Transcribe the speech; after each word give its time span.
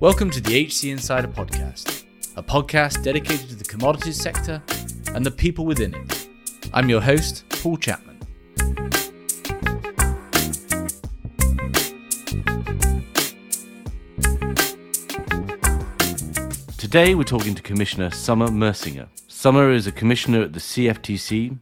Welcome 0.00 0.30
to 0.32 0.40
the 0.40 0.66
HC 0.66 0.90
Insider 0.90 1.28
Podcast, 1.28 2.04
a 2.36 2.42
podcast 2.42 3.02
dedicated 3.02 3.48
to 3.48 3.54
the 3.54 3.64
commodities 3.64 4.20
sector 4.20 4.62
and 5.14 5.24
the 5.24 5.30
people 5.30 5.64
within 5.64 5.94
it. 5.94 6.28
I'm 6.74 6.90
your 6.90 7.00
host, 7.00 7.44
Paul 7.48 7.78
Chapman. 7.78 8.18
Today 16.76 17.14
we're 17.14 17.24
talking 17.24 17.54
to 17.54 17.62
Commissioner 17.62 18.10
Summer 18.10 18.48
Mersinger. 18.48 19.08
Summer 19.26 19.72
is 19.72 19.86
a 19.86 19.92
commissioner 19.92 20.42
at 20.42 20.52
the 20.52 20.60
CFTC, 20.60 21.56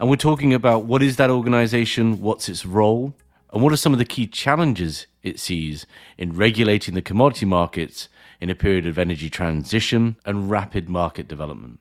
and 0.00 0.08
we're 0.08 0.16
talking 0.16 0.54
about 0.54 0.86
what 0.86 1.02
is 1.02 1.16
that 1.16 1.28
organization, 1.28 2.22
what's 2.22 2.48
its 2.48 2.64
role, 2.64 3.14
and 3.52 3.62
what 3.62 3.70
are 3.70 3.76
some 3.76 3.92
of 3.92 3.98
the 3.98 4.04
key 4.06 4.26
challenges 4.26 5.06
it 5.22 5.38
sees 5.38 5.86
in 6.16 6.34
regulating 6.34 6.94
the 6.94 7.02
commodity 7.02 7.44
markets 7.44 8.08
in 8.40 8.48
a 8.48 8.54
period 8.54 8.86
of 8.86 8.98
energy 8.98 9.28
transition 9.28 10.16
and 10.24 10.50
rapid 10.50 10.88
market 10.88 11.28
development. 11.28 11.80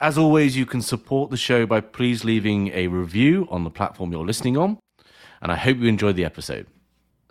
As 0.00 0.16
always, 0.16 0.56
you 0.56 0.64
can 0.64 0.80
support 0.80 1.30
the 1.30 1.36
show 1.36 1.66
by 1.66 1.82
please 1.82 2.24
leaving 2.24 2.68
a 2.68 2.86
review 2.86 3.46
on 3.50 3.62
the 3.62 3.70
platform 3.70 4.10
you're 4.10 4.24
listening 4.24 4.56
on, 4.56 4.78
and 5.42 5.52
I 5.52 5.56
hope 5.56 5.76
you 5.76 5.86
enjoyed 5.86 6.16
the 6.16 6.24
episode. 6.24 6.66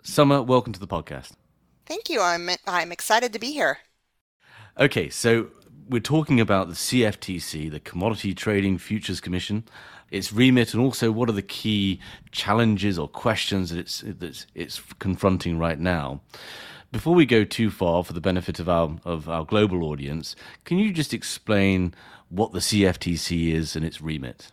Summer, 0.04 0.40
welcome 0.42 0.72
to 0.74 0.80
the 0.80 0.86
podcast. 0.86 1.32
Thank 1.86 2.08
you. 2.08 2.20
I'm 2.20 2.50
I'm 2.68 2.92
excited 2.92 3.32
to 3.32 3.40
be 3.40 3.50
here. 3.50 3.78
Okay, 4.78 5.08
so 5.08 5.48
we're 5.88 6.00
talking 6.00 6.40
about 6.40 6.68
the 6.68 6.74
CFTC, 6.74 7.70
the 7.70 7.80
Commodity 7.80 8.34
Trading 8.34 8.78
Futures 8.78 9.20
Commission, 9.20 9.64
its 10.10 10.32
remit, 10.32 10.74
and 10.74 10.82
also 10.82 11.10
what 11.10 11.28
are 11.28 11.32
the 11.32 11.42
key 11.42 12.00
challenges 12.30 12.98
or 12.98 13.08
questions 13.08 13.70
that 13.70 13.78
it's 13.78 14.00
that 14.00 14.46
it's 14.54 14.80
confronting 14.98 15.58
right 15.58 15.78
now. 15.78 16.20
Before 16.92 17.14
we 17.14 17.26
go 17.26 17.44
too 17.44 17.70
far, 17.70 18.04
for 18.04 18.12
the 18.12 18.20
benefit 18.20 18.60
of 18.60 18.68
our 18.68 18.96
of 19.04 19.28
our 19.28 19.44
global 19.44 19.84
audience, 19.84 20.36
can 20.64 20.78
you 20.78 20.92
just 20.92 21.14
explain 21.14 21.94
what 22.28 22.52
the 22.52 22.60
CFTC 22.60 23.52
is 23.52 23.74
and 23.76 23.84
its 23.84 24.00
remit? 24.00 24.52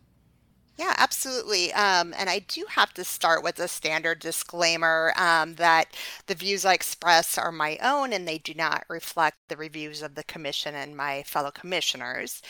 Yeah, 0.78 0.94
absolutely. 0.98 1.72
Um, 1.72 2.14
and 2.18 2.30
I 2.30 2.40
do 2.40 2.66
have 2.70 2.94
to 2.96 3.06
start 3.06 3.44
with 3.44 3.60
a 3.60 3.68
standard 3.70 4.20
disclaimer 4.20 5.14
um, 5.16 5.56
that 5.56 5.96
the 6.28 6.36
views 6.36 6.66
I 6.66 6.74
express 6.74 7.38
are 7.38 7.52
my 7.52 7.78
own 7.82 8.12
and 8.12 8.28
they 8.28 8.38
do 8.40 8.54
not 8.54 8.84
reflect 8.90 9.38
the 9.48 9.56
reviews 9.56 10.02
of 10.02 10.16
the 10.16 10.24
Commission 10.26 10.76
and 10.76 10.98
my 10.98 11.24
fellow 11.24 11.52
commissioners. 11.52 12.42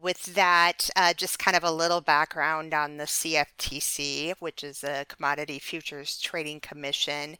With 0.00 0.24
that, 0.34 0.88
uh, 0.96 1.12
just 1.12 1.38
kind 1.38 1.56
of 1.58 1.64
a 1.64 1.70
little 1.70 2.00
background 2.00 2.72
on 2.72 2.96
the 2.96 3.06
CFTC, 3.06 4.32
which 4.38 4.64
is 4.64 4.80
the 4.80 5.04
Commodity 5.08 5.58
Futures 5.58 6.18
Trading 6.18 6.60
Commission. 6.60 7.36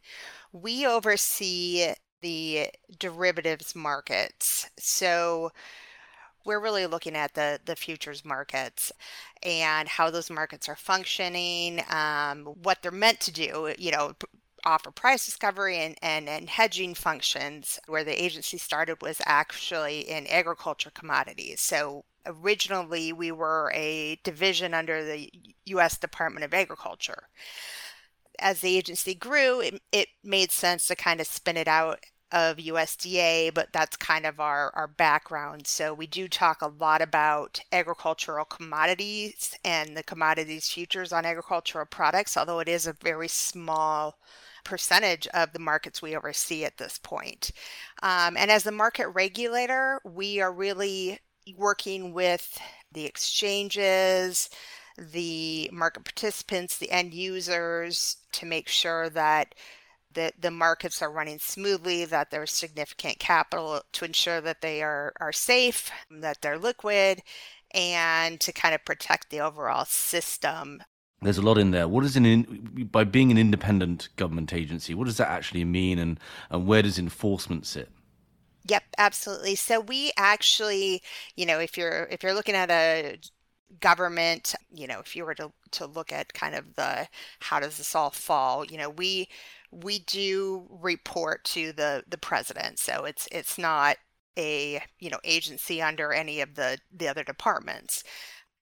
We 0.52 0.86
oversee 0.86 1.92
the 2.22 2.70
derivatives 2.98 3.74
markets. 3.76 4.70
So, 4.78 5.52
we're 6.44 6.60
really 6.60 6.86
looking 6.86 7.16
at 7.16 7.34
the 7.34 7.60
the 7.64 7.76
futures 7.76 8.24
markets 8.24 8.92
and 9.42 9.88
how 9.88 10.10
those 10.10 10.30
markets 10.30 10.68
are 10.68 10.76
functioning, 10.76 11.82
um, 11.90 12.44
what 12.62 12.82
they're 12.82 12.90
meant 12.90 13.20
to 13.20 13.32
do. 13.32 13.74
You 13.78 13.92
know, 13.92 14.14
offer 14.64 14.90
price 14.90 15.24
discovery 15.26 15.78
and, 15.78 15.96
and, 16.02 16.28
and 16.28 16.48
hedging 16.50 16.94
functions. 16.94 17.78
Where 17.86 18.04
the 18.04 18.22
agency 18.22 18.58
started 18.58 19.02
was 19.02 19.20
actually 19.26 20.00
in 20.00 20.26
agriculture 20.26 20.90
commodities. 20.90 21.60
So 21.60 22.04
originally 22.26 23.12
we 23.12 23.32
were 23.32 23.70
a 23.74 24.18
division 24.24 24.74
under 24.74 25.04
the 25.04 25.30
U.S. 25.66 25.98
Department 25.98 26.44
of 26.44 26.54
Agriculture. 26.54 27.28
As 28.40 28.60
the 28.60 28.76
agency 28.76 29.14
grew, 29.14 29.60
it, 29.60 29.80
it 29.92 30.08
made 30.24 30.50
sense 30.50 30.86
to 30.88 30.96
kind 30.96 31.20
of 31.20 31.26
spin 31.26 31.56
it 31.56 31.68
out 31.68 32.00
of 32.34 32.56
USDA, 32.56 33.54
but 33.54 33.68
that's 33.72 33.96
kind 33.96 34.26
of 34.26 34.40
our, 34.40 34.72
our 34.74 34.88
background. 34.88 35.68
So 35.68 35.94
we 35.94 36.08
do 36.08 36.26
talk 36.26 36.62
a 36.62 36.72
lot 36.80 37.00
about 37.00 37.60
agricultural 37.70 38.44
commodities 38.44 39.56
and 39.64 39.96
the 39.96 40.02
commodities 40.02 40.68
futures 40.68 41.12
on 41.12 41.24
agricultural 41.24 41.86
products, 41.86 42.36
although 42.36 42.58
it 42.58 42.68
is 42.68 42.88
a 42.88 42.92
very 42.92 43.28
small 43.28 44.18
percentage 44.64 45.28
of 45.28 45.52
the 45.52 45.60
markets 45.60 46.02
we 46.02 46.16
oversee 46.16 46.64
at 46.64 46.76
this 46.76 46.98
point. 46.98 47.52
Um, 48.02 48.36
and 48.36 48.50
as 48.50 48.64
the 48.64 48.72
market 48.72 49.06
regulator, 49.08 50.00
we 50.04 50.40
are 50.40 50.52
really 50.52 51.20
working 51.56 52.12
with 52.12 52.58
the 52.90 53.04
exchanges, 53.04 54.50
the 54.98 55.70
market 55.72 56.04
participants, 56.04 56.78
the 56.78 56.90
end 56.90 57.14
users 57.14 58.16
to 58.32 58.46
make 58.46 58.68
sure 58.68 59.08
that 59.10 59.54
that 60.14 60.40
the 60.40 60.50
markets 60.50 61.02
are 61.02 61.10
running 61.10 61.38
smoothly, 61.38 62.04
that 62.04 62.30
there's 62.30 62.50
significant 62.50 63.18
capital 63.18 63.82
to 63.92 64.04
ensure 64.04 64.40
that 64.40 64.60
they 64.60 64.82
are, 64.82 65.12
are 65.20 65.32
safe, 65.32 65.90
that 66.10 66.40
they're 66.40 66.58
liquid, 66.58 67.22
and 67.72 68.40
to 68.40 68.52
kind 68.52 68.74
of 68.74 68.84
protect 68.84 69.30
the 69.30 69.40
overall 69.40 69.84
system. 69.84 70.82
There's 71.22 71.38
a 71.38 71.42
lot 71.42 71.58
in 71.58 71.70
there. 71.70 71.88
What 71.88 72.04
is 72.04 72.16
an 72.16 72.26
in, 72.26 72.88
by 72.90 73.04
being 73.04 73.30
an 73.30 73.38
independent 73.38 74.10
government 74.16 74.52
agency? 74.52 74.94
What 74.94 75.06
does 75.06 75.16
that 75.16 75.28
actually 75.28 75.64
mean, 75.64 75.98
and 75.98 76.20
and 76.50 76.66
where 76.66 76.82
does 76.82 76.98
enforcement 76.98 77.66
sit? 77.66 77.90
Yep, 78.66 78.82
absolutely. 78.98 79.56
So 79.56 79.80
we 79.80 80.12
actually, 80.16 81.02
you 81.36 81.46
know, 81.46 81.58
if 81.58 81.76
you're 81.76 82.08
if 82.10 82.22
you're 82.22 82.34
looking 82.34 82.54
at 82.54 82.70
a 82.70 83.18
government, 83.80 84.54
you 84.72 84.86
know, 84.86 85.00
if 85.00 85.16
you 85.16 85.24
were 85.24 85.34
to 85.34 85.52
to 85.72 85.86
look 85.86 86.12
at 86.12 86.32
kind 86.34 86.54
of 86.54 86.74
the 86.76 87.08
how 87.40 87.60
does 87.60 87.78
this 87.78 87.94
all 87.94 88.10
fall, 88.10 88.64
you 88.64 88.78
know, 88.78 88.90
we 88.90 89.28
we 89.70 90.00
do 90.00 90.66
report 90.70 91.44
to 91.44 91.72
the 91.72 92.04
the 92.08 92.18
president. 92.18 92.78
So 92.78 93.04
it's 93.04 93.28
it's 93.32 93.58
not 93.58 93.96
a 94.38 94.82
you 94.98 95.10
know 95.10 95.20
agency 95.24 95.82
under 95.82 96.12
any 96.12 96.40
of 96.40 96.54
the 96.54 96.78
the 96.92 97.08
other 97.08 97.24
departments. 97.24 98.04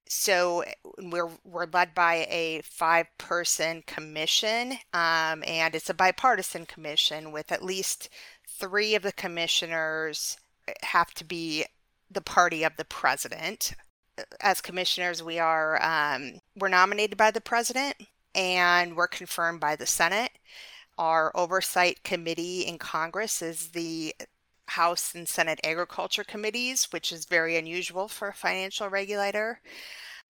So 0.08 0.64
we're 0.98 1.30
we're 1.44 1.66
led 1.72 1.94
by 1.94 2.26
a 2.30 2.62
five 2.64 3.06
person 3.18 3.82
commission 3.86 4.72
um, 4.92 5.42
and 5.46 5.74
it's 5.74 5.90
a 5.90 5.94
bipartisan 5.94 6.66
commission 6.66 7.32
with 7.32 7.50
at 7.52 7.64
least 7.64 8.08
three 8.46 8.94
of 8.94 9.02
the 9.02 9.12
commissioners 9.12 10.36
have 10.82 11.14
to 11.14 11.24
be 11.24 11.64
the 12.10 12.20
party 12.20 12.62
of 12.62 12.76
the 12.76 12.84
president 12.84 13.72
as 14.40 14.60
commissioners 14.60 15.22
we 15.22 15.38
are 15.38 15.82
um, 15.82 16.40
we're 16.56 16.68
nominated 16.68 17.16
by 17.16 17.30
the 17.30 17.40
president 17.40 17.94
and 18.34 18.96
we're 18.96 19.06
confirmed 19.06 19.60
by 19.60 19.76
the 19.76 19.86
senate 19.86 20.32
our 20.98 21.32
oversight 21.34 22.02
committee 22.04 22.62
in 22.62 22.78
Congress 22.78 23.42
is 23.42 23.68
the 23.68 24.14
House 24.66 25.14
and 25.14 25.28
Senate 25.28 25.60
Agriculture 25.64 26.24
Committees, 26.24 26.88
which 26.92 27.12
is 27.12 27.24
very 27.24 27.56
unusual 27.56 28.08
for 28.08 28.28
a 28.28 28.34
financial 28.34 28.88
regulator. 28.88 29.60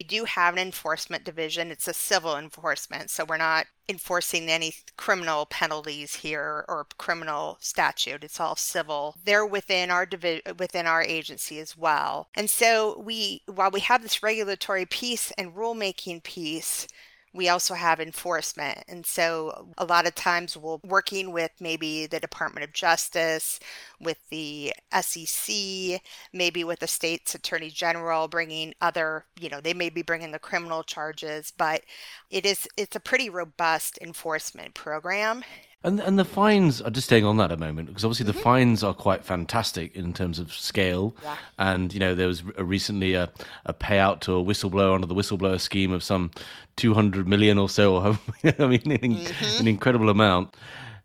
We 0.01 0.07
do 0.07 0.25
have 0.25 0.55
an 0.55 0.61
enforcement 0.61 1.25
division. 1.25 1.71
It's 1.71 1.89
a 1.89 1.95
civil 1.95 2.37
enforcement, 2.37 3.11
so 3.11 3.25
we're 3.25 3.37
not 3.37 3.67
enforcing 3.89 4.51
any 4.51 4.75
criminal 4.97 5.47
penalties 5.47 6.17
here 6.17 6.65
or 6.69 6.87
criminal 6.99 7.59
statute. 7.61 8.25
It's 8.25 8.41
all 8.41 8.57
civil. 8.57 9.17
They're 9.25 9.47
within 9.47 9.91
our 9.91 10.07
divi- 10.07 10.43
within 10.59 10.87
our 10.87 11.03
agency 11.03 11.59
as 11.61 11.77
well. 11.77 12.29
And 12.35 12.51
so 12.51 12.99
we 12.99 13.43
while 13.47 13.71
we 13.71 13.81
have 13.81 14.03
this 14.03 14.23
regulatory 14.23 14.87
piece 14.87 15.31
and 15.33 15.55
rulemaking 15.55 16.23
piece, 16.23 16.89
we 17.35 17.49
also 17.49 17.75
have 17.75 18.01
enforcement. 18.01 18.85
And 18.89 19.07
so 19.07 19.69
a 19.79 19.85
lot 19.85 20.07
of 20.07 20.15
times 20.15 20.57
we'll 20.57 20.81
working 20.85 21.33
with 21.33 21.51
maybe 21.61 22.07
the 22.07 22.21
Department 22.21 22.65
of 22.65 22.73
Justice, 22.73 23.59
with 24.01 24.19
the 24.31 24.73
SEC, 25.01 26.03
maybe 26.33 26.65
with 26.65 26.81
the 26.81 26.87
state's 26.87 27.35
attorney 27.35 27.71
general 27.71 28.29
bringing 28.29 28.75
other, 28.81 29.25
you 29.41 29.49
know, 29.49 29.61
they 29.61 29.75
may 29.75 29.89
be 29.91 30.03
bringing 30.03 30.33
the 30.33 30.39
criminal 30.39 30.83
charges, 30.83 31.53
but 31.57 31.83
it 32.31 32.45
is 32.47 32.69
it's 32.77 32.97
a 32.97 33.01
pretty 33.01 33.31
robust 33.31 33.99
enforcement 34.03 34.75
program. 34.75 35.45
And 35.85 35.99
and 36.01 36.19
the 36.19 36.25
fines 36.25 36.81
are 36.81 36.91
just 36.91 37.07
staying 37.07 37.25
on 37.25 37.37
that 37.39 37.51
a 37.51 37.57
moment 37.57 37.89
because 37.89 38.05
obviously 38.05 38.27
mm-hmm. 38.27 38.39
the 38.39 38.43
fines 38.43 38.85
are 38.85 38.95
quite 38.95 39.25
fantastic 39.25 39.97
in 39.97 40.13
terms 40.13 40.39
of 40.39 40.53
scale. 40.53 41.17
Yeah. 41.23 41.37
And 41.59 41.93
you 41.93 42.01
know 42.01 42.15
there 42.15 42.29
was 42.29 42.43
a, 42.57 42.65
recently 42.65 43.15
a, 43.15 43.31
a 43.67 43.75
payout 43.75 44.21
to 44.21 44.37
a 44.37 44.45
whistleblower 44.45 44.95
under 44.95 45.07
the 45.07 45.15
whistleblower 45.15 45.61
scheme 45.61 45.93
of 45.93 46.03
some 46.05 46.31
two 46.77 46.95
hundred 46.95 47.27
million 47.27 47.59
or 47.59 47.69
so. 47.69 47.97
I 48.45 48.67
mean, 48.67 48.81
an, 48.93 48.99
mm-hmm. 49.17 49.61
an 49.61 49.69
incredible 49.69 50.09
amount 50.09 50.55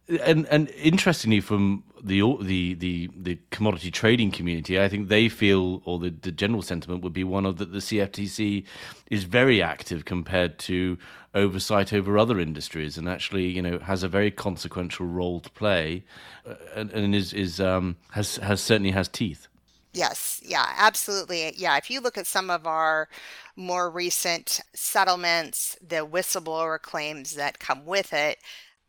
and 0.09 0.45
and 0.47 0.69
interestingly, 0.69 1.41
from 1.41 1.83
the 2.01 2.21
the 2.41 2.73
the 2.75 3.09
the 3.15 3.39
commodity 3.51 3.91
trading 3.91 4.31
community, 4.31 4.79
I 4.79 4.87
think 4.87 5.09
they 5.09 5.27
feel, 5.27 5.81
or 5.85 5.99
the, 5.99 6.09
the 6.09 6.31
general 6.31 6.61
sentiment 6.61 7.03
would 7.03 7.13
be 7.13 7.23
one 7.23 7.45
of 7.45 7.57
that 7.57 7.73
the 7.73 7.79
CFTC 7.79 8.63
is 9.11 9.25
very 9.25 9.61
active 9.61 10.05
compared 10.05 10.59
to 10.59 10.97
oversight 11.33 11.91
over 11.91 12.17
other 12.17 12.39
industries, 12.39 12.97
and 12.97 13.09
actually, 13.09 13.47
you 13.47 13.61
know, 13.61 13.79
has 13.79 14.03
a 14.03 14.07
very 14.07 14.31
consequential 14.31 15.05
role 15.05 15.39
to 15.41 15.49
play, 15.51 16.05
uh, 16.45 16.55
and, 16.75 16.91
and 16.91 17.13
is 17.13 17.33
is 17.33 17.59
um, 17.59 17.97
has 18.11 18.37
has 18.37 18.61
certainly 18.61 18.91
has 18.91 19.09
teeth. 19.09 19.47
Yes, 19.93 20.41
yeah, 20.45 20.73
absolutely. 20.77 21.53
Yeah, 21.57 21.75
if 21.77 21.89
you 21.89 22.01
look 22.01 22.17
at 22.17 22.27
some 22.27 22.49
of 22.49 22.67
our 22.67 23.09
more 23.55 23.89
recent 23.89 24.61
settlements, 24.73 25.75
the 25.85 26.05
whistleblower 26.05 26.79
claims 26.79 27.33
that 27.35 27.59
come 27.59 27.83
with 27.85 28.13
it, 28.13 28.37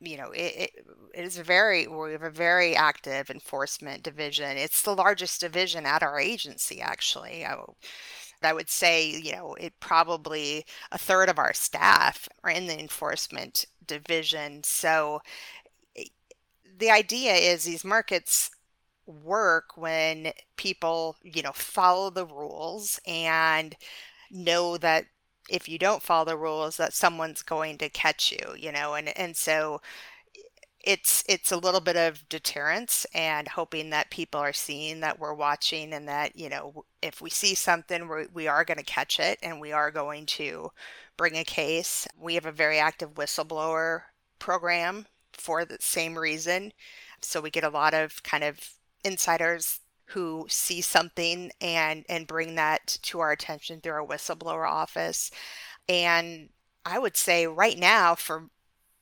you 0.01 0.17
know, 0.17 0.31
it, 0.31 0.71
it, 1.15 1.25
is 1.25 1.39
very, 1.39 1.87
we 1.87 2.13
have 2.13 2.23
a 2.23 2.31
very 2.31 2.77
active 2.77 3.31
enforcement 3.31 4.03
division. 4.03 4.57
It's 4.57 4.83
the 4.83 4.95
largest 4.95 5.41
division 5.41 5.87
at 5.87 6.03
our 6.03 6.21
agency, 6.21 6.81
actually. 6.81 7.45
I, 7.45 7.57
I 8.43 8.53
would 8.53 8.71
say, 8.71 9.11
you 9.11 9.33
know, 9.33 9.55
it 9.55 9.75
probably 9.81 10.65
a 10.93 10.99
third 10.99 11.29
of 11.29 11.39
our 11.39 11.53
staff 11.53 12.29
are 12.45 12.51
in 12.51 12.67
the 12.67 12.79
enforcement 12.79 13.65
division. 13.87 14.63
So 14.65 15.21
eh, 15.97 16.05
the 16.79 16.91
idea 16.91 17.35
is 17.35 17.65
these 17.65 17.85
markets 17.85 18.51
work 19.07 19.77
when 19.77 20.33
people, 20.57 21.17
you 21.23 21.43
know, 21.43 21.53
follow 21.55 22.11
the 22.11 22.27
rules 22.27 23.01
and 23.07 23.75
know 24.31 24.77
that 24.79 25.07
if 25.49 25.69
you 25.69 25.79
don't 25.79 26.03
follow 26.03 26.25
the 26.27 26.37
rules 26.37 26.77
that 26.77 26.93
someone's 26.93 27.43
going 27.43 27.79
to 27.79 27.89
catch 27.89 28.33
you, 28.33 28.55
you 28.57 28.73
know, 28.73 28.95
and 28.95 29.17
and 29.19 29.37
so 29.37 29.81
it's 30.85 31.25
it's 31.29 31.53
a 31.53 31.57
little 31.57 31.81
bit 31.81 31.97
of 31.97 32.29
deterrence 32.29 33.05
and 33.15 33.49
hoping 33.49 33.91
that 33.91 34.11
people 34.11 34.41
are 34.41 34.53
seeing 34.53 35.01
that 35.01 35.19
we're 35.19 35.35
watching 35.35 35.93
and 35.93 36.09
that 36.09 36.37
you 36.37 36.49
know 36.49 36.85
if 37.03 37.21
we 37.21 37.29
see 37.31 37.55
something 37.55 38.09
we 38.09 38.27
we 38.33 38.47
are 38.49 38.65
going 38.65 38.79
to 38.79 38.85
catch 38.85 39.19
it 39.21 39.39
and 39.43 39.61
we 39.61 39.73
are 39.73 39.91
going 39.91 40.25
to 40.27 40.71
bring 41.19 41.37
a 41.37 41.45
case. 41.45 42.07
We 42.19 42.35
have 42.37 42.47
a 42.47 42.53
very 42.53 42.79
active 42.79 43.15
whistleblower 43.15 44.03
program 44.39 45.07
for 45.33 45.65
the 45.67 45.79
same 45.81 46.17
reason. 46.17 46.73
So 47.21 47.41
we 47.43 47.51
get 47.51 47.65
a 47.65 47.69
lot 47.69 47.93
of 47.93 48.23
kind 48.23 48.45
of 48.45 48.71
insiders 49.05 49.81
who 50.09 50.47
see 50.49 50.81
something 50.81 51.51
and 51.61 52.05
and 52.09 52.27
bring 52.27 52.55
that 52.55 52.99
to 53.03 53.21
our 53.21 53.33
attention 53.33 53.81
through 53.81 53.93
our 53.93 54.07
whistleblower 54.07 54.69
office. 54.69 55.31
And 55.89 56.51
i 56.85 56.99
would 56.99 57.17
say 57.17 57.47
right 57.47 57.79
now 57.79 58.15
for 58.15 58.49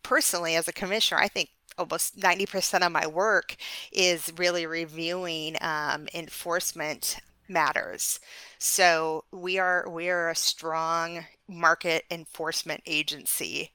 personally 0.02 0.56
as 0.56 0.66
a 0.66 0.72
commissioner 0.72 1.20
i 1.20 1.28
think 1.28 1.50
almost 1.78 2.18
90% 2.18 2.84
of 2.84 2.92
my 2.92 3.06
work 3.06 3.56
is 3.92 4.32
really 4.36 4.66
reviewing 4.66 5.56
um, 5.60 6.08
enforcement 6.14 7.18
matters. 7.48 8.20
So 8.58 9.24
we 9.30 9.58
are 9.58 9.88
we 9.88 10.08
are 10.08 10.30
a 10.30 10.36
strong 10.36 11.24
market 11.48 12.04
enforcement 12.10 12.82
agency 12.86 13.72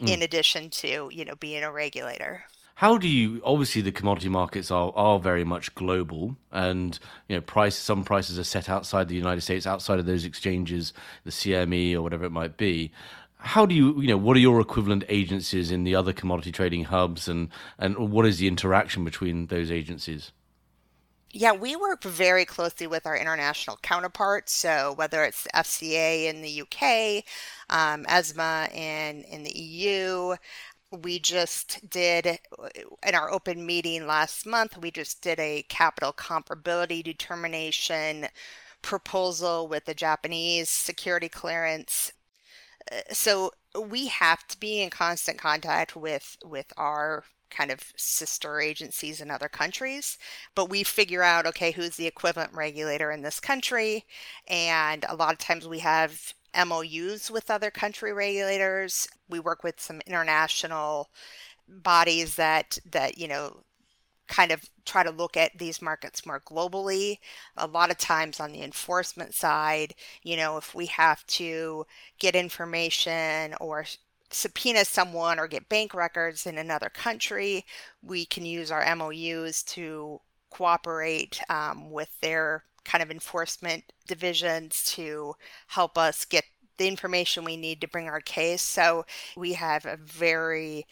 mm. 0.00 0.08
in 0.08 0.22
addition 0.22 0.70
to 0.70 1.10
you 1.12 1.24
know 1.24 1.34
being 1.34 1.64
a 1.64 1.72
regulator 1.72 2.44
how 2.80 2.96
do 2.96 3.06
you 3.06 3.42
obviously 3.44 3.82
the 3.82 3.92
commodity 3.92 4.30
markets 4.30 4.70
are, 4.70 4.90
are 4.96 5.18
very 5.18 5.44
much 5.44 5.74
global 5.74 6.34
and 6.50 6.98
you 7.28 7.36
know 7.36 7.42
price 7.42 7.76
some 7.76 8.02
prices 8.02 8.38
are 8.38 8.44
set 8.44 8.70
outside 8.70 9.06
the 9.06 9.14
united 9.14 9.42
states 9.42 9.66
outside 9.66 9.98
of 9.98 10.06
those 10.06 10.24
exchanges 10.24 10.94
the 11.24 11.30
cme 11.30 11.94
or 11.94 12.00
whatever 12.00 12.24
it 12.24 12.32
might 12.32 12.56
be 12.56 12.90
how 13.36 13.66
do 13.66 13.74
you 13.74 14.00
you 14.00 14.08
know 14.08 14.16
what 14.16 14.34
are 14.34 14.40
your 14.40 14.62
equivalent 14.62 15.04
agencies 15.10 15.70
in 15.70 15.84
the 15.84 15.94
other 15.94 16.14
commodity 16.14 16.50
trading 16.50 16.84
hubs 16.84 17.28
and 17.28 17.50
and 17.78 17.98
what 17.98 18.24
is 18.24 18.38
the 18.38 18.48
interaction 18.48 19.04
between 19.04 19.48
those 19.48 19.70
agencies 19.70 20.32
yeah, 21.32 21.52
we 21.52 21.76
work 21.76 22.02
very 22.02 22.44
closely 22.44 22.88
with 22.88 23.06
our 23.06 23.16
international 23.16 23.78
counterparts. 23.82 24.52
So 24.52 24.94
whether 24.96 25.22
it's 25.22 25.46
FCA 25.54 26.24
in 26.24 26.42
the 26.42 26.62
UK, 26.62 27.24
um, 27.70 28.04
ESMA 28.08 28.68
in 28.74 29.22
in 29.22 29.44
the 29.44 29.56
EU, 29.56 30.34
we 30.90 31.18
just 31.18 31.88
did 31.88 32.26
in 33.06 33.14
our 33.14 33.30
open 33.30 33.64
meeting 33.64 34.06
last 34.06 34.44
month 34.46 34.76
we 34.78 34.90
just 34.90 35.22
did 35.22 35.38
a 35.38 35.62
capital 35.68 36.12
comparability 36.12 37.02
determination 37.02 38.26
proposal 38.82 39.68
with 39.68 39.84
the 39.84 39.94
japanese 39.94 40.68
security 40.68 41.28
clearance. 41.28 42.12
Uh, 42.90 43.00
so 43.12 43.50
we 43.86 44.06
have 44.08 44.46
to 44.48 44.58
be 44.58 44.82
in 44.82 44.90
constant 44.90 45.38
contact 45.38 45.94
with 45.94 46.36
with 46.44 46.72
our 46.76 47.24
kind 47.50 47.70
of 47.70 47.92
sister 47.96 48.60
agencies 48.60 49.20
in 49.20 49.30
other 49.30 49.48
countries 49.48 50.18
but 50.54 50.70
we 50.70 50.82
figure 50.82 51.22
out 51.22 51.46
okay 51.46 51.70
who's 51.72 51.96
the 51.96 52.06
equivalent 52.06 52.52
regulator 52.52 53.10
in 53.10 53.22
this 53.22 53.40
country? 53.40 54.04
And 54.48 55.04
a 55.08 55.16
lot 55.16 55.32
of 55.32 55.38
times 55.38 55.68
we 55.68 55.80
have 55.80 56.34
MOUs 56.54 57.30
with 57.30 57.50
other 57.50 57.70
country 57.70 58.12
regulators. 58.12 59.08
We 59.28 59.40
work 59.40 59.62
with 59.64 59.80
some 59.80 60.00
international 60.06 61.10
bodies 61.68 62.36
that 62.36 62.78
that 62.90 63.18
you 63.18 63.28
know 63.28 63.62
kind 64.28 64.52
of 64.52 64.64
try 64.86 65.02
to 65.02 65.10
look 65.10 65.36
at 65.36 65.58
these 65.58 65.82
markets 65.82 66.24
more 66.26 66.40
globally. 66.40 67.18
A 67.56 67.66
lot 67.66 67.90
of 67.90 67.98
times 67.98 68.40
on 68.40 68.52
the 68.52 68.62
enforcement 68.62 69.34
side, 69.34 69.94
you 70.22 70.36
know, 70.36 70.56
if 70.56 70.74
we 70.74 70.86
have 70.86 71.26
to 71.26 71.84
get 72.18 72.36
information 72.36 73.54
or 73.60 73.84
subpoena 74.30 74.84
someone 74.84 75.38
or 75.38 75.48
get 75.48 75.68
bank 75.68 75.94
records 75.94 76.46
in 76.46 76.58
another 76.58 76.88
country, 76.90 77.64
we 78.02 78.24
can 78.24 78.46
use 78.46 78.70
our 78.70 78.84
MOUs 78.96 79.62
to 79.64 80.20
cooperate 80.50 81.40
um, 81.48 81.90
with 81.90 82.10
their 82.20 82.64
kind 82.84 83.02
of 83.02 83.10
enforcement 83.10 83.84
divisions 84.06 84.84
to 84.94 85.34
help 85.68 85.96
us 85.96 86.24
get 86.24 86.44
the 86.78 86.88
information 86.88 87.44
we 87.44 87.56
need 87.56 87.80
to 87.80 87.88
bring 87.88 88.08
our 88.08 88.20
case. 88.20 88.62
So 88.62 89.04
we 89.36 89.52
have 89.54 89.84
a 89.84 89.96
very 89.96 90.86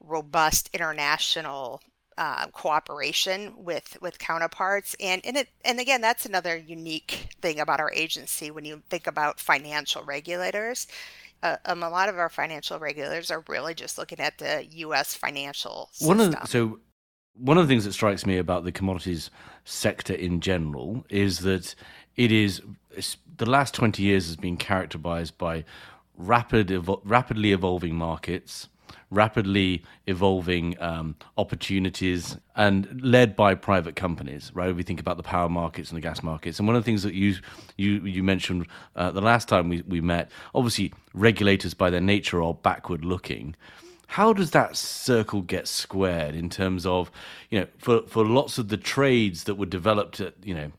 robust 0.00 0.68
international 0.72 1.80
uh, 2.18 2.46
cooperation 2.48 3.54
with 3.56 3.96
with 4.02 4.18
counterparts 4.18 4.94
and 5.00 5.24
and 5.24 5.34
it 5.38 5.48
and 5.64 5.80
again 5.80 6.02
that's 6.02 6.26
another 6.26 6.54
unique 6.54 7.28
thing 7.40 7.58
about 7.58 7.80
our 7.80 7.90
agency 7.92 8.50
when 8.50 8.66
you 8.66 8.82
think 8.90 9.06
about 9.06 9.40
financial 9.40 10.04
regulators 10.04 10.86
uh, 11.42 11.56
um, 11.64 11.82
a 11.82 11.88
lot 11.88 12.08
of 12.08 12.18
our 12.18 12.28
financial 12.28 12.78
regulators 12.78 13.30
are 13.30 13.42
really 13.48 13.74
just 13.74 13.98
looking 13.98 14.20
at 14.20 14.38
the 14.38 14.64
U.S. 14.70 15.14
financial 15.14 15.88
system. 15.92 16.08
One 16.08 16.20
of 16.20 16.30
the, 16.30 16.46
so 16.46 16.78
one 17.34 17.58
of 17.58 17.66
the 17.66 17.72
things 17.72 17.84
that 17.84 17.92
strikes 17.92 18.26
me 18.26 18.38
about 18.38 18.64
the 18.64 18.72
commodities 18.72 19.30
sector 19.64 20.14
in 20.14 20.40
general 20.40 21.04
is 21.08 21.40
that 21.40 21.74
it 22.16 22.30
is 22.30 22.62
the 23.36 23.46
last 23.46 23.74
20 23.74 24.02
years 24.02 24.26
has 24.26 24.36
been 24.36 24.56
characterized 24.56 25.36
by 25.38 25.64
rapid 26.16 26.68
evo- 26.68 27.00
rapidly 27.04 27.52
evolving 27.52 27.94
markets 27.94 28.68
rapidly 29.10 29.82
evolving 30.06 30.80
um, 30.80 31.14
opportunities 31.36 32.36
and 32.56 33.00
led 33.02 33.36
by 33.36 33.54
private 33.54 33.96
companies 33.96 34.50
right? 34.54 34.74
We 34.74 34.82
think 34.82 35.00
about 35.00 35.16
the 35.16 35.22
power 35.22 35.48
markets 35.48 35.90
and 35.90 35.96
the 35.96 36.02
gas 36.02 36.22
markets. 36.22 36.58
And 36.58 36.66
one 36.66 36.76
of 36.76 36.82
the 36.82 36.84
things 36.84 37.02
that 37.02 37.14
you 37.14 37.36
you 37.76 38.04
you 38.04 38.22
mentioned 38.22 38.66
uh, 38.96 39.10
the 39.10 39.20
last 39.20 39.48
time 39.48 39.68
we, 39.68 39.82
we 39.82 40.00
met 40.00 40.30
obviously 40.54 40.92
regulators 41.14 41.74
by 41.74 41.90
their 41.90 42.00
nature 42.00 42.42
are 42.42 42.54
backward 42.54 43.04
looking 43.04 43.54
how 44.12 44.34
does 44.34 44.50
that 44.50 44.76
circle 44.76 45.40
get 45.40 45.66
squared 45.66 46.34
in 46.34 46.50
terms 46.50 46.84
of 46.84 47.10
you 47.50 47.60
know 47.60 47.66
for 47.78 48.02
for 48.06 48.24
lots 48.26 48.58
of 48.58 48.68
the 48.68 48.76
trades 48.76 49.44
that 49.44 49.54
were 49.54 49.66
developed 49.66 50.20
at 50.20 50.34
you 50.44 50.54
know 50.54 50.70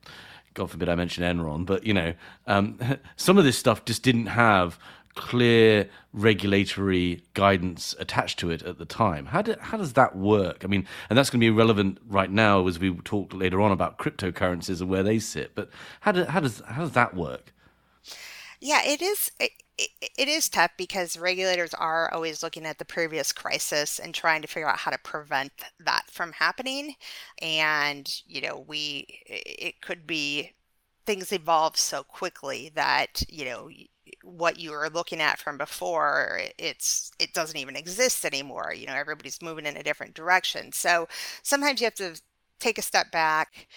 god 0.54 0.70
forbid 0.70 0.88
i 0.88 0.94
mention 0.94 1.24
enron 1.24 1.66
but 1.66 1.84
you 1.84 1.94
know 1.94 2.14
um, 2.46 2.80
some 3.16 3.38
of 3.38 3.44
this 3.44 3.58
stuff 3.58 3.84
just 3.86 4.04
didn't 4.04 4.28
have 4.28 4.78
clear 5.16 5.90
regulatory 6.12 7.24
guidance 7.34 7.96
attached 8.00 8.38
to 8.38 8.52
it 8.52 8.62
at 8.64 8.78
the 8.78 8.86
time 8.86 9.28
how, 9.28 9.42
do, 9.42 9.56
how 9.60 9.78
does 9.78 9.94
that 9.94 10.16
work 10.16 10.64
i 10.64 10.68
mean 10.68 10.86
and 11.10 11.18
that's 11.18 11.30
going 11.30 11.40
to 11.40 11.46
be 11.46 11.50
relevant 11.50 11.98
right 12.08 12.32
now 12.32 12.68
as 12.68 12.78
we 12.78 12.94
talk 12.98 13.34
later 13.34 13.62
on 13.62 13.72
about 13.72 13.98
cryptocurrencies 13.98 14.80
and 14.80 14.90
where 14.90 15.04
they 15.04 15.18
sit 15.18 15.54
but 15.56 15.70
how, 16.02 16.12
do, 16.12 16.24
how 16.26 16.40
does 16.40 16.62
how 16.68 16.82
does 16.82 16.92
that 16.92 17.16
work 17.16 17.52
yeah, 18.64 18.82
it 18.86 19.02
is. 19.02 19.30
It, 19.78 20.28
is 20.28 20.50
tough 20.50 20.72
because 20.78 21.18
regulators 21.18 21.74
are 21.74 22.14
always 22.14 22.44
looking 22.44 22.66
at 22.66 22.78
the 22.78 22.86
previous 22.86 23.32
crisis 23.32 24.00
and 24.00 24.14
trying 24.14 24.42
to 24.44 24.48
figure 24.48 24.70
out 24.70 24.78
how 24.78 24.92
to 24.92 24.98
prevent 25.00 25.52
that 25.80 26.06
from 26.12 26.32
happening. 26.34 26.96
And, 27.42 28.08
you 28.28 28.42
know, 28.42 28.64
we, 28.68 29.08
it 29.26 29.82
could 29.82 30.06
be 30.06 30.54
things 31.06 31.32
evolve 31.32 31.78
so 31.78 32.04
quickly 32.04 32.72
that, 32.76 33.24
you 33.30 33.46
know, 33.46 33.70
what 34.24 34.60
you 34.60 34.72
were 34.72 34.90
looking 34.90 35.22
at 35.22 35.40
from 35.40 35.58
before 35.58 36.40
it's 36.58 37.12
it 37.20 37.34
doesn't 37.34 37.58
even 37.58 37.76
exist 37.76 38.26
anymore 38.26 38.74
you 38.74 38.86
know 38.86 38.94
everybody's 38.94 39.42
moving 39.42 39.66
in 39.66 39.78
a 39.78 39.84
different 39.84 40.14
direction 40.14 40.72
so 40.72 41.08
sometimes 41.42 41.82
you 41.82 41.86
have 41.86 41.94
to 41.96 42.20
take 42.60 42.78
a 42.78 42.82
step 42.82 43.12
back 43.12 43.68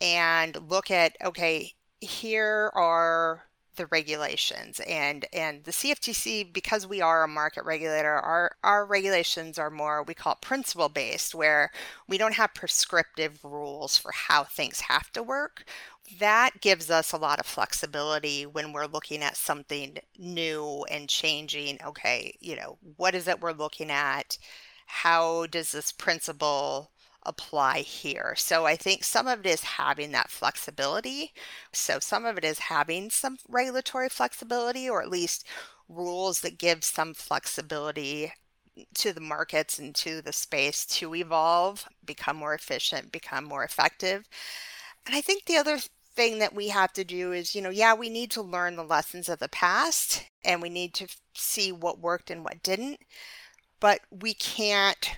and 0.00 0.58
look 0.68 0.90
at 0.90 1.16
okay 1.24 1.72
here 2.00 2.70
are 2.74 3.44
the 3.76 3.86
regulations 3.86 4.80
and 4.86 5.26
and 5.32 5.64
the 5.64 5.70
CFTC 5.72 6.52
because 6.52 6.86
we 6.86 7.00
are 7.00 7.24
a 7.24 7.28
market 7.28 7.64
regulator 7.64 8.12
our 8.12 8.56
our 8.62 8.84
regulations 8.86 9.58
are 9.58 9.70
more 9.70 10.02
we 10.02 10.14
call 10.14 10.34
it 10.34 10.40
principle 10.40 10.88
based 10.88 11.34
where 11.34 11.70
we 12.08 12.18
don't 12.18 12.34
have 12.34 12.54
prescriptive 12.54 13.44
rules 13.44 13.96
for 13.98 14.12
how 14.12 14.44
things 14.44 14.80
have 14.80 15.10
to 15.12 15.22
work. 15.22 15.64
That 16.18 16.60
gives 16.60 16.90
us 16.90 17.12
a 17.12 17.16
lot 17.16 17.40
of 17.40 17.46
flexibility 17.46 18.44
when 18.46 18.72
we're 18.72 18.86
looking 18.86 19.22
at 19.22 19.36
something 19.36 19.98
new 20.18 20.84
and 20.90 21.08
changing. 21.08 21.78
Okay 21.84 22.36
you 22.40 22.56
know 22.56 22.78
what 22.96 23.14
is 23.14 23.26
it 23.28 23.40
we're 23.40 23.52
looking 23.52 23.90
at? 23.90 24.38
How 24.86 25.46
does 25.46 25.72
this 25.72 25.90
principle 25.92 26.91
apply 27.24 27.80
here. 27.80 28.34
So 28.36 28.66
I 28.66 28.76
think 28.76 29.04
some 29.04 29.26
of 29.26 29.40
it 29.40 29.46
is 29.46 29.62
having 29.62 30.12
that 30.12 30.30
flexibility. 30.30 31.32
So 31.72 31.98
some 31.98 32.24
of 32.24 32.38
it 32.38 32.44
is 32.44 32.58
having 32.58 33.10
some 33.10 33.38
regulatory 33.48 34.08
flexibility 34.08 34.88
or 34.88 35.02
at 35.02 35.10
least 35.10 35.46
rules 35.88 36.40
that 36.40 36.58
give 36.58 36.84
some 36.84 37.14
flexibility 37.14 38.32
to 38.94 39.12
the 39.12 39.20
markets 39.20 39.78
and 39.78 39.94
to 39.94 40.22
the 40.22 40.32
space 40.32 40.86
to 40.86 41.14
evolve, 41.14 41.86
become 42.04 42.36
more 42.36 42.54
efficient, 42.54 43.12
become 43.12 43.44
more 43.44 43.64
effective. 43.64 44.26
And 45.06 45.14
I 45.14 45.20
think 45.20 45.44
the 45.44 45.56
other 45.56 45.78
thing 46.14 46.38
that 46.38 46.54
we 46.54 46.68
have 46.68 46.92
to 46.94 47.04
do 47.04 47.32
is, 47.32 47.54
you 47.54 47.62
know, 47.62 47.70
yeah, 47.70 47.94
we 47.94 48.08
need 48.08 48.30
to 48.32 48.42
learn 48.42 48.76
the 48.76 48.84
lessons 48.84 49.28
of 49.28 49.38
the 49.38 49.48
past 49.48 50.24
and 50.44 50.60
we 50.62 50.68
need 50.68 50.94
to 50.94 51.06
see 51.34 51.72
what 51.72 52.00
worked 52.00 52.30
and 52.30 52.44
what 52.44 52.62
didn't, 52.62 53.00
but 53.80 54.00
we 54.10 54.34
can't 54.34 55.10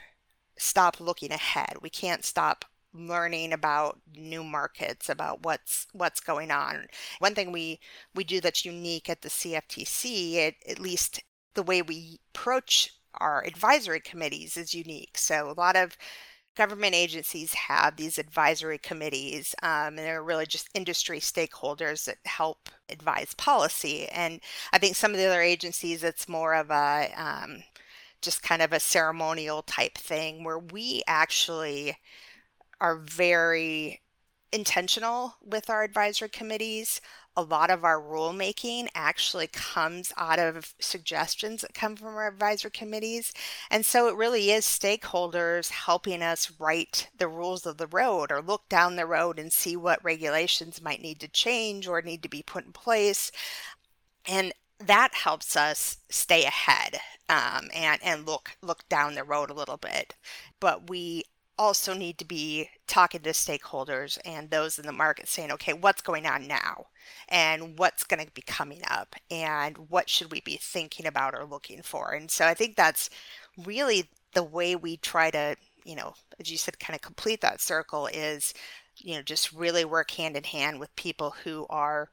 stop 0.58 1.00
looking 1.00 1.32
ahead. 1.32 1.76
We 1.82 1.90
can't 1.90 2.24
stop 2.24 2.64
learning 2.94 3.52
about 3.52 4.00
new 4.16 4.44
markets 4.44 5.08
about 5.08 5.42
what's 5.42 5.88
what's 5.92 6.20
going 6.20 6.52
on 6.52 6.86
one 7.18 7.34
thing 7.34 7.50
we 7.50 7.80
we 8.14 8.22
do 8.22 8.40
that's 8.40 8.64
unique 8.64 9.10
at 9.10 9.20
the 9.22 9.28
cftc 9.28 10.34
it, 10.34 10.54
at 10.68 10.78
least 10.78 11.20
the 11.54 11.62
way 11.64 11.82
we 11.82 12.20
approach 12.32 12.92
our 13.14 13.44
advisory 13.44 13.98
committees 13.98 14.56
is 14.56 14.74
unique 14.74 15.18
so 15.18 15.50
a 15.50 15.58
lot 15.60 15.74
of 15.74 15.96
government 16.56 16.94
agencies 16.94 17.52
have 17.54 17.96
these 17.96 18.18
advisory 18.18 18.78
committees, 18.78 19.54
um, 19.62 19.88
and 19.88 19.98
they're 19.98 20.22
really 20.22 20.46
just 20.46 20.68
industry 20.74 21.18
stakeholders 21.18 22.04
that 22.04 22.18
help 22.26 22.70
advise 22.88 23.34
policy. 23.34 24.06
And 24.08 24.40
I 24.72 24.78
think 24.78 24.96
some 24.96 25.10
of 25.10 25.16
the 25.16 25.26
other 25.26 25.40
agencies, 25.42 26.04
it's 26.04 26.28
more 26.28 26.54
of 26.54 26.70
a 26.70 27.10
um, 27.16 27.64
just 28.24 28.42
kind 28.42 28.62
of 28.62 28.72
a 28.72 28.80
ceremonial 28.80 29.62
type 29.62 29.98
thing 29.98 30.44
where 30.44 30.58
we 30.58 31.02
actually 31.06 31.96
are 32.80 32.96
very 32.96 34.00
intentional 34.52 35.36
with 35.42 35.68
our 35.68 35.82
advisory 35.82 36.28
committees 36.28 37.00
a 37.36 37.42
lot 37.42 37.70
of 37.70 37.84
our 37.84 38.00
rulemaking 38.00 38.88
actually 38.94 39.48
comes 39.48 40.12
out 40.16 40.38
of 40.38 40.74
suggestions 40.78 41.62
that 41.62 41.74
come 41.74 41.96
from 41.96 42.14
our 42.14 42.28
advisory 42.28 42.70
committees. 42.70 43.32
And 43.70 43.84
so 43.84 44.06
it 44.08 44.16
really 44.16 44.50
is 44.50 44.64
stakeholders 44.64 45.70
helping 45.70 46.22
us 46.22 46.52
write 46.58 47.08
the 47.16 47.28
rules 47.28 47.66
of 47.66 47.76
the 47.76 47.88
road 47.88 48.30
or 48.30 48.40
look 48.40 48.68
down 48.68 48.96
the 48.96 49.06
road 49.06 49.38
and 49.38 49.52
see 49.52 49.76
what 49.76 50.04
regulations 50.04 50.80
might 50.80 51.02
need 51.02 51.18
to 51.20 51.28
change 51.28 51.88
or 51.88 52.00
need 52.02 52.22
to 52.22 52.28
be 52.28 52.42
put 52.42 52.64
in 52.66 52.72
place. 52.72 53.32
And 54.26 54.52
that 54.86 55.14
helps 55.14 55.56
us 55.56 55.98
stay 56.10 56.44
ahead 56.44 56.98
um, 57.28 57.68
and 57.74 58.00
and 58.02 58.26
look 58.26 58.56
look 58.62 58.88
down 58.88 59.14
the 59.14 59.24
road 59.24 59.50
a 59.50 59.54
little 59.54 59.76
bit. 59.76 60.14
But 60.60 60.88
we 60.88 61.24
also 61.58 61.94
need 61.94 62.18
to 62.18 62.24
be 62.24 62.68
talking 62.86 63.20
to 63.22 63.30
stakeholders 63.30 64.18
and 64.24 64.50
those 64.50 64.78
in 64.78 64.86
the 64.86 64.92
market 64.92 65.28
saying, 65.28 65.52
okay, 65.52 65.72
what's 65.72 66.02
going 66.02 66.26
on 66.26 66.46
now? 66.48 66.86
And 67.28 67.78
what's 67.78 68.04
going 68.04 68.24
to 68.24 68.32
be 68.32 68.42
coming 68.42 68.80
up? 68.90 69.14
And 69.30 69.88
what 69.88 70.08
should 70.10 70.32
we 70.32 70.40
be 70.40 70.56
thinking 70.60 71.06
about 71.06 71.34
or 71.34 71.44
looking 71.44 71.82
for? 71.82 72.12
And 72.12 72.30
so 72.30 72.46
I 72.46 72.54
think 72.54 72.76
that's 72.76 73.08
really 73.64 74.10
the 74.34 74.42
way 74.42 74.74
we 74.74 74.96
try 74.96 75.30
to, 75.30 75.56
you 75.84 75.94
know, 75.94 76.14
as 76.40 76.50
you 76.50 76.58
said, 76.58 76.80
kind 76.80 76.96
of 76.96 77.02
complete 77.02 77.40
that 77.42 77.60
circle 77.60 78.08
is, 78.08 78.52
you 78.96 79.14
know, 79.14 79.22
just 79.22 79.52
really 79.52 79.84
work 79.84 80.10
hand 80.10 80.36
in 80.36 80.44
hand 80.44 80.80
with 80.80 80.94
people 80.96 81.34
who 81.44 81.66
are 81.70 82.10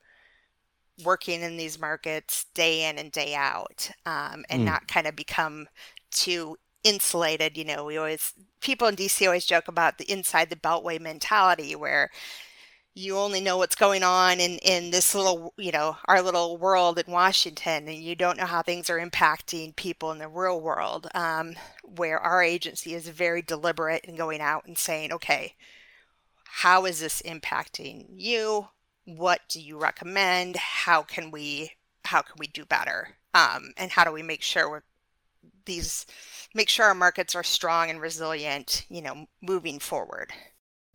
working 1.04 1.42
in 1.42 1.58
these 1.58 1.80
markets 1.80 2.46
day 2.54 2.90
in 2.90 2.98
and 2.98 3.12
day 3.12 3.34
out 3.36 3.90
um, 4.06 4.44
and 4.50 4.62
mm. 4.62 4.66
not 4.66 4.88
kind 4.88 5.08
of 5.08 5.16
become 5.16 5.68
too 6.12 6.58
insulated. 6.84 7.58
You 7.58 7.66
know, 7.66 7.86
we 7.86 7.98
always, 7.98 8.34
people 8.60 8.88
in 8.88 8.96
DC 8.96 9.26
always 9.26 9.46
joke 9.46 9.68
about 9.68 9.98
the 9.98 10.12
inside 10.12 10.50
the 10.50 10.56
beltway 10.56 11.00
mentality 11.00 11.76
where 11.76 12.10
you 12.94 13.18
only 13.18 13.40
know 13.40 13.58
what's 13.58 13.76
going 13.76 14.04
on 14.04 14.40
in, 14.40 14.58
in 14.60 14.92
this 14.92 15.16
little, 15.16 15.54
you 15.58 15.72
know, 15.72 15.96
our 16.06 16.22
little 16.22 16.58
world 16.58 17.00
in 17.00 17.12
Washington, 17.12 17.88
and 17.88 17.98
you 17.98 18.16
don't 18.16 18.38
know 18.38 18.46
how 18.46 18.62
things 18.62 18.90
are 18.90 19.00
impacting 19.00 19.76
people 19.76 20.12
in 20.12 20.18
the 20.18 20.28
real 20.28 20.60
world. 20.60 21.08
Um, 21.16 21.56
where 21.84 22.20
our 22.20 22.44
agency 22.44 22.94
is 22.94 23.08
very 23.08 23.42
deliberate 23.42 24.06
in 24.06 24.16
going 24.16 24.42
out 24.42 24.66
and 24.66 24.78
saying, 24.78 25.12
okay, 25.14 25.56
how 26.46 26.86
is 26.86 27.00
this 27.00 27.22
impacting 27.22 28.08
you? 28.10 28.68
What 29.06 29.42
do 29.50 29.60
you 29.60 29.78
recommend? 29.78 30.56
How 30.58 31.02
can 31.02 31.32
we 31.32 31.74
how 32.06 32.22
can 32.22 32.36
we 32.38 32.48
do 32.48 32.66
better? 32.66 33.10
Um, 33.34 33.72
and 33.78 33.92
how 33.92 34.04
do 34.04 34.12
we 34.12 34.24
make 34.24 34.42
sure 34.42 34.70
we're 34.70 34.84
these 35.66 36.06
make 36.54 36.70
sure 36.70 36.86
our 36.86 36.96
markets 36.96 37.36
are 37.36 37.44
strong 37.44 37.90
and 37.90 38.02
resilient, 38.02 38.86
you 38.90 39.02
know, 39.02 39.26
moving 39.42 39.80
forward. 39.80 40.32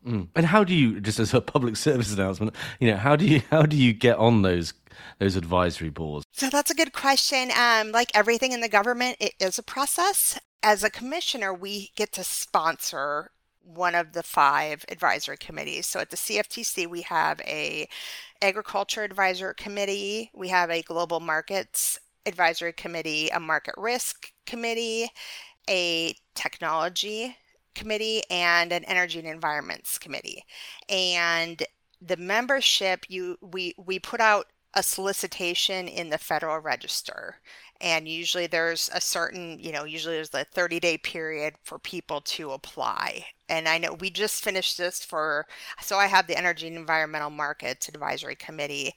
Mm. 0.07 0.29
And 0.35 0.47
how 0.47 0.65
do 0.65 0.75
you, 0.75 1.01
just 1.01 1.19
as 1.19 1.35
a 1.35 1.41
public 1.55 1.77
service 1.77 2.13
announcement, 2.13 2.55
you 2.79 2.91
know, 2.91 2.97
how 2.97 3.17
do 3.17 3.27
you 3.27 3.43
how 3.51 3.63
do 3.63 3.77
you 3.77 3.93
get 3.93 4.19
on 4.19 4.43
those 4.43 4.75
those 5.19 5.37
advisory 5.37 5.91
boards? 5.91 6.25
So 6.33 6.49
that's 6.49 6.71
a 6.71 6.75
good 6.75 6.93
question. 6.93 7.51
Um, 7.57 7.93
like 7.93 8.11
everything 8.15 8.53
in 8.53 8.61
the 8.61 8.69
government, 8.69 9.17
it 9.21 9.35
is 9.41 9.59
a 9.59 9.63
process. 9.63 10.39
As 10.63 10.83
a 10.83 10.91
commissioner, 10.91 11.55
we 11.55 11.91
get 11.97 12.13
to 12.13 12.25
sponsor 12.25 13.31
one 13.67 13.95
of 13.95 14.13
the 14.13 14.23
five 14.23 14.85
advisory 14.89 15.37
committees. 15.37 15.87
So 15.87 16.01
at 16.01 16.11
the 16.11 16.17
CFTC, 16.17 16.89
we 16.89 17.03
have 17.03 17.41
a 17.41 17.89
agriculture 18.41 19.03
advisory 19.03 19.55
committee, 19.57 20.31
we 20.35 20.49
have 20.49 20.71
a 20.71 20.83
global 20.83 21.21
markets 21.21 21.99
advisory 22.27 22.73
committee, 22.73 23.29
a 23.29 23.41
market 23.41 23.75
risk 23.77 24.33
committee, 24.47 25.11
a 25.69 26.15
technology 26.35 27.37
committee, 27.75 28.23
and 28.31 28.73
an 28.73 28.85
energy 28.85 29.19
and 29.19 29.29
environments 29.29 29.99
committee. 29.99 30.45
And 30.89 31.63
the 32.01 32.17
membership, 32.17 33.07
you 33.09 33.39
we 33.41 33.75
we 33.79 33.99
put 33.99 34.21
out 34.21 34.47
a 34.75 34.83
solicitation 34.83 35.89
in 35.89 36.11
the 36.11 36.19
Federal 36.19 36.59
Register. 36.59 37.37
And 37.81 38.09
usually 38.09 38.47
there's 38.47 38.91
a 38.95 39.01
certain, 39.01 39.59
you 39.61 39.73
know, 39.73 39.85
usually 39.85 40.17
there's 40.17 40.35
a 40.35 40.45
30 40.45 40.81
day 40.81 40.99
period 40.99 41.55
for 41.63 41.79
people 41.79 42.21
to 42.23 42.53
apply. 42.53 43.27
And 43.49 43.69
I 43.69 43.79
know 43.79 43.95
we 43.95 44.11
just 44.11 44.43
finished 44.43 44.79
this 44.79 45.05
for, 45.05 45.47
so 45.81 45.99
I 45.99 46.07
have 46.07 46.27
the 46.27 46.37
Energy 46.37 46.67
and 46.67 46.77
Environmental 46.77 47.31
Markets 47.31 47.89
Advisory 47.89 48.35
Committee, 48.35 48.95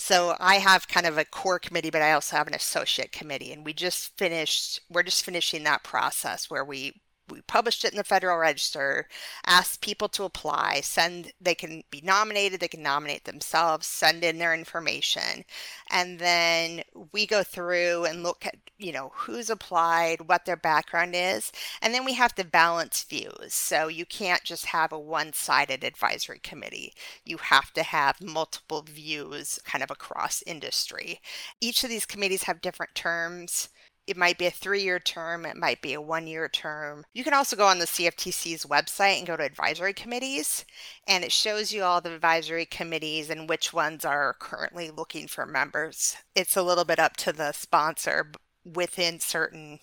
so 0.00 0.34
I 0.40 0.54
have 0.56 0.88
kind 0.88 1.06
of 1.06 1.18
a 1.18 1.26
core 1.26 1.58
committee, 1.58 1.90
but 1.90 2.00
I 2.00 2.12
also 2.12 2.34
have 2.36 2.46
an 2.48 2.54
associate 2.54 3.12
committee, 3.12 3.52
and 3.52 3.66
we 3.66 3.74
just 3.74 4.16
finished. 4.16 4.80
We're 4.88 5.02
just 5.02 5.24
finishing 5.24 5.62
that 5.64 5.84
process 5.84 6.48
where 6.48 6.64
we 6.64 6.94
we 7.30 7.40
published 7.42 7.84
it 7.84 7.92
in 7.92 7.96
the 7.96 8.04
Federal 8.04 8.38
Register, 8.38 9.08
asked 9.46 9.80
people 9.80 10.08
to 10.10 10.24
apply, 10.24 10.80
send 10.82 11.32
they 11.40 11.54
can 11.54 11.82
be 11.90 12.00
nominated, 12.02 12.60
they 12.60 12.68
can 12.68 12.82
nominate 12.82 13.24
themselves, 13.24 13.86
send 13.86 14.24
in 14.24 14.38
their 14.38 14.54
information, 14.54 15.44
and 15.90 16.18
then 16.18 16.82
we 17.12 17.26
go 17.26 17.42
through 17.42 18.04
and 18.04 18.22
look 18.22 18.44
at, 18.46 18.56
you 18.78 18.92
know, 18.92 19.12
who's 19.14 19.50
applied, 19.50 20.28
what 20.28 20.44
their 20.44 20.56
background 20.56 21.14
is, 21.14 21.52
and 21.82 21.94
then 21.94 22.04
we 22.04 22.14
have 22.14 22.34
to 22.34 22.44
balance 22.44 23.04
views. 23.04 23.54
So 23.54 23.88
you 23.88 24.04
can't 24.06 24.44
just 24.44 24.66
have 24.66 24.92
a 24.92 24.98
one-sided 24.98 25.84
advisory 25.84 26.40
committee. 26.40 26.94
You 27.24 27.38
have 27.38 27.72
to 27.74 27.82
have 27.82 28.20
multiple 28.20 28.82
views 28.82 29.58
kind 29.64 29.82
of 29.84 29.90
across 29.90 30.42
industry. 30.46 31.20
Each 31.60 31.84
of 31.84 31.90
these 31.90 32.06
committees 32.06 32.44
have 32.44 32.60
different 32.60 32.94
terms 32.94 33.68
it 34.10 34.16
might 34.16 34.38
be 34.38 34.46
a 34.46 34.50
three 34.50 34.82
year 34.82 34.98
term, 34.98 35.46
it 35.46 35.56
might 35.56 35.80
be 35.80 35.94
a 35.94 36.00
one 36.00 36.26
year 36.26 36.48
term. 36.48 37.04
You 37.14 37.22
can 37.22 37.32
also 37.32 37.54
go 37.54 37.66
on 37.66 37.78
the 37.78 37.86
CFTC's 37.86 38.66
website 38.66 39.18
and 39.18 39.26
go 39.26 39.36
to 39.36 39.44
advisory 39.44 39.94
committees, 39.94 40.64
and 41.06 41.22
it 41.22 41.30
shows 41.30 41.72
you 41.72 41.84
all 41.84 42.00
the 42.00 42.12
advisory 42.12 42.66
committees 42.66 43.30
and 43.30 43.48
which 43.48 43.72
ones 43.72 44.04
are 44.04 44.34
currently 44.40 44.90
looking 44.90 45.28
for 45.28 45.46
members. 45.46 46.16
It's 46.34 46.56
a 46.56 46.62
little 46.62 46.84
bit 46.84 46.98
up 46.98 47.16
to 47.18 47.32
the 47.32 47.52
sponsor 47.52 48.32
within 48.64 49.20
certain 49.20 49.78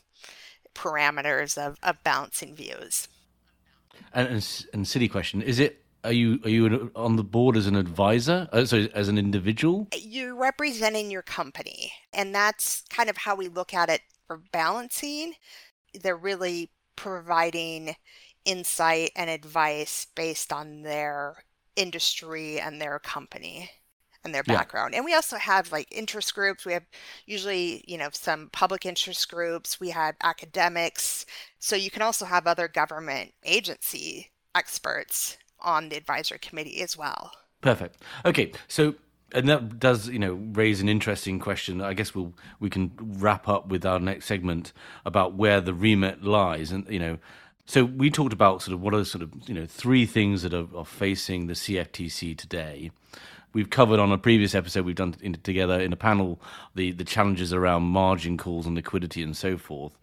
parameters 0.75 1.57
of, 1.57 1.77
of 1.81 2.03
balancing 2.03 2.53
views. 2.53 3.07
And, 4.13 4.27
and, 4.27 4.65
and 4.73 4.87
silly 4.87 5.07
question 5.07 5.41
is 5.41 5.59
it 5.59 5.83
are 6.03 6.11
you 6.11 6.39
are 6.43 6.49
you 6.49 6.91
on 6.95 7.15
the 7.15 7.23
board 7.23 7.57
as 7.57 7.65
an 7.65 7.75
advisor 7.75 8.47
uh, 8.51 8.63
so 8.63 8.87
as 8.93 9.07
an 9.07 9.17
individual 9.17 9.87
you're 9.95 10.35
representing 10.35 11.09
your 11.09 11.23
company 11.23 11.91
and 12.13 12.33
that's 12.33 12.83
kind 12.89 13.09
of 13.09 13.17
how 13.17 13.35
we 13.35 13.47
look 13.47 13.73
at 13.73 13.89
it 13.89 14.01
for 14.27 14.41
balancing 14.51 15.33
they're 16.01 16.17
really 16.17 16.69
providing 16.95 17.95
insight 18.45 19.11
and 19.15 19.29
advice 19.29 20.07
based 20.15 20.53
on 20.53 20.81
their 20.81 21.43
industry 21.75 22.59
and 22.59 22.81
their 22.81 22.99
company 22.99 23.69
and 24.23 24.33
their 24.33 24.43
background. 24.43 24.93
Yeah. 24.93 24.97
And 24.97 25.05
we 25.05 25.13
also 25.13 25.37
have 25.37 25.71
like 25.71 25.87
interest 25.91 26.33
groups. 26.33 26.65
We 26.65 26.73
have 26.73 26.85
usually, 27.25 27.83
you 27.87 27.97
know, 27.97 28.09
some 28.11 28.49
public 28.51 28.85
interest 28.85 29.29
groups. 29.29 29.79
We 29.79 29.89
have 29.91 30.15
academics. 30.23 31.25
So 31.59 31.75
you 31.75 31.91
can 31.91 32.01
also 32.01 32.25
have 32.25 32.47
other 32.47 32.67
government 32.67 33.33
agency 33.43 34.31
experts 34.55 35.37
on 35.59 35.89
the 35.89 35.97
advisory 35.97 36.39
committee 36.39 36.81
as 36.81 36.97
well. 36.97 37.31
Perfect. 37.61 38.01
Okay, 38.25 38.51
so 38.67 38.95
and 39.33 39.49
that 39.49 39.79
does 39.79 40.09
you 40.09 40.19
know 40.19 40.33
raise 40.33 40.81
an 40.81 40.89
interesting 40.89 41.39
question. 41.39 41.81
I 41.81 41.93
guess 41.93 42.15
we'll 42.15 42.33
we 42.59 42.69
can 42.69 42.91
wrap 42.99 43.47
up 43.47 43.67
with 43.67 43.85
our 43.85 43.99
next 43.99 44.25
segment 44.25 44.73
about 45.05 45.33
where 45.33 45.61
the 45.61 45.73
remit 45.73 46.23
lies, 46.23 46.71
and 46.71 46.87
you 46.89 46.99
know 46.99 47.17
So 47.65 47.83
we 47.83 48.09
talked 48.09 48.31
about 48.31 48.61
sort 48.61 48.73
of 48.73 48.81
what 48.81 48.93
are 48.93 49.03
sort 49.03 49.21
of 49.21 49.31
you 49.47 49.53
know 49.53 49.65
three 49.65 50.05
things 50.05 50.41
that 50.43 50.53
are, 50.53 50.67
are 50.75 50.85
facing 50.85 51.47
the 51.47 51.53
CFTC 51.53 52.37
today. 52.37 52.91
We've 53.53 53.69
covered 53.69 53.99
on 53.99 54.11
a 54.11 54.17
previous 54.17 54.55
episode 54.55 54.85
we've 54.85 54.95
done 54.95 55.15
in, 55.21 55.33
together 55.33 55.79
in 55.79 55.91
a 55.91 55.97
panel 55.97 56.39
the 56.75 56.91
the 56.91 57.03
challenges 57.03 57.51
around 57.51 57.83
margin 57.83 58.37
calls 58.37 58.65
and 58.65 58.75
liquidity 58.75 59.21
and 59.21 59.35
so 59.35 59.57
forth. 59.57 59.93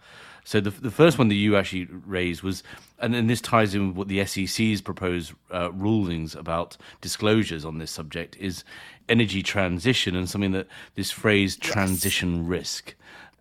So 0.45 0.61
the 0.61 0.71
the 0.71 0.91
first 0.91 1.19
one 1.19 1.29
that 1.29 1.37
you 1.37 1.57
actually 1.57 1.87
raised 1.87 2.43
was, 2.43 2.63
and, 2.99 3.31
this 3.31 3.41
ties 3.41 3.75
in 3.75 3.89
with 3.89 3.97
what 3.97 4.09
the 4.09 4.25
SEC's 4.27 4.83
proposed 4.83 5.33
uh, 5.51 5.73
rulings 5.73 6.35
about 6.35 6.77
disclosures 7.01 7.65
on 7.65 7.79
this 7.79 7.91
subject 7.91 8.37
is 8.37 8.63
energy 9.09 9.43
transition 9.43 10.17
and 10.17 10.29
something 10.29 10.53
that 10.53 10.67
this 10.95 11.11
phrase 11.11 11.59
yes. 11.63 11.73
transition 11.73 12.47
risk. 12.47 12.95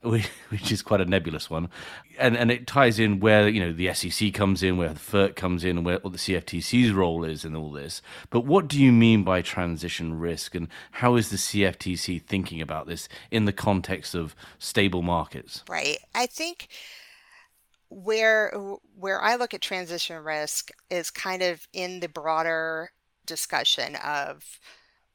which 0.50 0.70
is 0.70 0.82
quite 0.82 1.00
a 1.00 1.06
nebulous 1.06 1.50
one, 1.50 1.70
and 2.20 2.36
and 2.36 2.52
it 2.52 2.68
ties 2.68 3.00
in 3.00 3.22
where 3.22 3.48
you 3.48 3.62
know 3.62 3.72
the 3.72 3.94
SEC 3.94 4.34
comes 4.34 4.62
in, 4.62 4.76
where 4.76 4.90
the 4.90 5.00
FERC 5.00 5.38
comes 5.38 5.64
in, 5.64 5.78
and 5.78 5.86
where 5.86 6.00
what 6.00 6.12
the 6.12 6.20
CFTC's 6.20 6.92
role 6.92 7.24
is 7.24 7.46
in 7.46 7.56
all 7.56 7.72
this. 7.72 8.02
But 8.30 8.42
what 8.42 8.68
do 8.68 8.84
you 8.84 8.92
mean 8.92 9.24
by 9.24 9.42
transition 9.42 10.20
risk, 10.20 10.56
and 10.56 10.68
how 10.92 11.16
is 11.16 11.30
the 11.30 11.38
CFTC 11.38 12.22
thinking 12.22 12.62
about 12.62 12.86
this 12.86 13.08
in 13.32 13.46
the 13.46 13.54
context 13.54 14.14
of 14.14 14.36
stable 14.60 15.04
markets? 15.04 15.64
Right. 15.70 16.00
I 16.14 16.26
think 16.26 16.68
where 17.90 18.52
where 18.98 19.22
I 19.22 19.36
look 19.36 19.54
at 19.54 19.62
transition 19.62 20.22
risk 20.22 20.72
is 20.90 21.12
kind 21.12 21.42
of 21.42 21.66
in 21.72 22.02
the 22.02 22.10
broader 22.10 22.92
discussion 23.26 23.96
of 23.96 24.60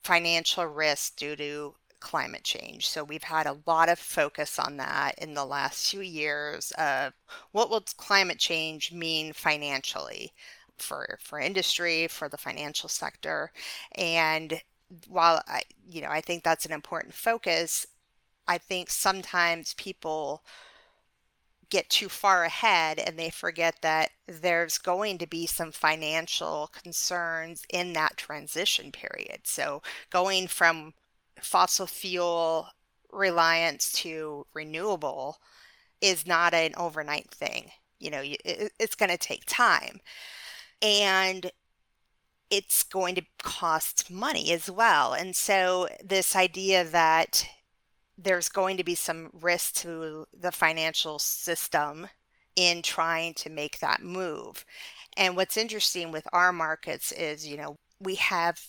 financial 0.09 0.65
risk 0.65 1.17
due 1.17 1.37
to 1.37 1.75
climate 2.01 2.43
change. 2.43 2.89
So 2.89 3.05
we've 3.05 3.25
had 3.25 3.47
a 3.47 3.59
lot 3.67 3.91
of 3.91 3.99
focus 3.99 4.59
on 4.59 4.79
that 4.79 5.17
in 5.19 5.35
the 5.35 5.45
last 5.45 5.91
few 5.91 6.01
years 6.01 6.73
of 6.79 7.13
what 7.53 7.69
will 7.69 7.85
climate 7.99 8.39
change 8.39 8.91
mean 8.91 9.35
financially 9.35 10.33
for 10.79 11.19
for 11.21 11.39
industry, 11.39 12.09
for 12.09 12.27
the 12.31 12.39
financial 12.39 12.89
sector. 12.89 13.53
And 13.97 14.63
while 15.09 15.43
I 15.47 15.63
you 15.87 16.01
know, 16.01 16.09
I 16.09 16.23
think 16.23 16.43
that's 16.43 16.65
an 16.65 16.73
important 16.73 17.13
focus, 17.13 17.87
I 18.47 18.57
think 18.57 18.89
sometimes 18.89 19.75
people 19.75 20.43
get 21.71 21.89
too 21.91 22.09
far 22.09 22.45
ahead 22.45 22.99
and 22.99 23.19
they 23.19 23.31
forget 23.31 23.77
that 23.83 24.11
there's 24.27 24.79
going 24.79 25.19
to 25.19 25.27
be 25.27 25.47
some 25.47 25.73
financial 25.73 26.71
concerns 26.83 27.65
in 27.71 27.93
that 27.93 28.17
transition 28.17 28.91
period. 28.91 29.41
So 29.45 29.83
going 30.11 30.49
from 30.49 30.95
fossil 31.41 31.87
fuel 31.87 32.69
reliance 33.13 33.93
to 33.93 34.47
renewable 34.55 35.39
is 36.01 36.27
not 36.27 36.55
an 36.55 36.73
overnight 36.77 37.31
thing. 37.31 37.71
You 37.99 38.11
know, 38.11 38.23
it's 38.25 38.95
going 38.95 39.11
to 39.11 39.19
take 39.19 39.45
time. 39.47 40.01
And 40.81 41.51
it's 42.51 42.83
going 42.83 43.15
to 43.17 43.23
cost 43.43 44.11
money 44.11 44.53
as 44.53 44.71
well. 44.71 45.13
And 45.13 45.35
so, 45.37 45.89
this 46.03 46.35
idea 46.35 46.85
that 46.85 47.47
there's 48.19 48.49
going 48.49 48.77
to 48.77 48.85
be 48.85 48.97
some 48.97 49.31
risk 49.33 49.75
to 49.77 50.27
the 50.39 50.51
financial 50.51 51.19
system 51.21 52.09
in 52.57 52.83
trying 52.83 53.33
to 53.35 53.49
make 53.49 53.79
that 53.79 54.03
move. 54.03 54.65
And 55.17 55.37
what's 55.37 55.57
interesting 55.57 56.11
with 56.11 56.27
our 56.33 56.53
markets 56.53 57.13
is, 57.13 57.47
you 57.47 57.57
know, 57.57 57.79
we 58.01 58.17
have 58.17 58.61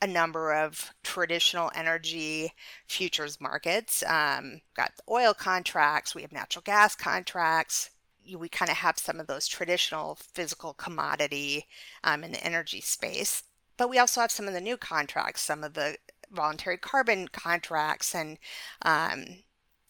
a 0.00 0.06
number 0.06 0.52
of 0.52 0.92
traditional 1.02 1.70
energy 1.74 2.52
futures 2.88 3.40
markets. 3.40 4.02
Um, 4.06 4.62
got 4.74 4.92
oil 5.10 5.34
contracts, 5.34 6.14
we 6.14 6.22
have 6.22 6.32
natural 6.32 6.62
gas 6.62 6.94
contracts. 6.94 7.90
We 8.34 8.48
kind 8.48 8.70
of 8.70 8.78
have 8.78 8.98
some 8.98 9.20
of 9.20 9.26
those 9.26 9.46
traditional 9.46 10.14
physical 10.14 10.72
commodity 10.72 11.66
um, 12.02 12.24
in 12.24 12.32
the 12.32 12.42
energy 12.42 12.80
space. 12.80 13.42
But 13.76 13.90
we 13.90 13.98
also 13.98 14.22
have 14.22 14.30
some 14.30 14.48
of 14.48 14.54
the 14.54 14.60
new 14.62 14.78
contracts, 14.78 15.42
some 15.42 15.62
of 15.62 15.74
the 15.74 15.96
voluntary 16.34 16.78
carbon 16.78 17.28
contracts, 17.28 18.14
and 18.14 18.38
um, 18.82 19.24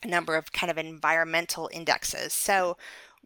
a 0.02 0.08
number 0.08 0.36
of 0.36 0.52
kind 0.52 0.70
of 0.70 0.78
environmental 0.78 1.70
indexes. 1.72 2.32
So 2.32 2.76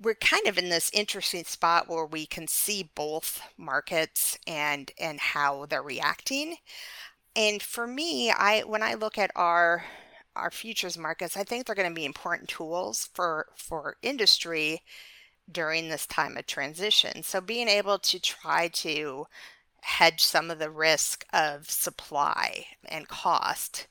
we're 0.00 0.14
kind 0.14 0.46
of 0.46 0.58
in 0.58 0.68
this 0.68 0.90
interesting 0.94 1.44
spot 1.44 1.88
where 1.88 2.06
we 2.06 2.26
can 2.26 2.46
see 2.46 2.90
both 2.94 3.42
markets 3.56 4.38
and 4.46 4.90
and 4.98 5.20
how 5.20 5.66
they're 5.66 5.82
reacting. 5.82 6.56
And 7.36 7.62
for 7.62 7.86
me, 7.86 8.30
I 8.30 8.62
when 8.66 8.82
I 8.82 8.94
look 8.94 9.18
at 9.18 9.30
our 9.36 9.84
our 10.36 10.50
futures 10.50 10.96
markets, 10.98 11.36
I 11.36 11.44
think 11.44 11.66
they're 11.66 11.74
going 11.74 11.88
to 11.88 11.94
be 11.94 12.04
important 12.04 12.48
tools 12.48 13.08
for 13.14 13.46
for 13.56 13.96
industry 14.02 14.82
during 15.50 15.88
this 15.88 16.06
time 16.06 16.36
of 16.36 16.46
transition. 16.46 17.22
So 17.22 17.40
being 17.40 17.68
able 17.68 17.98
to 17.98 18.20
try 18.20 18.68
to 18.68 19.26
hedge 19.82 20.22
some 20.22 20.50
of 20.50 20.58
the 20.58 20.70
risk 20.70 21.24
of 21.32 21.70
supply 21.70 22.66
and 22.84 23.08
cost 23.08 23.86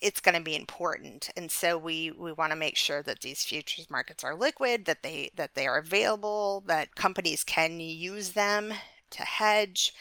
it's 0.00 0.20
going 0.20 0.34
to 0.34 0.42
be 0.42 0.56
important. 0.56 1.30
And 1.36 1.50
so 1.50 1.78
we 1.78 2.10
we 2.10 2.32
want 2.32 2.52
to 2.52 2.56
make 2.56 2.76
sure 2.76 3.02
that 3.02 3.20
these 3.20 3.44
futures 3.44 3.90
markets 3.90 4.24
are 4.24 4.34
liquid 4.34 4.84
that 4.84 5.02
they 5.02 5.30
that 5.36 5.54
they 5.54 5.66
are 5.66 5.78
available 5.78 6.62
that 6.66 6.94
companies 6.94 7.42
can 7.44 7.80
use 7.80 8.30
them 8.32 8.74
to 9.10 9.22
hedge. 9.22 9.94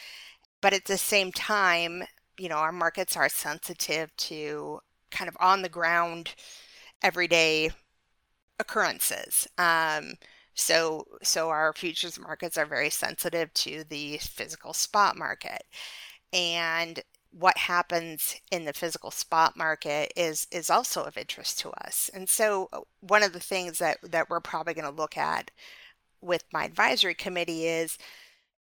But 0.62 0.74
at 0.74 0.86
the 0.86 0.98
same 0.98 1.32
time 1.32 2.04
you 2.38 2.50
know 2.50 2.58
our 2.58 2.72
markets 2.72 3.16
are 3.16 3.30
sensitive 3.30 4.16
to 4.18 4.82
kind 5.12 5.30
of 5.30 5.38
on 5.40 5.62
the 5.62 5.70
ground 5.70 6.36
everyday 7.02 7.72
occurrences. 8.60 9.48
Um, 9.58 10.16
so 10.56 11.06
so 11.22 11.50
our 11.50 11.74
futures 11.74 12.20
markets 12.20 12.58
are 12.58 12.66
very 12.66 12.90
sensitive 12.90 13.54
to 13.54 13.84
the 13.90 14.18
physical 14.18 14.74
spot 14.74 15.18
market 15.18 15.64
and 16.34 17.04
what 17.38 17.58
happens 17.58 18.38
in 18.50 18.64
the 18.64 18.74
physical 18.74 19.12
spot 19.12 19.58
market 19.58 20.12
is 20.16 20.48
is 20.52 20.70
also 20.70 21.04
of 21.04 21.18
interest 21.18 21.60
to 21.60 21.70
us. 21.72 22.10
And 22.14 22.30
so 22.30 22.70
uh, 22.72 22.82
one 23.02 23.24
of 23.24 23.34
the 23.34 23.40
things 23.42 23.80
that 23.80 23.98
that 24.04 24.30
we're 24.30 24.40
probably 24.40 24.74
going 24.74 24.90
to 24.90 25.02
look 25.02 25.18
at 25.18 25.52
with 26.22 26.46
my 26.54 26.66
advisory 26.66 27.14
committee 27.14 27.68
is 27.68 27.98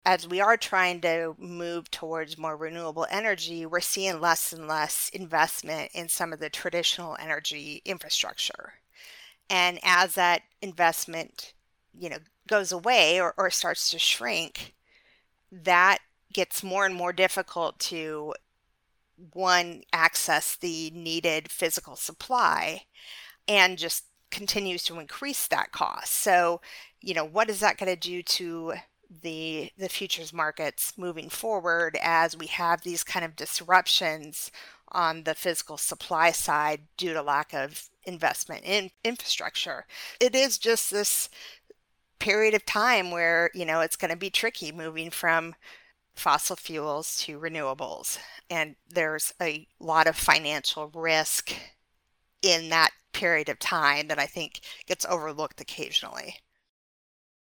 as 0.07 0.27
we 0.29 0.41
are 0.41 0.57
trying 0.57 1.01
to 1.03 1.35
move 1.39 1.91
towards 1.91 2.39
more 2.39 2.57
renewable 2.57 3.07
energy, 3.11 3.67
we're 3.67 3.81
seeing 3.81 4.21
less 4.21 4.53
and 4.53 4.67
less 4.69 5.11
investment 5.13 5.91
in 5.95 6.09
some 6.09 6.33
of 6.33 6.39
the 6.41 6.49
traditional 6.49 7.17
energy 7.21 7.83
infrastructure. 7.85 8.75
And 9.51 9.79
as 9.83 10.15
that 10.15 10.43
investment, 10.63 11.55
you 11.99 12.09
know, 12.09 12.19
goes 12.49 12.73
away 12.73 13.21
or, 13.21 13.35
or 13.37 13.51
starts 13.51 13.91
to 13.91 13.99
shrink, 13.99 14.75
that 15.51 15.99
gets 16.33 16.63
more 16.63 16.87
and 16.87 16.95
more 16.95 17.13
difficult 17.13 17.79
to 17.79 18.35
one 19.33 19.83
access 19.93 20.57
the 20.57 20.91
needed 20.95 21.51
physical 21.51 21.97
supply 21.97 22.83
and 23.47 23.79
just 23.79 24.05
continues 24.31 24.83
to 24.85 24.99
increase 24.99 25.47
that 25.49 25.73
cost. 25.73 26.13
So, 26.13 26.61
you 27.01 27.15
know, 27.15 27.25
what 27.25 27.51
is 27.51 27.61
that 27.61 27.79
going 27.79 27.93
to 27.93 27.97
do 27.97 28.23
to 28.23 28.75
the 29.23 29.73
the 29.77 29.89
futures 29.89 30.33
markets 30.33 30.93
moving 30.97 31.29
forward 31.29 31.99
as 32.01 32.37
we 32.37 32.47
have 32.47 32.83
these 32.83 33.03
kind 33.03 33.25
of 33.25 33.35
disruptions 33.35 34.53
on 34.93 35.25
the 35.25 35.35
physical 35.35 35.77
supply 35.77 36.31
side 36.31 36.83
due 36.97 37.13
to 37.13 37.23
lack 37.23 37.53
of 37.53 37.89
investment 38.05 38.65
in 38.65 38.91
infrastructure. 39.05 39.87
It 40.21 40.35
is 40.35 40.59
just 40.59 40.91
this 40.91 41.29
period 42.21 42.55
of 42.55 42.65
time 42.65 43.11
where, 43.11 43.51
you 43.55 43.65
know, 43.65 43.81
it's 43.81 43.97
going 43.97 44.11
to 44.11 44.17
be 44.17 44.31
tricky 44.31 44.71
moving 44.71 45.11
from 45.11 45.55
fossil 46.15 46.57
fuels 46.57 47.19
to 47.25 47.39
renewables. 47.41 48.19
And 48.49 48.77
there's 48.89 49.33
a 49.41 49.67
lot 49.81 50.07
of 50.07 50.17
financial 50.17 50.89
risk 50.95 51.53
in 52.43 52.69
that 52.69 52.91
period 53.13 53.49
of 53.49 53.59
time 53.59 54.09
that 54.09 54.19
I 54.19 54.27
think 54.27 54.61
gets 54.87 55.05
overlooked 55.07 55.61
occasionally. 55.61 56.37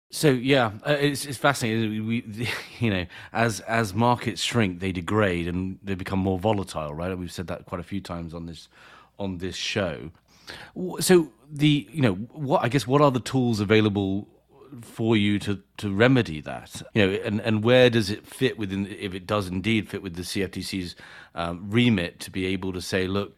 So 0.10 0.30
yeah, 0.30 0.72
uh, 0.86 0.96
it's 1.00 1.26
it's 1.26 1.38
fascinating. 1.38 2.08
We, 2.08 2.48
you 2.80 2.90
know, 2.90 3.06
as 3.34 3.60
as 3.62 3.94
markets 3.94 4.42
shrink, 4.42 4.80
they 4.80 4.92
degrade 4.92 5.48
and 5.48 5.80
they 5.84 5.96
become 5.96 6.20
more 6.20 6.40
volatile, 6.40 6.94
right? 6.94 7.18
We've 7.18 7.32
said 7.32 7.48
that 7.48 7.66
quite 7.66 7.82
a 7.82 7.84
few 7.84 8.00
times 8.00 8.34
on 8.34 8.46
this 8.46 8.70
on 9.20 9.40
this 9.40 9.56
show. 9.56 10.12
So 11.02 11.34
the 11.52 11.88
you 11.92 12.02
know 12.02 12.14
what 12.32 12.64
I 12.64 12.70
guess 12.70 12.88
what 12.88 13.02
are 13.02 13.12
the 13.12 13.20
tools 13.20 13.60
available 13.60 14.30
for 14.82 15.18
you 15.18 15.40
to, 15.40 15.62
to 15.78 15.94
remedy 15.94 16.42
that? 16.42 16.82
You 16.94 17.08
know, 17.08 17.14
and, 17.24 17.42
and 17.42 17.64
where 17.64 17.90
does 17.90 18.10
it 18.10 18.26
fit 18.26 18.58
within, 18.58 18.88
if 18.88 19.14
it 19.14 19.28
does 19.28 19.48
indeed 19.48 19.90
fit 19.90 20.02
with 20.02 20.16
the 20.16 20.24
CFTC's 20.24 20.96
um, 21.36 21.70
remit 21.70 22.20
to 22.22 22.32
be 22.32 22.46
able 22.48 22.74
to 22.74 22.82
say, 22.82 23.08
look, 23.08 23.38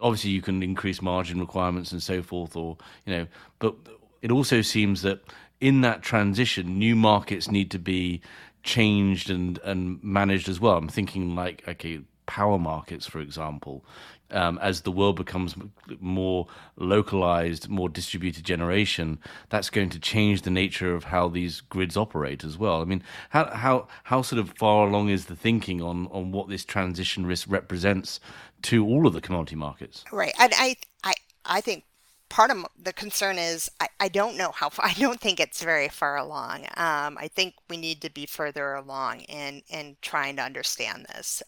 obviously 0.00 0.30
you 0.30 0.42
can 0.42 0.62
increase 0.62 1.02
margin 1.02 1.40
requirements 1.40 1.92
and 1.92 2.02
so 2.02 2.22
forth, 2.22 2.56
or, 2.56 2.76
you 3.06 3.14
know, 3.14 3.26
but 3.58 3.74
it 4.22 4.30
also 4.30 4.62
seems 4.62 5.02
that 5.02 5.22
in 5.60 5.82
that 5.82 6.02
transition, 6.02 6.78
new 6.78 6.96
markets 6.96 7.50
need 7.50 7.70
to 7.70 7.78
be 7.78 8.20
changed 8.62 9.30
and, 9.30 9.58
and 9.64 10.02
managed 10.02 10.48
as 10.48 10.60
well. 10.60 10.76
I'm 10.76 10.88
thinking 10.88 11.34
like, 11.34 11.62
okay, 11.68 12.00
power 12.26 12.58
markets, 12.58 13.06
for 13.06 13.20
example, 13.20 13.84
um, 14.32 14.58
as 14.62 14.82
the 14.82 14.92
world 14.92 15.16
becomes 15.16 15.54
more 16.00 16.46
localized, 16.76 17.68
more 17.68 17.88
distributed 17.88 18.44
generation, 18.44 19.18
that's 19.48 19.70
going 19.70 19.90
to 19.90 19.98
change 19.98 20.42
the 20.42 20.50
nature 20.50 20.94
of 20.94 21.04
how 21.04 21.28
these 21.28 21.60
grids 21.60 21.96
operate 21.96 22.44
as 22.44 22.58
well. 22.58 22.80
I 22.80 22.84
mean, 22.84 23.02
how 23.30 23.46
how 23.46 23.88
how 24.04 24.22
sort 24.22 24.40
of 24.40 24.50
far 24.58 24.86
along 24.86 25.08
is 25.08 25.26
the 25.26 25.36
thinking 25.36 25.82
on 25.82 26.06
on 26.08 26.32
what 26.32 26.48
this 26.48 26.64
transition 26.64 27.26
risk 27.26 27.46
represents 27.50 28.20
to 28.62 28.84
all 28.84 29.06
of 29.06 29.12
the 29.12 29.20
commodity 29.20 29.56
markets? 29.56 30.04
Right, 30.12 30.34
and 30.38 30.52
I 30.56 30.76
I 31.04 31.14
I 31.44 31.60
think 31.60 31.84
part 32.30 32.50
of 32.50 32.64
the 32.80 32.92
concern 32.94 33.36
is 33.36 33.70
I, 33.80 33.88
I 33.98 34.08
don't 34.08 34.38
know 34.38 34.52
how 34.52 34.70
far, 34.70 34.86
I 34.88 34.94
don't 34.94 35.20
think 35.20 35.38
it's 35.38 35.62
very 35.62 35.88
far 35.88 36.16
along. 36.16 36.64
Um, 36.76 37.18
I 37.18 37.28
think 37.34 37.54
we 37.68 37.76
need 37.76 38.00
to 38.00 38.10
be 38.10 38.24
further 38.24 38.72
along 38.72 39.20
in, 39.22 39.62
in 39.68 39.96
trying 40.00 40.36
to 40.36 40.42
understand 40.42 41.06
this. 41.14 41.42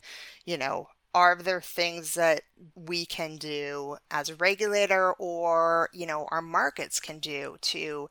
You 0.44 0.58
know, 0.58 0.88
are 1.14 1.36
there 1.36 1.60
things 1.60 2.14
that 2.14 2.42
we 2.74 3.04
can 3.06 3.36
do 3.36 3.96
as 4.10 4.28
a 4.30 4.36
regulator 4.36 5.12
or, 5.14 5.90
you 5.92 6.06
know, 6.06 6.26
our 6.30 6.42
markets 6.42 7.00
can 7.00 7.18
do 7.18 7.56
to 7.60 8.08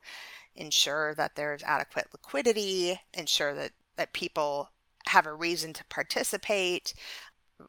ensure 0.54 1.14
that 1.14 1.34
there's 1.34 1.62
adequate 1.64 2.06
liquidity, 2.12 3.00
ensure 3.14 3.54
that, 3.54 3.72
that 3.96 4.12
people 4.12 4.70
have 5.06 5.26
a 5.26 5.34
reason 5.34 5.72
to 5.72 5.84
participate? 5.86 6.94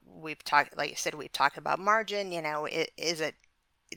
We've 0.06 0.43
talked, 0.43 0.78
like 0.78 0.89
you 0.91 0.96
said, 0.96 1.15
we've 1.15 1.32
talked 1.32 1.58
about 1.58 1.80
margin. 1.80 2.32
You 2.32 2.41
know, 2.41 2.65
it, 2.65 2.91
is 2.98 3.22
it 3.22 3.36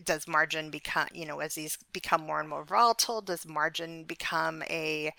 does 0.04 0.28
margin 0.28 0.70
become 0.70 1.08
you 1.14 1.24
know 1.24 1.40
as 1.40 1.54
these 1.54 1.78
become 1.92 2.20
more 2.22 2.40
and 2.40 2.48
more 2.48 2.64
volatile 2.64 3.20
does 3.20 3.46
margin 3.46 4.04
become 4.04 4.62
a 4.64 5.12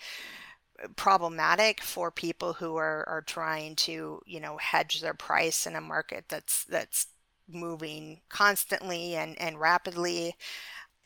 problematic 0.96 1.82
for 1.82 2.12
people 2.12 2.54
who 2.54 2.76
are, 2.78 3.08
are 3.08 3.22
trying 3.22 3.76
to 3.76 4.22
you 4.26 4.40
know 4.40 4.58
hedge 4.58 5.02
their 5.02 5.14
price 5.14 5.66
in 5.68 5.76
a 5.76 5.82
market 5.82 6.26
that's 6.30 6.64
that's 6.66 7.08
moving 7.50 8.22
constantly 8.30 9.16
and, 9.16 9.40
and 9.42 9.60
rapidly. 9.60 10.36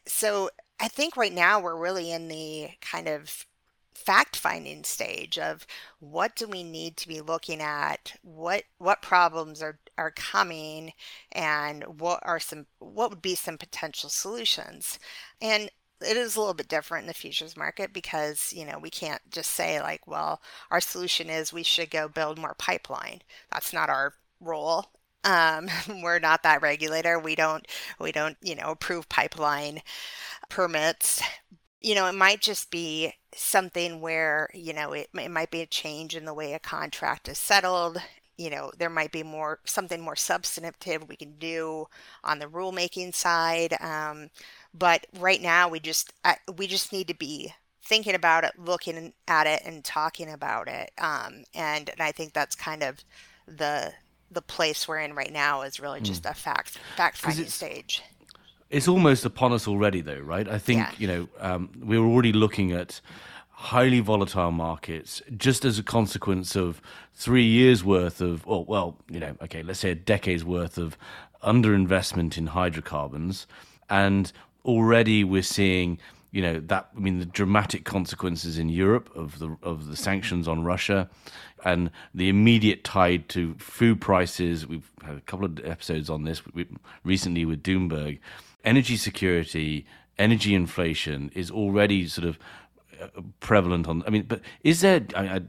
So 0.07 0.49
i 0.79 0.88
think 0.88 1.15
right 1.17 1.34
now 1.34 1.60
we're 1.60 1.77
really 1.77 2.12
in 2.12 2.27
the 2.27 2.69
kind 2.81 3.07
of 3.07 3.45
fact 3.93 4.36
finding 4.36 4.84
stage 4.84 5.38
of 5.38 5.65
what 5.99 6.36
do 6.36 6.47
we 6.47 6.63
need 6.63 6.97
to 6.97 7.07
be 7.07 7.21
looking 7.21 7.62
at? 7.62 8.13
What 8.23 8.63
what 8.79 9.01
problems 9.01 9.62
are 9.62 9.79
are 9.97 10.12
coming? 10.12 10.93
And 11.31 11.84
what 11.99 12.19
are 12.23 12.39
some 12.39 12.65
what 12.79 13.10
would 13.12 13.21
be 13.21 13.36
some 13.36 13.57
potential 13.57 14.10
solutions? 14.10 14.99
And 15.41 15.69
it 16.03 16.17
is 16.17 16.35
a 16.35 16.39
little 16.39 16.53
bit 16.53 16.67
different 16.67 17.03
in 17.03 17.07
the 17.07 17.13
futures 17.13 17.57
market 17.57 17.93
because 17.93 18.53
you 18.53 18.65
know 18.65 18.79
we 18.79 18.89
can't 18.89 19.21
just 19.31 19.51
say 19.51 19.79
like 19.81 20.07
well 20.07 20.41
our 20.71 20.81
solution 20.81 21.29
is 21.29 21.53
we 21.53 21.63
should 21.63 21.89
go 21.89 22.07
build 22.07 22.37
more 22.37 22.55
pipeline. 22.57 23.21
That's 23.51 23.73
not 23.73 23.89
our 23.89 24.13
role. 24.39 24.87
Um, 25.23 25.69
we're 26.01 26.19
not 26.19 26.43
that 26.43 26.61
regulator. 26.61 27.19
We 27.19 27.35
don't 27.35 27.65
we 27.99 28.11
don't 28.11 28.37
you 28.41 28.55
know 28.55 28.71
approve 28.71 29.09
pipeline 29.09 29.81
permits. 30.49 31.21
You 31.81 31.95
know 31.95 32.07
it 32.07 32.13
might 32.15 32.41
just 32.41 32.71
be 32.71 33.13
something 33.35 34.01
where 34.01 34.49
you 34.53 34.73
know 34.73 34.93
it, 34.93 35.09
it 35.13 35.31
might 35.31 35.51
be 35.51 35.61
a 35.61 35.65
change 35.65 36.15
in 36.15 36.25
the 36.25 36.33
way 36.33 36.53
a 36.53 36.59
contract 36.59 37.27
is 37.29 37.37
settled. 37.39 37.97
You 38.37 38.49
know 38.49 38.71
there 38.77 38.89
might 38.89 39.11
be 39.11 39.23
more 39.23 39.59
something 39.65 40.01
more 40.01 40.15
substantive 40.15 41.07
we 41.07 41.15
can 41.15 41.37
do 41.37 41.87
on 42.23 42.39
the 42.39 42.47
rulemaking 42.47 43.13
side. 43.15 43.75
Um, 43.81 44.29
but 44.73 45.05
right 45.19 45.41
now 45.41 45.67
we 45.67 45.79
just 45.79 46.13
we 46.57 46.67
just 46.67 46.91
need 46.91 47.07
to 47.07 47.13
be 47.13 47.53
thinking 47.84 48.15
about 48.15 48.43
it 48.43 48.51
looking 48.57 49.13
at 49.27 49.47
it 49.47 49.62
and 49.65 49.84
talking 49.84 50.31
about 50.31 50.67
it 50.67 50.91
um, 50.97 51.43
and, 51.53 51.89
and 51.89 52.01
i 52.01 52.12
think 52.12 52.34
that's 52.34 52.55
kind 52.55 52.84
of 52.84 53.03
the 53.47 53.91
the 54.29 54.41
place 54.41 54.88
we're 54.88 54.99
in 54.99 55.13
right 55.13 55.34
now 55.34 55.62
is 55.62 55.79
really 55.79 56.01
just 56.01 56.23
mm. 56.23 56.31
a 56.31 56.34
fact 56.34 56.77
fact 56.95 57.17
finding 57.17 57.45
stage 57.45 58.01
it's 58.69 58.88
almost 58.88 59.25
upon 59.25 59.51
us 59.51 59.67
already 59.67 60.01
though 60.01 60.19
right 60.19 60.47
i 60.47 60.57
think 60.57 60.79
yeah. 60.79 60.91
you 60.97 61.07
know 61.07 61.27
um, 61.39 61.69
we're 61.81 62.05
already 62.05 62.31
looking 62.31 62.71
at 62.71 63.01
highly 63.62 63.99
volatile 63.99 64.51
markets 64.51 65.21
just 65.38 65.63
as 65.63 65.77
a 65.77 65.84
consequence 65.84 66.55
of 66.55 66.81
three 67.13 67.45
years 67.45 67.84
worth 67.84 68.19
of, 68.19 68.45
or 68.47 68.65
well, 68.65 68.97
you 69.07 69.19
know, 69.19 69.36
okay, 69.39 69.62
let's 69.62 69.79
say 69.79 69.91
a 69.91 69.95
decade's 69.95 70.43
worth 70.43 70.79
of 70.79 70.97
underinvestment 71.43 72.39
in 72.39 72.47
hydrocarbons. 72.47 73.45
And 73.88 74.31
already 74.65 75.24
we're 75.24 75.41
seeing, 75.41 76.00
you 76.32 76.41
know, 76.41 76.60
that, 76.60 76.89
I 76.95 77.00
mean, 77.00 77.19
the 77.19 77.26
dramatic 77.26 77.84
consequences 77.84 78.58
in 78.58 78.69
Europe 78.69 79.10
of 79.15 79.39
the, 79.39 79.58
of 79.62 79.88
the 79.88 79.95
sanctions 79.95 80.47
on 80.47 80.63
Russia 80.63 81.10
and 81.63 81.91
the 82.13 82.30
immediate 82.30 82.84
tide 82.84 83.30
to 83.30 83.56
food 83.56 84.02
prices. 84.02 84.65
We've 84.65 84.89
had 85.04 85.15
a 85.15 85.21
couple 85.21 85.45
of 85.45 85.60
episodes 85.63 86.10
on 86.10 86.24
this 86.24 86.41
recently 87.04 87.45
with 87.45 87.63
Doomberg. 87.63 88.19
Energy 88.63 88.97
security, 88.97 89.86
energy 90.17 90.54
inflation 90.56 91.32
is 91.34 91.52
already 91.52 92.08
sort 92.08 92.28
of 92.28 92.39
uh, 93.02 93.08
prevalent 93.39 93.88
on. 93.88 94.04
I 94.06 94.12
mean, 94.12 94.24
but 94.24 94.41
is 94.63 94.82
there? 94.82 95.06
I, 95.15 95.24
I, 95.24 95.41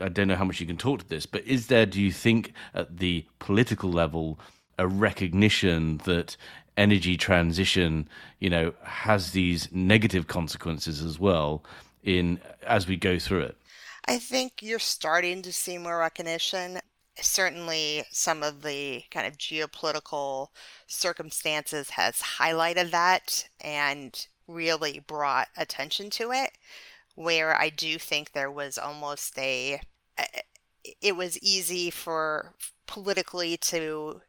I 0.00 0.08
don't 0.08 0.28
know 0.28 0.36
how 0.36 0.44
much 0.44 0.60
you 0.60 0.66
can 0.66 0.78
talk 0.78 1.00
to 1.00 1.08
this, 1.08 1.26
but 1.26 1.44
is 1.44 1.66
there? 1.66 1.84
Do 1.84 2.00
you 2.00 2.10
think 2.10 2.52
at 2.74 2.96
the 2.96 3.26
political 3.38 3.90
level 3.90 4.38
a 4.78 4.86
recognition 4.86 5.98
that 6.04 6.36
energy 6.76 7.16
transition, 7.16 8.08
you 8.38 8.50
know, 8.50 8.72
has 8.82 9.32
these 9.32 9.68
negative 9.72 10.26
consequences 10.26 11.02
as 11.02 11.18
well 11.18 11.64
in 12.02 12.40
as 12.66 12.86
we 12.86 12.96
go 12.96 13.18
through 13.18 13.42
it? 13.42 13.56
I 14.06 14.18
think 14.18 14.62
you're 14.62 14.78
starting 14.78 15.42
to 15.42 15.52
see 15.52 15.78
more 15.78 15.98
recognition. 15.98 16.78
Certainly, 17.18 18.04
some 18.10 18.42
of 18.42 18.62
the 18.62 19.02
kind 19.10 19.26
of 19.26 19.38
geopolitical 19.38 20.48
circumstances 20.86 21.90
has 21.90 22.16
highlighted 22.16 22.90
that 22.90 23.48
and 23.60 24.26
really 24.46 25.00
brought 25.00 25.48
attention 25.56 26.10
to 26.10 26.30
it 26.30 26.50
where 27.16 27.58
I 27.58 27.70
do 27.70 27.98
think 27.98 28.32
there 28.32 28.50
was 28.50 28.78
almost 28.78 29.36
a 29.38 29.80
it 31.02 31.16
was 31.16 31.38
easy 31.42 31.90
for 31.90 32.54
politically 32.86 33.56
to 33.56 34.20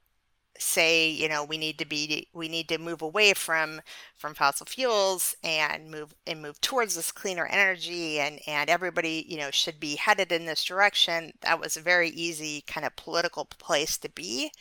say 0.60 1.10
you 1.10 1.30
know 1.30 1.44
we 1.44 1.58
need 1.58 1.78
to 1.80 1.86
be 1.86 2.28
we 2.34 2.48
need 2.48 2.68
to 2.70 2.78
move 2.78 3.02
away 3.02 3.34
from 3.34 3.82
from 4.16 4.34
fossil 4.34 4.66
fuels 4.66 5.36
and 5.44 5.90
move 5.90 6.14
and 6.26 6.42
move 6.42 6.60
towards 6.62 6.96
this 6.96 7.12
cleaner 7.12 7.46
energy 7.48 8.20
and 8.20 8.40
and 8.48 8.70
everybody 8.70 9.26
you 9.28 9.38
know 9.38 9.52
should 9.52 9.80
be 9.80 9.96
headed 9.96 10.32
in 10.32 10.46
this 10.46 10.64
direction 10.64 11.32
that 11.42 11.60
was 11.60 11.78
a 11.78 11.82
very 11.82 12.10
easy 12.10 12.62
kind 12.68 12.86
of 12.86 12.96
political 12.96 13.46
place 13.46 13.98
to 13.98 14.10
be 14.10 14.52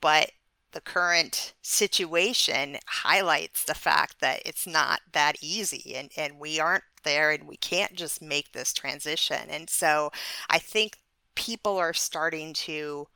but 0.00 0.30
the 0.72 0.80
current 0.80 1.54
situation 1.62 2.76
highlights 2.86 3.64
the 3.64 3.74
fact 3.74 4.20
that 4.20 4.42
it's 4.44 4.66
not 4.66 5.00
that 5.12 5.36
easy 5.40 5.94
and, 5.94 6.10
and 6.16 6.38
we 6.38 6.60
aren't 6.60 6.84
there 7.04 7.30
and 7.30 7.48
we 7.48 7.56
can't 7.56 7.94
just 7.94 8.20
make 8.20 8.52
this 8.52 8.72
transition. 8.72 9.48
And 9.48 9.70
so 9.70 10.10
I 10.50 10.58
think 10.58 10.98
people 11.34 11.76
are 11.78 11.94
starting 11.94 12.52
to 12.52 13.08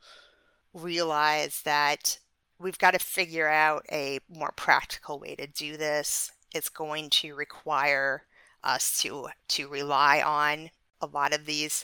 realize 0.73 1.61
that 1.63 2.17
we've 2.63 2.79
got 2.79 2.91
to 2.91 2.99
figure 2.99 3.49
out 3.49 3.85
a 3.91 4.19
more 4.29 4.53
practical 4.55 5.19
way 5.19 5.35
to 5.35 5.47
do 5.47 5.77
this. 5.77 6.31
It's 6.53 6.69
going 6.69 7.09
to 7.11 7.35
require 7.35 8.23
us 8.63 9.01
to 9.01 9.27
to 9.49 9.67
rely 9.67 10.21
on 10.21 10.69
a 11.01 11.05
lot 11.07 11.33
of 11.33 11.45
these 11.45 11.83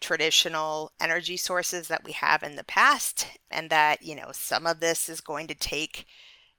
traditional 0.00 0.92
energy 1.00 1.36
sources 1.36 1.88
that 1.88 2.04
we 2.04 2.12
have 2.12 2.42
in 2.42 2.56
the 2.56 2.64
past 2.64 3.26
and 3.50 3.70
that 3.70 4.02
you 4.02 4.14
know 4.14 4.28
some 4.32 4.66
of 4.66 4.80
this 4.80 5.08
is 5.08 5.20
going 5.20 5.46
to 5.46 5.54
take 5.54 6.06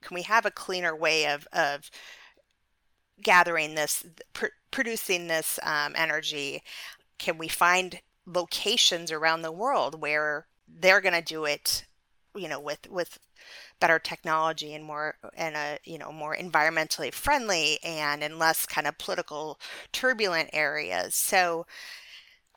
can 0.02 0.14
we 0.14 0.22
have 0.22 0.44
a 0.44 0.50
cleaner 0.50 0.94
way 0.94 1.26
of 1.26 1.46
of 1.52 1.90
gathering 3.22 3.74
this 3.76 4.04
pr- 4.32 4.46
producing 4.70 5.28
this 5.28 5.58
um, 5.62 5.94
energy 5.96 6.62
can 7.18 7.38
we 7.38 7.48
find 7.48 8.00
locations 8.26 9.12
around 9.12 9.42
the 9.42 9.52
world 9.52 10.00
where 10.00 10.46
they're 10.68 11.00
going 11.00 11.14
to 11.14 11.22
do 11.22 11.44
it 11.44 11.84
you 12.34 12.48
know 12.48 12.60
with 12.60 12.90
with 12.90 13.18
better 13.80 13.98
technology 13.98 14.74
and 14.74 14.84
more 14.84 15.16
and 15.36 15.56
a 15.56 15.78
you 15.84 15.98
know 15.98 16.12
more 16.12 16.36
environmentally 16.36 17.12
friendly 17.12 17.78
and 17.82 18.22
in 18.22 18.38
less 18.38 18.66
kind 18.66 18.86
of 18.86 18.98
political 18.98 19.58
turbulent 19.92 20.50
areas 20.52 21.14
so 21.14 21.66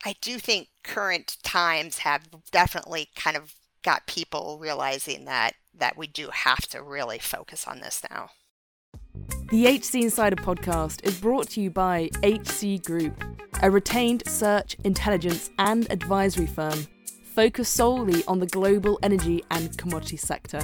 I 0.04 0.14
do 0.20 0.38
think 0.38 0.68
current 0.82 1.38
times 1.42 1.98
have 1.98 2.28
definitely 2.50 3.08
kind 3.16 3.36
of 3.36 3.54
got 3.82 4.06
people 4.06 4.58
realizing 4.60 5.24
that 5.24 5.54
that 5.76 5.96
we 5.96 6.06
do 6.06 6.28
have 6.32 6.66
to 6.68 6.82
really 6.82 7.18
focus 7.18 7.66
on 7.66 7.80
this 7.80 8.02
now. 8.10 8.30
The 9.50 9.66
HC 9.66 9.96
Insider 9.96 10.36
podcast 10.36 11.04
is 11.04 11.20
brought 11.20 11.48
to 11.50 11.60
you 11.60 11.70
by 11.70 12.10
HC 12.22 12.82
Group, 12.84 13.22
a 13.62 13.70
retained 13.70 14.22
search, 14.26 14.76
intelligence, 14.84 15.50
and 15.58 15.90
advisory 15.90 16.46
firm 16.46 16.86
focused 17.34 17.74
solely 17.74 18.24
on 18.26 18.38
the 18.38 18.46
global 18.46 18.98
energy 19.02 19.42
and 19.50 19.76
commodity 19.76 20.16
sector. 20.16 20.60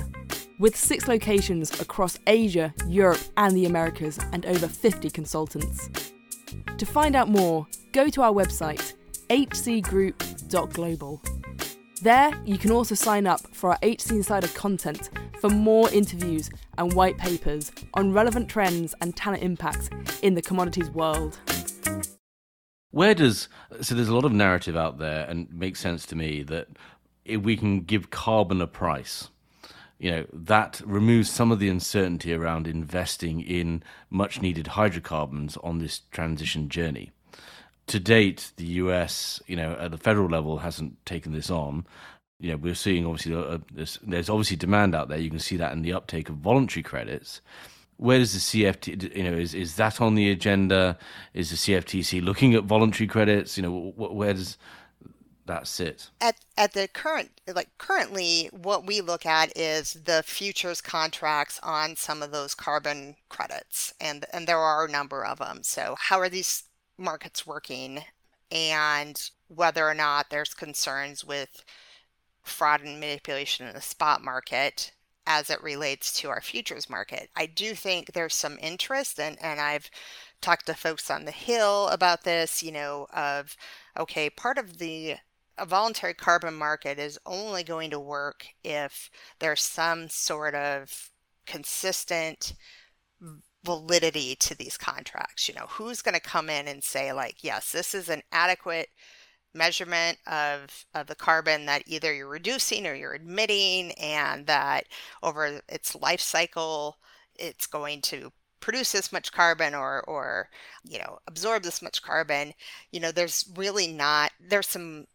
With 0.59 0.76
six 0.76 1.09
locations 1.09 1.80
across 1.80 2.18
Asia, 2.26 2.72
Europe, 2.87 3.20
and 3.37 3.56
the 3.56 3.66
Americas, 3.66 4.18
and 4.33 4.46
over 4.46 4.68
50 4.68 5.11
consultants. 5.11 5.88
To 6.78 6.87
find 6.87 7.16
out 7.16 7.28
more, 7.28 7.66
go 7.92 8.09
to 8.09 8.22
our 8.22 8.33
website 8.33 8.94
hcgroup.global. 9.28 11.22
There, 12.02 12.33
you 12.44 12.59
can 12.59 12.70
also 12.70 12.94
sign 12.94 13.26
up 13.26 13.40
for 13.52 13.70
our 13.70 13.78
HC 13.83 14.11
Insider 14.12 14.48
content 14.48 15.11
for 15.40 15.50
more 15.50 15.90
interviews 15.90 16.50
and 16.78 16.92
white 16.94 17.16
papers 17.18 17.72
on 17.94 18.12
relevant 18.12 18.48
trends 18.48 18.94
and 19.00 19.16
talent 19.16 19.42
impacts 19.42 19.90
in 20.22 20.35
the 20.35 20.42
commodities 20.42 20.90
world. 20.90 21.38
Where 22.90 23.14
does 23.14 23.48
so 23.81 23.94
there's 23.94 24.09
a 24.09 24.14
lot 24.14 24.24
of 24.24 24.33
narrative 24.33 24.76
out 24.76 24.98
there, 24.98 25.24
and 25.29 25.46
it 25.48 25.55
makes 25.55 25.81
sense 25.81 26.07
to 26.07 26.16
me 26.16 26.42
that 26.44 26.68
if 27.24 27.40
we 27.42 27.57
can 27.57 27.81
give 27.83 28.11
carbon 28.11 28.61
a 28.61 28.66
price, 28.66 29.29
you 29.98 30.11
know 30.11 30.26
that 30.33 30.81
removes 30.85 31.31
some 31.31 31.53
of 31.53 31.61
the 31.61 31.68
uncertainty 31.68 32.35
around 32.35 32.66
investing 32.66 33.40
in 33.40 33.83
much 34.11 34.42
needed 34.42 34.68
hydrocarbons 34.68 35.57
on 35.59 35.79
this 35.79 36.03
transition 36.11 36.68
journey. 36.68 37.12
To 37.88 38.00
date, 38.00 38.53
the 38.57 38.66
US, 38.66 39.40
you 39.46 39.57
know, 39.57 39.76
at 39.79 39.90
the 39.90 39.98
federal 39.98 40.29
level, 40.29 40.59
hasn't 40.59 41.05
taken 41.07 41.33
this 41.33 41.50
on. 41.50 41.87
You 42.38 42.53
know, 42.53 42.57
we're 42.57 42.74
seeing 42.74 43.05
obviously 43.05 43.35
uh, 43.35 43.59
there's, 43.72 43.98
there's 44.03 44.31
obviously 44.31 44.57
demand 44.57 44.94
out 44.94 45.09
there. 45.09 45.18
You 45.18 45.29
can 45.29 45.40
see 45.40 45.57
that 45.57 45.72
in 45.72 45.83
the 45.83 45.92
uptake 45.92 46.29
of 46.29 46.37
voluntary 46.37 46.83
credits 46.83 47.40
where 48.00 48.18
does 48.18 48.32
the 48.32 48.64
CFT, 48.64 49.14
you 49.14 49.22
know, 49.22 49.36
is, 49.36 49.52
is 49.52 49.76
that 49.76 50.00
on 50.00 50.14
the 50.14 50.30
agenda? 50.30 50.96
Is 51.34 51.50
the 51.50 51.56
CFTC 51.56 52.24
looking 52.24 52.54
at 52.54 52.64
voluntary 52.64 53.06
credits? 53.06 53.58
You 53.58 53.62
know, 53.62 53.92
where 53.94 54.32
does 54.32 54.56
that 55.44 55.66
sit? 55.66 56.08
At, 56.18 56.36
at 56.56 56.72
the 56.72 56.88
current, 56.88 57.30
like 57.54 57.68
currently, 57.76 58.48
what 58.52 58.86
we 58.86 59.02
look 59.02 59.26
at 59.26 59.54
is 59.54 59.92
the 59.92 60.22
futures 60.24 60.80
contracts 60.80 61.60
on 61.62 61.94
some 61.94 62.22
of 62.22 62.32
those 62.32 62.54
carbon 62.54 63.16
credits, 63.28 63.92
and 64.00 64.24
and 64.32 64.46
there 64.46 64.58
are 64.58 64.86
a 64.86 64.90
number 64.90 65.22
of 65.22 65.38
them. 65.38 65.62
So, 65.62 65.94
how 65.98 66.18
are 66.20 66.30
these 66.30 66.64
markets 66.96 67.46
working, 67.46 68.04
and 68.50 69.30
whether 69.48 69.86
or 69.86 69.94
not 69.94 70.30
there's 70.30 70.54
concerns 70.54 71.22
with 71.22 71.62
fraud 72.42 72.80
and 72.80 72.98
manipulation 72.98 73.66
in 73.66 73.74
the 73.74 73.82
spot 73.82 74.24
market 74.24 74.92
as 75.32 75.48
it 75.48 75.62
relates 75.62 76.12
to 76.12 76.28
our 76.28 76.40
futures 76.40 76.90
market. 76.90 77.30
I 77.36 77.46
do 77.46 77.74
think 77.76 78.12
there's 78.12 78.34
some 78.34 78.58
interest, 78.60 79.20
and, 79.20 79.38
and 79.40 79.60
I've 79.60 79.88
talked 80.40 80.66
to 80.66 80.74
folks 80.74 81.08
on 81.08 81.24
the 81.24 81.30
Hill 81.30 81.86
about 81.88 82.24
this, 82.24 82.64
you 82.64 82.72
know, 82.72 83.06
of 83.14 83.56
okay, 83.96 84.28
part 84.28 84.58
of 84.58 84.78
the 84.78 85.16
a 85.56 85.66
voluntary 85.66 86.14
carbon 86.14 86.54
market 86.54 86.98
is 86.98 87.18
only 87.26 87.62
going 87.62 87.90
to 87.90 88.00
work 88.00 88.46
if 88.64 89.08
there's 89.38 89.62
some 89.62 90.08
sort 90.08 90.54
of 90.56 91.10
consistent 91.46 92.54
validity 93.62 94.34
to 94.34 94.56
these 94.56 94.76
contracts. 94.76 95.48
You 95.48 95.54
know, 95.54 95.66
who's 95.68 96.02
going 96.02 96.14
to 96.14 96.20
come 96.20 96.50
in 96.50 96.66
and 96.66 96.82
say, 96.82 97.12
like, 97.12 97.44
yes, 97.44 97.70
this 97.70 97.94
is 97.94 98.08
an 98.08 98.22
adequate 98.32 98.88
measurement 99.54 100.18
of, 100.26 100.84
of 100.94 101.06
the 101.06 101.14
carbon 101.14 101.66
that 101.66 101.82
either 101.86 102.14
you're 102.14 102.28
reducing 102.28 102.86
or 102.86 102.94
you're 102.94 103.14
emitting, 103.14 103.92
and 103.92 104.46
that 104.46 104.84
over 105.22 105.60
its 105.68 105.94
life 105.94 106.20
cycle, 106.20 106.98
it's 107.36 107.66
going 107.66 108.00
to 108.02 108.32
produce 108.60 108.92
this 108.92 109.12
much 109.12 109.32
carbon 109.32 109.74
or 109.74 110.02
or 110.06 110.50
you 110.84 110.98
know 110.98 111.18
absorb 111.26 111.62
this 111.62 111.82
much 111.82 112.02
carbon. 112.02 112.52
You 112.92 113.00
know 113.00 113.12
there's 113.12 113.50
really 113.56 113.86
not 113.88 114.32
there's 114.40 114.68
some 114.68 115.06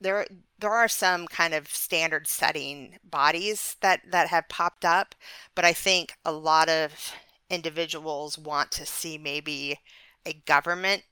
there 0.00 0.26
there 0.58 0.70
are 0.72 0.88
some 0.88 1.26
kind 1.28 1.54
of 1.54 1.68
standard 1.68 2.26
setting 2.26 2.98
bodies 3.04 3.76
that 3.80 4.00
that 4.10 4.28
have 4.28 4.48
popped 4.48 4.84
up 4.84 5.14
but 5.54 5.64
i 5.64 5.72
think 5.72 6.14
a 6.24 6.32
lot 6.32 6.68
of 6.68 7.12
individuals 7.50 8.38
want 8.38 8.70
to 8.72 8.86
see 8.86 9.16
maybe 9.18 9.78
a 10.26 10.32
government 10.46 11.02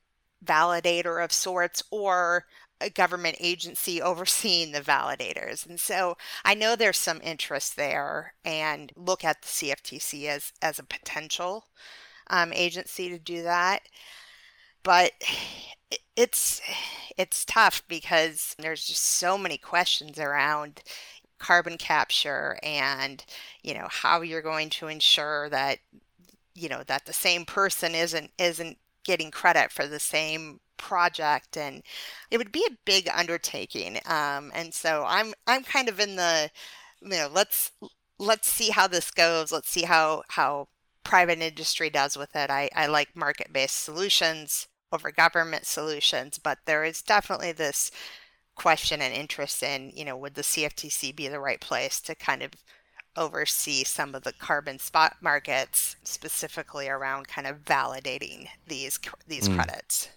validator 0.45 1.23
of 1.23 1.33
sorts 1.33 1.83
or 1.91 2.47
a 2.81 2.91
government 2.91 3.37
agency 3.41 4.01
overseeing 4.03 4.73
the 4.73 4.81
validators. 4.81 5.67
And 5.67 5.79
so 5.79 6.17
I 6.45 6.55
know 6.55 6.77
there's 6.77 6.99
some 6.99 7.21
interest 7.23 7.77
there 7.77 8.35
and 8.45 8.93
look 8.97 9.25
at 9.25 9.43
the 9.43 9.49
CFTC 9.49 10.27
as, 10.27 10.53
as 10.63 10.79
a 10.79 10.85
potential 10.85 11.67
um, 12.29 12.53
agency 12.53 13.09
to 13.11 13.19
do 13.19 13.43
that. 13.43 13.83
But 14.83 15.13
it's 16.17 16.61
it's 17.17 17.45
tough 17.45 17.83
because 17.89 18.55
there's 18.59 18.85
just 18.85 19.03
so 19.03 19.37
many 19.37 19.59
questions 19.59 20.19
around 20.19 20.83
carbon 21.39 21.77
capture 21.79 22.59
and 22.63 23.25
you 23.63 23.75
know 23.75 23.89
how 23.91 24.21
you're 24.21 24.43
going 24.43 24.71
to 24.71 24.87
ensure 24.87 25.49
that 25.49 25.79
you 26.55 26.69
know 26.69 26.83
that 26.87 27.07
the 27.07 27.13
same 27.13 27.45
person 27.45 27.95
isn't 27.95 28.31
isn't 28.39 28.79
getting 29.11 29.33
credit 29.33 29.73
for 29.73 29.89
the 29.89 29.99
same 29.99 30.61
project 30.77 31.57
and 31.57 31.83
it 32.31 32.39
would 32.39 32.53
be 32.53 32.65
a 32.71 32.77
big 32.85 33.09
undertaking 33.13 33.99
um, 34.07 34.53
and 34.55 34.73
so 34.73 35.05
i'm 35.09 35.35
i'm 35.49 35.65
kind 35.65 35.89
of 35.89 35.99
in 35.99 36.15
the 36.15 36.49
you 37.03 37.09
know 37.09 37.29
let's 37.33 37.73
let's 38.21 38.49
see 38.49 38.71
how 38.71 38.87
this 38.87 39.11
goes 39.11 39.51
let's 39.51 39.69
see 39.69 39.83
how 39.83 40.23
how 40.29 40.69
private 41.03 41.41
industry 41.41 41.91
does 41.91 42.17
with 42.17 42.37
it. 42.37 42.51
I 42.51 42.71
i 42.77 42.87
like 42.87 43.17
market-based 43.17 43.83
solutions 43.85 44.69
over 44.93 45.11
government 45.11 45.67
solutions 45.67 46.39
but 46.39 46.59
there 46.67 46.85
is 46.85 47.03
definitely 47.03 47.51
this 47.51 47.91
question 48.55 49.03
and 49.03 49.13
interest 49.13 49.65
in 49.65 49.91
you 49.93 50.05
know 50.05 50.17
would 50.17 50.35
the 50.35 50.43
cftc 50.43 51.17
be 51.17 51.27
the 51.27 51.41
right 51.41 51.61
place 51.61 52.01
to 52.01 52.15
kind 52.15 52.43
of 52.43 52.53
oversee 53.21 53.85
some 53.85 54.15
of 54.15 54.25
the 54.25 54.33
carbon 54.33 54.81
spot 54.81 55.17
markets, 55.21 55.95
specifically 56.03 56.89
around 56.89 57.29
kind 57.29 57.47
of 57.47 57.65
validating 57.65 58.49
these 58.67 58.99
these 59.29 59.49
mm. 59.49 59.55
credits. 59.55 60.09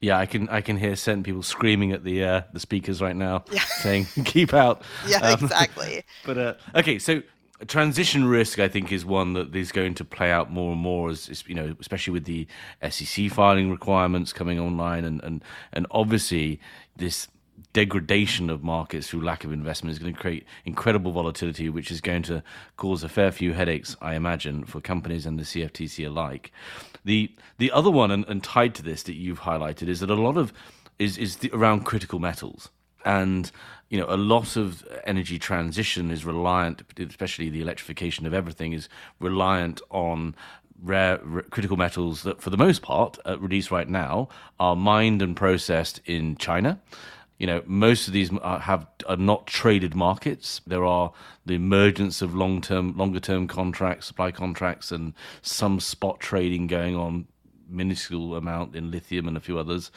Yeah, 0.00 0.18
I 0.18 0.26
can 0.26 0.48
I 0.48 0.62
can 0.62 0.78
hear 0.78 0.96
certain 0.96 1.22
people 1.22 1.42
screaming 1.42 1.92
at 1.92 2.04
the 2.04 2.24
uh, 2.24 2.42
the 2.52 2.60
speakers 2.60 3.02
right 3.02 3.16
now, 3.16 3.44
yeah. 3.52 3.60
saying 3.60 4.06
"keep 4.24 4.54
out." 4.54 4.82
Yeah, 5.06 5.18
um, 5.18 5.44
exactly. 5.44 6.04
but 6.24 6.38
uh, 6.38 6.54
okay, 6.74 6.98
so 6.98 7.22
transition 7.66 8.24
risk, 8.24 8.58
I 8.58 8.68
think, 8.68 8.92
is 8.92 9.04
one 9.04 9.34
that 9.34 9.54
is 9.54 9.72
going 9.72 9.94
to 9.94 10.04
play 10.04 10.30
out 10.30 10.50
more 10.50 10.72
and 10.72 10.80
more, 10.80 11.10
as, 11.10 11.44
you 11.46 11.54
know, 11.54 11.76
especially 11.80 12.12
with 12.12 12.24
the 12.24 12.46
SEC 12.88 13.30
filing 13.30 13.70
requirements 13.70 14.32
coming 14.32 14.58
online, 14.58 15.04
and 15.04 15.22
and 15.22 15.44
and 15.72 15.86
obviously 15.90 16.60
this 16.96 17.28
degradation 17.72 18.50
of 18.50 18.62
markets 18.62 19.08
through 19.08 19.22
lack 19.22 19.44
of 19.44 19.52
investment 19.52 19.92
is 19.92 19.98
going 19.98 20.14
to 20.14 20.20
create 20.20 20.46
incredible 20.64 21.12
volatility, 21.12 21.68
which 21.68 21.90
is 21.90 22.00
going 22.00 22.22
to 22.22 22.42
cause 22.76 23.02
a 23.02 23.08
fair 23.08 23.30
few 23.30 23.52
headaches, 23.52 23.96
I 24.00 24.14
imagine, 24.14 24.64
for 24.64 24.80
companies 24.80 25.26
and 25.26 25.38
the 25.38 25.44
CFTC 25.44 26.06
alike. 26.06 26.52
The 27.04 27.34
the 27.58 27.70
other 27.72 27.90
one, 27.90 28.10
and, 28.10 28.24
and 28.28 28.42
tied 28.42 28.74
to 28.76 28.82
this 28.82 29.02
that 29.04 29.14
you've 29.14 29.40
highlighted, 29.40 29.88
is 29.88 30.00
that 30.00 30.10
a 30.10 30.14
lot 30.14 30.36
of 30.36 30.52
is 30.98 31.18
is 31.18 31.36
the, 31.36 31.50
around 31.52 31.84
critical 31.84 32.18
metals, 32.18 32.70
and 33.04 33.50
you 33.88 33.98
know 33.98 34.06
a 34.08 34.16
lot 34.16 34.56
of 34.56 34.86
energy 35.04 35.38
transition 35.38 36.10
is 36.10 36.24
reliant, 36.24 36.82
especially 36.98 37.48
the 37.48 37.60
electrification 37.60 38.26
of 38.26 38.34
everything, 38.34 38.72
is 38.72 38.88
reliant 39.18 39.80
on 39.90 40.34
rare, 40.82 41.20
rare, 41.22 41.42
critical 41.44 41.76
metals 41.76 42.22
that, 42.22 42.40
for 42.40 42.50
the 42.50 42.56
most 42.56 42.82
part, 42.82 43.18
at 43.24 43.40
release 43.40 43.70
right 43.70 43.88
now, 43.88 44.28
are 44.58 44.76
mined 44.76 45.22
and 45.22 45.36
processed 45.36 46.00
in 46.04 46.36
China 46.36 46.80
you 47.38 47.46
know, 47.46 47.62
most 47.66 48.06
of 48.06 48.12
these 48.12 48.30
are, 48.38 48.60
have 48.60 48.86
are 49.06 49.16
not 49.16 49.46
traded 49.46 49.94
markets. 49.94 50.60
There 50.66 50.84
are 50.84 51.12
the 51.44 51.54
emergence 51.54 52.22
of 52.22 52.34
long 52.34 52.60
term, 52.60 52.96
longer 52.96 53.20
term 53.20 53.48
contracts, 53.48 54.06
supply 54.06 54.30
contracts, 54.30 54.92
and 54.92 55.14
some 55.42 55.80
spot 55.80 56.20
trading 56.20 56.66
going 56.66 56.94
on, 56.94 57.26
minuscule 57.68 58.36
amount 58.36 58.76
in 58.76 58.90
lithium 58.90 59.26
and 59.26 59.36
a 59.36 59.40
few 59.40 59.58
others. 59.58 59.90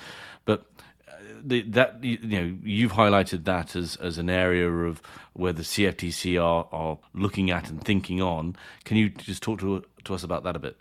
But 0.45 0.65
uh, 1.07 1.13
the, 1.43 1.61
that 1.63 2.03
you 2.03 2.17
know, 2.23 2.57
you've 2.63 2.93
highlighted 2.93 3.43
that 3.45 3.75
as 3.75 3.95
as 3.97 4.17
an 4.17 4.29
area 4.29 4.69
of 4.69 5.01
where 5.33 5.53
the 5.53 5.63
CFTC 5.63 6.41
are 6.41 6.67
are 6.71 6.97
looking 7.13 7.51
at 7.51 7.69
and 7.69 7.83
thinking 7.83 8.21
on. 8.21 8.55
Can 8.85 8.97
you 8.97 9.09
just 9.09 9.43
talk 9.43 9.59
to 9.59 9.83
to 10.05 10.13
us 10.13 10.23
about 10.23 10.43
that 10.43 10.55
a 10.55 10.59
bit? 10.59 10.77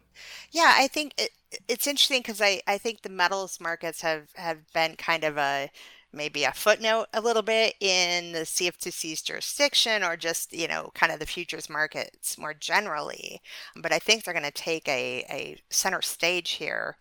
Yeah, 0.51 0.73
I 0.77 0.87
think 0.87 1.15
it, 1.19 1.31
it's 1.69 1.87
interesting 1.87 2.21
because 2.21 2.41
I, 2.41 2.63
I 2.67 2.79
think 2.79 3.03
the 3.03 3.09
metals 3.09 3.61
markets 3.61 4.01
have, 4.03 4.29
have 4.35 4.59
been 4.73 4.97
kind 4.97 5.25
of 5.25 5.37
a 5.37 5.71
maybe 6.15 6.45
a 6.45 6.53
footnote 6.53 7.07
a 7.13 7.21
little 7.21 7.43
bit 7.43 7.75
in 7.81 8.33
the 8.33 8.41
CFTC's 8.41 9.23
jurisdiction 9.23 10.03
or 10.03 10.17
just, 10.17 10.53
you 10.53 10.69
know, 10.69 10.91
kind 10.95 11.13
of 11.13 11.19
the 11.19 11.27
futures 11.27 11.69
markets 11.69 12.39
more 12.39 12.55
generally. 12.55 13.41
But 13.77 13.93
I 13.93 13.99
think 13.99 14.25
they're 14.25 14.35
going 14.35 14.45
to 14.45 14.51
take 14.51 14.89
a, 14.89 15.25
a 15.31 15.59
center 15.71 16.03
stage 16.03 16.53
here. 16.53 16.97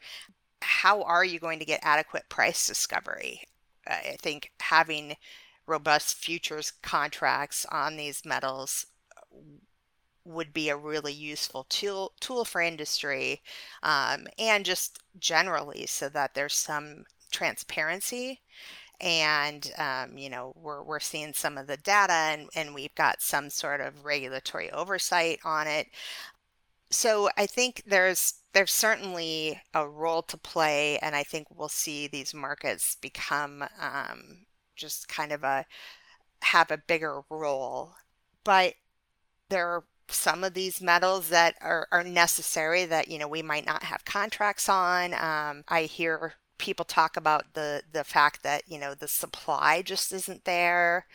How 0.62 1.04
are 1.04 1.26
you 1.26 1.40
going 1.40 1.60
to 1.60 1.66
get 1.66 1.80
adequate 1.84 2.30
price 2.30 2.68
discovery? 2.68 3.42
I 3.88 4.18
think 4.22 4.52
having 4.60 5.16
robust 5.68 6.16
futures 6.18 6.72
contracts 6.82 7.66
on 7.72 7.96
these 7.96 8.26
metals 8.26 8.86
would 10.26 10.54
be 10.54 10.70
a 10.70 10.78
really 10.78 11.14
useful 11.14 11.66
tool 11.70 12.14
tool 12.20 12.46
for 12.46 12.62
industry 12.62 13.42
um, 13.84 14.26
and 14.38 14.66
just 14.66 15.00
generally 15.20 15.86
so 15.86 16.08
that 16.10 16.34
there's 16.34 16.56
some 16.56 17.04
transparency 17.32 18.42
and 19.02 19.72
um, 19.78 20.18
you 20.18 20.30
know 20.30 20.54
we're, 20.56 20.84
we're 20.84 21.00
seeing 21.00 21.34
some 21.34 21.58
of 21.58 21.68
the 21.68 21.78
data 21.78 22.14
and, 22.14 22.50
and 22.56 22.74
we've 22.74 22.96
got 22.96 23.22
some 23.22 23.50
sort 23.50 23.82
of 23.82 24.06
regulatory 24.06 24.72
oversight 24.72 25.40
on 25.44 25.68
it 25.68 25.88
so 26.90 27.30
i 27.38 27.46
think 27.46 27.82
there's 27.86 28.36
there's 28.54 28.72
certainly 28.72 29.60
a 29.74 29.88
role 29.88 30.22
to 30.22 30.38
play 30.38 30.98
and 31.00 31.16
i 31.16 31.24
think 31.24 31.48
we'll 31.56 31.70
see 31.70 32.08
these 32.08 32.34
markets 32.34 32.98
become 33.02 33.64
um, 33.82 34.46
just 34.76 35.08
kind 35.08 35.32
of 35.32 35.44
a 35.44 35.66
have 36.44 36.72
a 36.72 36.78
bigger 36.78 37.22
role. 37.30 37.94
But 38.44 38.76
there 39.50 39.68
are 39.70 39.86
some 40.10 40.44
of 40.44 40.54
these 40.54 40.82
metals 40.82 41.30
that 41.30 41.56
are, 41.62 41.88
are 41.92 42.04
necessary 42.04 42.86
that 42.86 43.08
you 43.08 43.18
know 43.20 43.28
we 43.28 43.42
might 43.42 43.66
not 43.66 43.84
have 43.84 44.06
contracts 44.06 44.70
on. 44.70 45.14
Um, 45.14 45.64
I 45.68 45.84
hear 45.84 46.36
people 46.64 46.86
talk 46.86 47.18
about 47.18 47.54
the 47.54 47.84
the 47.92 48.04
fact 48.04 48.42
that 48.44 48.64
you 48.68 48.80
know 48.80 48.94
the 48.96 49.08
supply 49.08 49.82
just 49.82 50.14
isn't 50.14 50.46
there 50.46 51.06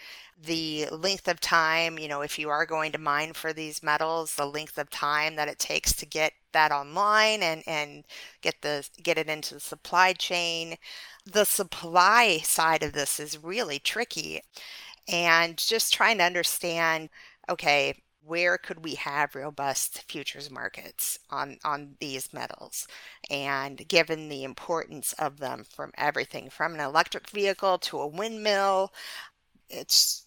the 0.41 0.87
length 0.93 1.27
of 1.27 1.41
time 1.41 1.99
you 1.99 2.07
know 2.07 2.21
if 2.21 2.39
you 2.39 2.49
are 2.51 2.67
going 2.67 2.93
to 2.93 2.99
mine 2.99 3.33
for 3.33 3.53
these 3.53 3.83
metals 3.83 4.35
the 4.35 4.45
length 4.47 4.79
of 4.79 4.91
time 4.91 5.37
that 5.37 5.49
it 5.49 5.59
takes 5.59 5.93
to 5.95 6.07
get 6.07 6.33
that 6.53 6.71
online 6.73 7.43
and 7.43 7.63
and 7.67 8.05
get 8.43 8.61
the 8.63 8.87
get 9.03 9.19
it 9.19 9.29
into 9.29 9.55
the 9.55 9.61
supply 9.61 10.13
chain. 10.13 10.77
The 11.27 11.45
supply 11.45 12.39
side 12.39 12.83
of 12.83 12.93
this 12.93 13.21
is 13.21 13.43
really 13.43 13.79
tricky 13.79 14.41
and 15.09 15.57
just 15.59 15.93
trying 15.93 16.19
to 16.19 16.25
understand 16.25 17.11
okay 17.49 17.95
where 18.23 18.59
could 18.59 18.85
we 18.85 18.95
have 18.97 19.35
robust 19.35 20.03
futures 20.11 20.51
markets 20.51 21.19
on 21.31 21.59
on 21.65 21.97
these 22.01 22.33
metals? 22.33 22.87
And 23.31 23.87
given 23.89 24.29
the 24.29 24.45
importance 24.45 25.13
of 25.15 25.39
them 25.39 25.65
from 25.65 25.93
everything 25.97 26.51
from 26.51 26.75
an 26.75 26.81
electric 26.81 27.29
vehicle 27.31 27.79
to 27.79 28.01
a 28.01 28.07
windmill 28.07 28.93
it's 29.69 30.27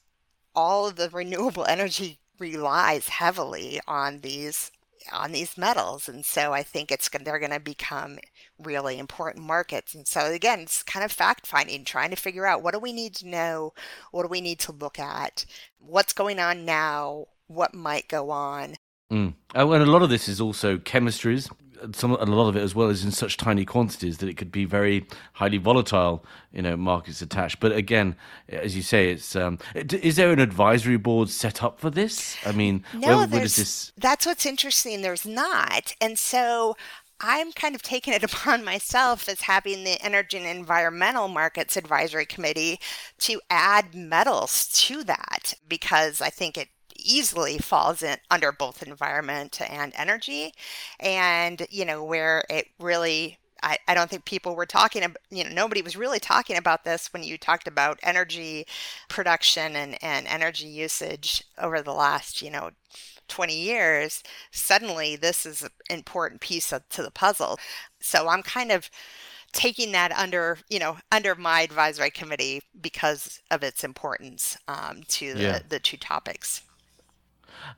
all 0.55 0.87
of 0.87 0.95
the 0.95 1.09
renewable 1.13 1.65
energy 1.65 2.19
relies 2.39 3.09
heavily 3.09 3.79
on 3.87 4.21
these 4.21 4.71
on 5.11 5.31
these 5.31 5.57
metals. 5.57 6.07
And 6.07 6.25
so 6.25 6.53
i 6.53 6.63
think 6.63 6.91
it's 6.91 7.09
they're 7.09 7.39
going 7.39 7.51
to 7.51 7.59
become 7.59 8.19
really 8.59 8.99
important 8.99 9.45
markets. 9.45 9.95
And 9.95 10.07
so 10.07 10.25
again 10.31 10.59
it's 10.61 10.83
kind 10.83 11.03
of 11.03 11.11
fact 11.11 11.47
finding 11.47 11.83
trying 11.85 12.11
to 12.11 12.15
figure 12.15 12.45
out 12.45 12.63
what 12.63 12.73
do 12.73 12.79
we 12.79 12.93
need 12.93 13.15
to 13.15 13.27
know 13.27 13.73
what 14.11 14.23
do 14.23 14.29
we 14.29 14.41
need 14.41 14.59
to 14.59 14.71
look 14.71 14.99
at 14.99 15.45
what's 15.79 16.13
going 16.13 16.39
on 16.39 16.65
now 16.65 17.25
what 17.53 17.73
might 17.73 18.07
go 18.07 18.29
on. 18.29 18.75
Mm. 19.11 19.33
Oh, 19.55 19.71
and 19.73 19.83
a 19.83 19.85
lot 19.85 20.01
of 20.01 20.09
this 20.09 20.29
is 20.29 20.39
also 20.39 20.77
chemistries. 20.77 21.51
Some, 21.93 22.11
a 22.11 22.25
lot 22.25 22.47
of 22.47 22.55
it 22.55 22.61
as 22.61 22.75
well 22.75 22.89
is 22.89 23.03
in 23.03 23.11
such 23.11 23.37
tiny 23.37 23.65
quantities 23.65 24.19
that 24.19 24.29
it 24.29 24.37
could 24.37 24.51
be 24.51 24.65
very 24.65 25.07
highly 25.33 25.57
volatile. 25.57 26.23
You 26.53 26.61
know, 26.61 26.77
markets 26.77 27.21
attached. 27.21 27.59
But 27.59 27.71
again, 27.71 28.15
as 28.47 28.75
you 28.75 28.83
say, 28.83 29.11
it's 29.11 29.35
um, 29.35 29.57
is 29.73 30.15
there 30.15 30.31
an 30.31 30.39
advisory 30.39 30.97
board 30.97 31.29
set 31.29 31.63
up 31.63 31.79
for 31.79 31.89
this? 31.89 32.37
I 32.45 32.51
mean, 32.51 32.83
no, 32.93 33.17
where, 33.17 33.27
where 33.27 33.41
this... 33.41 33.91
that's 33.97 34.25
what's 34.25 34.45
interesting. 34.45 35.01
There's 35.01 35.25
not, 35.25 35.95
and 35.99 36.19
so 36.19 36.75
I'm 37.21 37.51
kind 37.51 37.75
of 37.75 37.81
taking 37.81 38.13
it 38.13 38.23
upon 38.31 38.63
myself 38.63 39.29
as 39.29 39.41
having 39.41 39.83
the 39.83 40.01
Energy 40.01 40.37
and 40.37 40.45
Environmental 40.45 41.27
Markets 41.27 41.77
Advisory 41.77 42.25
Committee 42.25 42.79
to 43.19 43.39
add 43.49 43.95
metals 43.95 44.67
to 44.73 45.03
that 45.03 45.53
because 45.67 46.21
I 46.21 46.29
think 46.29 46.57
it 46.57 46.69
easily 47.01 47.57
falls 47.57 48.01
in 48.03 48.17
under 48.29 48.51
both 48.51 48.83
environment 48.83 49.59
and 49.61 49.93
energy 49.95 50.53
and 50.99 51.65
you 51.69 51.85
know 51.85 52.03
where 52.03 52.43
it 52.49 52.67
really 52.79 53.37
I, 53.63 53.77
I 53.87 53.93
don't 53.93 54.09
think 54.09 54.25
people 54.25 54.55
were 54.55 54.65
talking 54.65 55.03
about, 55.03 55.17
you 55.29 55.43
know, 55.43 55.51
nobody 55.51 55.81
was 55.81 55.95
really 55.95 56.19
talking 56.19 56.57
about 56.57 56.83
this 56.83 57.13
when 57.13 57.23
you 57.23 57.37
talked 57.37 57.67
about 57.67 57.99
energy 58.03 58.65
production 59.07 59.75
and, 59.75 60.03
and 60.03 60.27
energy 60.27 60.67
usage 60.67 61.43
over 61.57 61.81
the 61.81 61.93
last, 61.93 62.41
you 62.41 62.49
know, 62.49 62.71
20 63.27 63.55
years. 63.55 64.23
Suddenly, 64.51 65.15
this 65.15 65.45
is 65.45 65.61
an 65.61 65.69
important 65.89 66.41
piece 66.41 66.73
of, 66.73 66.87
to 66.89 67.03
the 67.03 67.11
puzzle. 67.11 67.59
So 67.99 68.27
I'm 68.27 68.43
kind 68.43 68.71
of 68.71 68.89
taking 69.53 69.91
that 69.91 70.11
under, 70.13 70.57
you 70.69 70.79
know, 70.79 70.97
under 71.11 71.35
my 71.35 71.61
advisory 71.61 72.09
committee 72.09 72.61
because 72.81 73.41
of 73.51 73.63
its 73.63 73.83
importance 73.83 74.57
um, 74.67 75.01
to 75.09 75.33
the, 75.33 75.41
yeah. 75.41 75.59
the 75.67 75.79
two 75.79 75.97
topics 75.97 76.63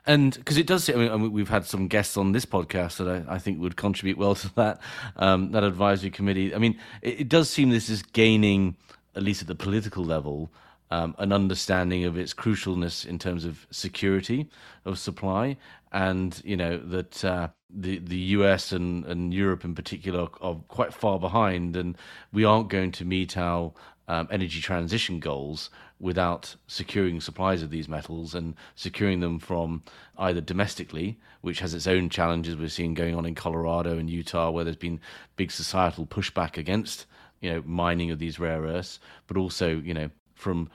and 0.06 0.34
because 0.36 0.58
it 0.58 0.68
does, 0.68 0.90
I 0.90 0.94
mean, 0.94 1.32
we've 1.32 1.50
had 1.50 1.66
some 1.66 1.88
guests 1.88 2.18
on 2.18 2.32
this 2.32 2.46
podcast 2.46 2.98
that 2.98 3.08
I, 3.08 3.36
I 3.36 3.38
think 3.40 3.60
would 3.60 3.76
contribute 3.76 4.18
well 4.18 4.36
to 4.36 4.54
that 4.56 4.80
um, 5.16 5.52
that 5.52 5.64
advisory 5.64 6.10
committee. 6.10 6.54
I 6.54 6.58
mean, 6.58 6.78
it, 7.02 7.22
it, 7.22 7.30
does 7.30 7.50
seem 7.50 7.70
this 7.70 7.90
is 7.90 8.04
gaining, 8.04 8.76
at 9.16 9.24
least 9.24 9.42
at 9.42 9.48
the 9.48 9.56
political 9.56 10.04
level, 10.04 10.52
um, 10.92 11.16
an 11.18 11.32
understanding 11.32 12.06
of 12.06 12.18
its 12.18 12.34
crucialness 12.34 13.06
in 13.06 13.18
terms 13.18 13.46
of 13.46 13.66
security 13.72 14.50
of 14.86 15.00
supply, 15.00 15.58
and 15.92 16.42
you 16.44 16.58
know 16.58 16.78
that 16.78 17.24
uh, 17.24 17.48
the 17.70 18.00
the 18.00 18.18
US 18.18 18.72
and, 18.72 19.06
and 19.06 19.34
Europe 19.34 19.64
in 19.64 19.76
particular 19.76 20.28
are 20.42 20.56
quite 20.68 20.94
far 20.94 21.20
behind, 21.20 21.76
and 21.76 21.98
we 22.32 22.44
aren't 22.44 22.70
going 22.70 22.92
to 22.94 23.06
meet 23.06 23.38
our 23.38 23.74
um, 24.08 24.28
energy 24.32 24.60
transition 24.62 25.20
goals 25.20 25.70
without 26.00 26.56
securing 26.68 27.22
supplies 27.22 27.62
of 27.62 27.70
these 27.70 27.88
metals 27.88 28.36
and 28.36 28.56
securing 28.76 29.22
them 29.22 29.40
from 29.40 29.84
either 30.18 30.42
domestically, 30.42 31.20
which 31.42 31.60
has 31.60 31.74
its 31.74 31.88
own 31.88 32.10
challenges 32.10 32.58
we're 32.58 32.68
seeing 32.68 32.94
going 32.94 33.16
on 33.16 33.26
in 33.26 33.36
Colorado 33.36 33.98
and 33.98 34.10
Utah, 34.10 34.52
where 34.52 34.64
there's 34.64 34.76
been 34.76 35.00
big 35.36 35.52
societal 35.52 36.06
pushback 36.06 36.58
against 36.58 37.06
you 37.42 37.52
know 37.52 37.64
mining 37.66 38.12
of 38.12 38.20
these 38.20 38.40
rare 38.40 38.62
earths, 38.62 39.00
but 39.28 39.38
also 39.38 39.78
you 39.78 39.94
know 39.94 40.10
from 40.36 40.70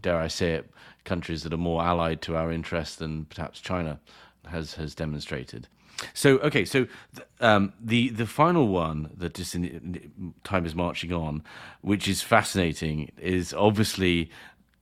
dare 0.00 0.18
I 0.18 0.28
say 0.28 0.52
it, 0.52 0.70
countries 1.04 1.42
that 1.42 1.52
are 1.52 1.58
more 1.58 1.82
allied 1.82 2.22
to 2.22 2.36
our 2.36 2.50
interests 2.50 2.96
than 2.96 3.26
perhaps 3.26 3.60
China 3.60 4.00
has 4.46 4.74
has 4.74 4.94
demonstrated. 4.94 5.68
So 6.14 6.38
okay, 6.38 6.64
so 6.64 6.86
um, 7.40 7.72
the 7.80 8.10
the 8.10 8.26
final 8.26 8.68
one 8.68 9.10
that 9.16 9.34
just 9.34 9.54
in, 9.54 10.34
time 10.44 10.66
is 10.66 10.74
marching 10.74 11.12
on, 11.12 11.42
which 11.80 12.08
is 12.08 12.22
fascinating, 12.22 13.10
is 13.18 13.54
obviously 13.54 14.30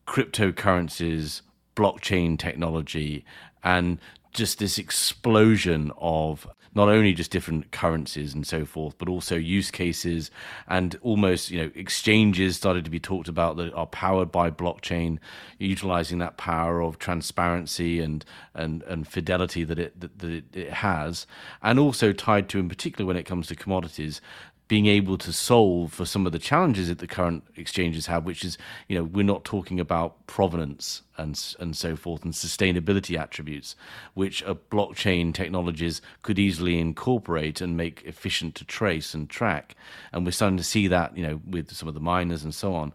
cryptocurrencies, 0.07 1.43
blockchain 1.77 2.39
technology, 2.39 3.25
and 3.63 3.99
just 4.33 4.59
this 4.59 4.79
explosion 4.79 5.93
of 5.99 6.49
not 6.75 6.89
only 6.89 7.13
just 7.13 7.31
different 7.31 7.71
currencies 7.71 8.35
and 8.35 8.47
so 8.47 8.65
forth, 8.65 8.97
but 8.99 9.09
also 9.09 9.37
use 9.37 9.71
cases 9.71 10.31
and 10.69 10.99
almost, 11.03 11.51
you 11.51 11.63
know, 11.63 11.71
exchanges 11.75 12.57
started 12.57 12.85
to 12.85 12.91
be 12.91 13.01
talked 13.01 13.29
about 13.29 13.57
that 13.57 13.73
are 13.75 13.87
powered 13.87 14.33
by 14.33 14.51
blockchain, 14.51 15.19
utilizing 15.59 16.19
that 16.19 16.37
power 16.37 16.83
of 16.83 16.99
transparency 16.99 18.01
and 18.01 18.25
and, 18.55 18.83
and 18.85 19.09
fidelity 19.09 19.65
that 19.65 19.79
it 19.79 20.01
that, 20.01 20.19
that 20.19 20.31
it, 20.31 20.45
it 20.53 20.71
has, 20.71 21.27
and 21.63 21.79
also 21.79 22.13
tied 22.13 22.49
to, 22.49 22.59
in 22.59 22.69
particular, 22.69 23.07
when 23.07 23.17
it 23.17 23.25
comes 23.25 23.47
to 23.49 23.55
commodities, 23.57 24.21
being 24.67 24.87
able 24.87 25.19
to 25.19 25.33
solve 25.33 25.93
for 25.93 26.07
some 26.07 26.25
of 26.25 26.33
the 26.33 26.39
challenges 26.39 26.89
that 26.89 26.99
the 26.99 27.07
current 27.07 27.45
exchanges 27.55 28.07
have, 28.07 28.25
which 28.25 28.45
is, 28.45 28.57
you 28.89 28.97
know, 28.97 29.05
we're 29.05 29.23
not 29.23 29.45
talking 29.45 29.79
about 29.79 30.27
provenance 30.27 31.03
and 31.19 31.55
and 31.61 31.77
so 31.77 31.95
forth 31.95 32.25
and 32.25 32.33
sustainability 32.33 33.19
attributes, 33.19 33.77
which 34.15 34.43
a 34.43 34.55
blockchain 34.55 35.35
technologies 35.35 36.01
could 36.23 36.39
easily 36.39 36.79
incorporate 36.79 37.61
and 37.61 37.77
make 37.77 38.03
efficient 38.05 38.55
to 38.55 38.65
trace 38.65 39.13
and 39.13 39.29
track. 39.29 39.77
And 40.13 40.25
we're 40.25 40.33
starting 40.33 40.57
to 40.57 40.65
see 40.65 40.89
that, 40.89 41.17
you 41.17 41.27
know, 41.27 41.41
with 41.47 41.71
some 41.73 41.89
of 41.89 41.95
the 41.95 42.01
miners 42.01 42.43
and 42.43 42.55
so 42.55 42.75
on. 42.75 42.93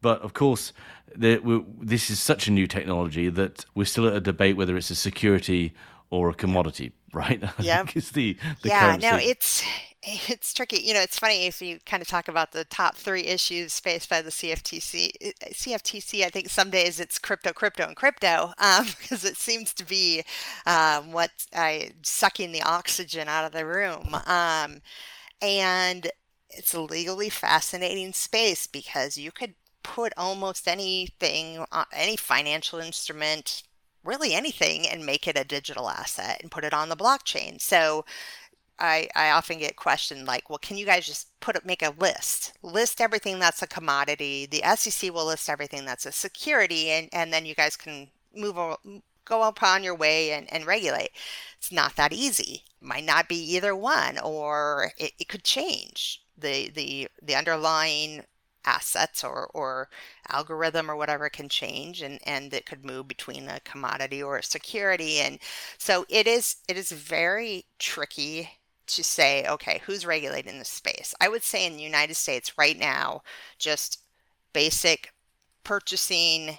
But 0.00 0.22
of 0.22 0.32
course, 0.32 0.72
this 1.14 2.10
is 2.10 2.18
such 2.18 2.48
a 2.48 2.50
new 2.50 2.66
technology 2.66 3.28
that 3.28 3.66
we're 3.74 3.84
still 3.84 4.06
at 4.06 4.14
a 4.14 4.20
debate 4.20 4.56
whether 4.56 4.76
it's 4.76 4.90
a 4.90 4.94
security 4.94 5.74
or 6.10 6.30
a 6.30 6.34
commodity, 6.34 6.92
right? 7.12 7.42
Yeah. 7.58 7.84
the, 7.84 8.02
the 8.12 8.36
yeah, 8.62 8.96
no, 8.96 9.16
it's 9.16 9.62
it's 10.28 10.54
tricky. 10.54 10.78
You 10.78 10.94
know, 10.94 11.00
it's 11.00 11.18
funny 11.18 11.46
if 11.46 11.60
you 11.60 11.80
kind 11.84 12.00
of 12.00 12.08
talk 12.08 12.28
about 12.28 12.52
the 12.52 12.64
top 12.64 12.94
three 12.94 13.24
issues 13.24 13.80
faced 13.80 14.08
by 14.08 14.22
the 14.22 14.30
CFTC. 14.30 15.10
CFTC, 15.52 16.24
I 16.24 16.28
think 16.28 16.48
some 16.48 16.70
days 16.70 17.00
it's 17.00 17.18
crypto, 17.18 17.52
crypto, 17.52 17.84
and 17.84 17.96
crypto 17.96 18.52
because 18.56 19.24
um, 19.24 19.30
it 19.30 19.36
seems 19.36 19.74
to 19.74 19.84
be 19.84 20.22
um, 20.64 21.12
what 21.12 21.30
I 21.54 21.90
sucking 22.02 22.52
the 22.52 22.62
oxygen 22.62 23.26
out 23.28 23.44
of 23.44 23.52
the 23.52 23.66
room. 23.66 24.14
Um, 24.26 24.80
and 25.42 26.08
it's 26.50 26.72
a 26.72 26.80
legally 26.80 27.28
fascinating 27.28 28.12
space 28.12 28.68
because 28.68 29.18
you 29.18 29.32
could 29.32 29.54
put 29.82 30.12
almost 30.16 30.68
anything, 30.68 31.64
uh, 31.72 31.84
any 31.92 32.16
financial 32.16 32.78
instrument, 32.78 33.64
really 34.04 34.34
anything, 34.34 34.86
and 34.86 35.04
make 35.04 35.26
it 35.26 35.36
a 35.38 35.44
digital 35.44 35.90
asset 35.90 36.40
and 36.42 36.50
put 36.50 36.64
it 36.64 36.72
on 36.72 36.88
the 36.90 36.96
blockchain. 36.96 37.60
So 37.60 38.04
I, 38.78 39.08
I 39.14 39.30
often 39.30 39.58
get 39.58 39.76
questioned 39.76 40.26
like, 40.26 40.50
well, 40.50 40.58
can 40.58 40.76
you 40.76 40.84
guys 40.84 41.06
just 41.06 41.28
put 41.40 41.64
make 41.64 41.82
a 41.82 41.94
list, 41.98 42.52
list 42.62 43.00
everything 43.00 43.38
that's 43.38 43.62
a 43.62 43.66
commodity. 43.66 44.46
The 44.46 44.62
SEC 44.76 45.12
will 45.12 45.26
list 45.26 45.48
everything 45.48 45.84
that's 45.84 46.06
a 46.06 46.12
security, 46.12 46.90
and 46.90 47.08
and 47.12 47.32
then 47.32 47.46
you 47.46 47.54
guys 47.54 47.76
can 47.76 48.08
move 48.34 48.56
go 49.24 49.42
upon 49.42 49.82
your 49.84 49.94
way 49.94 50.32
and, 50.32 50.52
and 50.52 50.66
regulate. 50.66 51.10
It's 51.58 51.72
not 51.72 51.96
that 51.96 52.12
easy. 52.12 52.64
Might 52.80 53.04
not 53.04 53.28
be 53.28 53.36
either 53.54 53.74
one, 53.74 54.18
or 54.18 54.92
it, 54.98 55.12
it 55.18 55.28
could 55.28 55.44
change. 55.44 56.22
The 56.38 56.70
the 56.70 57.08
the 57.22 57.34
underlying 57.34 58.24
assets 58.66 59.22
or, 59.22 59.48
or 59.54 59.88
algorithm 60.28 60.90
or 60.90 60.96
whatever 60.96 61.28
can 61.28 61.48
change 61.48 62.02
and, 62.02 62.18
and 62.26 62.52
it 62.52 62.66
could 62.66 62.84
move 62.84 63.06
between 63.06 63.48
a 63.48 63.60
commodity 63.60 64.20
or 64.20 64.38
a 64.38 64.42
security 64.42 65.18
and 65.18 65.38
so 65.78 66.04
it 66.08 66.26
is 66.26 66.56
it 66.68 66.76
is 66.76 66.90
very 66.90 67.64
tricky 67.78 68.50
to 68.86 69.04
say, 69.04 69.44
okay, 69.46 69.80
who's 69.84 70.06
regulating 70.06 70.58
this 70.58 70.68
space? 70.68 71.14
I 71.20 71.28
would 71.28 71.42
say 71.42 71.66
in 71.66 71.76
the 71.76 71.82
United 71.82 72.14
States 72.14 72.56
right 72.58 72.78
now, 72.78 73.22
just 73.58 74.00
basic 74.52 75.12
purchasing 75.64 76.58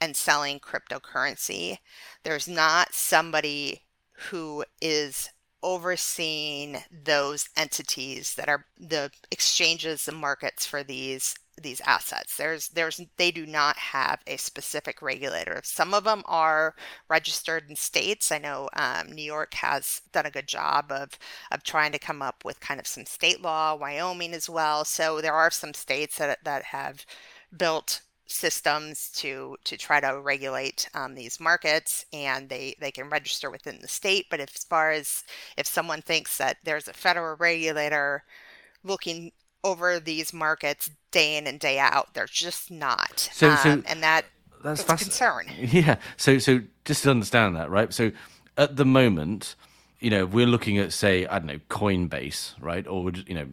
and 0.00 0.16
selling 0.16 0.60
cryptocurrency. 0.60 1.78
There's 2.22 2.48
not 2.48 2.94
somebody 2.94 3.82
who 4.30 4.64
is 4.80 5.30
overseeing 5.62 6.78
those 7.04 7.48
entities 7.56 8.34
that 8.34 8.48
are 8.48 8.64
the 8.78 9.10
exchanges 9.30 10.06
and 10.06 10.16
markets 10.16 10.64
for 10.64 10.82
these 10.82 11.34
these 11.62 11.80
assets. 11.86 12.36
There's 12.36 12.68
there's 12.68 13.00
they 13.16 13.30
do 13.30 13.46
not 13.46 13.76
have 13.78 14.20
a 14.26 14.36
specific 14.36 15.02
regulator. 15.02 15.60
Some 15.64 15.94
of 15.94 16.04
them 16.04 16.22
are 16.26 16.74
registered 17.08 17.64
in 17.68 17.76
states 17.76 18.30
i 18.32 18.38
know 18.38 18.68
um, 18.74 19.10
new 19.12 19.22
york 19.22 19.54
has 19.54 20.02
done 20.12 20.26
a 20.26 20.30
good 20.30 20.46
job 20.46 20.90
of 20.90 21.18
of 21.50 21.62
trying 21.62 21.92
to 21.92 21.98
come 21.98 22.22
up 22.22 22.44
with 22.44 22.60
kind 22.60 22.80
of 22.80 22.86
some 22.86 23.04
state 23.06 23.40
law 23.42 23.74
wyoming 23.74 24.32
as 24.34 24.48
well. 24.48 24.84
So 24.84 25.20
there 25.20 25.34
are 25.34 25.50
some 25.50 25.74
states 25.74 26.18
that 26.18 26.38
that 26.44 26.64
have 26.64 27.04
built 27.56 28.02
systems 28.26 29.10
to 29.12 29.56
to 29.64 29.76
try 29.76 30.00
to 30.00 30.20
regulate 30.20 30.88
um, 30.94 31.14
these 31.14 31.40
markets 31.40 32.04
and 32.12 32.48
they 32.48 32.74
they 32.80 32.90
can 32.90 33.08
register 33.10 33.50
within 33.50 33.78
the 33.80 33.88
state. 33.88 34.26
But 34.30 34.40
as 34.40 34.50
far 34.64 34.90
as 34.92 35.24
if 35.56 35.66
someone 35.66 36.02
thinks 36.02 36.36
that 36.38 36.58
there's 36.64 36.88
a 36.88 36.92
federal 36.92 37.36
regulator 37.36 38.24
looking 38.84 39.32
over 39.64 40.00
these 40.00 40.32
markets 40.32 40.90
day 41.10 41.36
in 41.36 41.46
and 41.46 41.58
day 41.58 41.78
out. 41.78 42.14
They're 42.14 42.26
just 42.26 42.70
not 42.70 43.18
so, 43.32 43.50
um, 43.50 43.56
so 43.58 43.82
and 43.86 44.02
that 44.02 44.24
that's, 44.62 44.84
that's 44.84 45.02
a 45.02 45.04
concern. 45.04 45.46
Yeah. 45.58 45.96
So 46.16 46.38
so 46.38 46.60
just 46.84 47.02
to 47.04 47.10
understand 47.10 47.56
that 47.56 47.70
right? 47.70 47.92
So 47.92 48.12
at 48.56 48.76
the 48.76 48.84
moment 48.84 49.54
you 50.00 50.10
know 50.10 50.24
we're 50.24 50.46
looking 50.46 50.78
at 50.78 50.92
say 50.92 51.26
i 51.26 51.40
don't 51.40 51.46
know 51.46 51.60
coinbase 51.70 52.54
right? 52.60 52.86
Or 52.86 53.10
you 53.26 53.34
know 53.34 53.46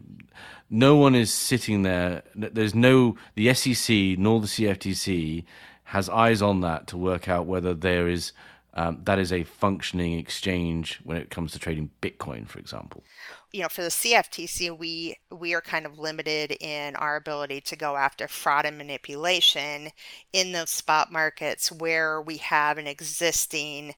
no 0.68 0.96
one 0.96 1.14
is 1.14 1.32
sitting 1.32 1.82
there. 1.82 2.22
There's 2.34 2.74
no 2.74 3.16
the 3.34 3.52
SEC 3.54 4.18
nor 4.18 4.40
the 4.40 4.46
CFTC 4.46 5.44
has 5.84 6.08
eyes 6.08 6.42
on 6.42 6.60
that 6.62 6.88
to 6.88 6.96
work 6.96 7.28
out 7.28 7.46
whether 7.46 7.72
there 7.72 8.08
is 8.08 8.32
um, 8.76 9.00
that 9.04 9.18
is 9.18 9.32
a 9.32 9.42
functioning 9.42 10.18
exchange 10.18 11.00
when 11.02 11.16
it 11.16 11.30
comes 11.30 11.52
to 11.52 11.58
trading 11.58 11.90
Bitcoin, 12.02 12.46
for 12.46 12.58
example. 12.58 13.02
You 13.50 13.62
know, 13.62 13.68
for 13.70 13.82
the 13.82 13.88
CFTC, 13.88 14.76
we 14.78 15.16
we 15.30 15.54
are 15.54 15.62
kind 15.62 15.86
of 15.86 15.98
limited 15.98 16.52
in 16.60 16.94
our 16.96 17.16
ability 17.16 17.62
to 17.62 17.76
go 17.76 17.96
after 17.96 18.28
fraud 18.28 18.66
and 18.66 18.76
manipulation 18.76 19.90
in 20.34 20.52
those 20.52 20.68
spot 20.68 21.10
markets 21.10 21.72
where 21.72 22.20
we 22.20 22.36
have 22.36 22.76
an 22.76 22.86
existing 22.86 23.94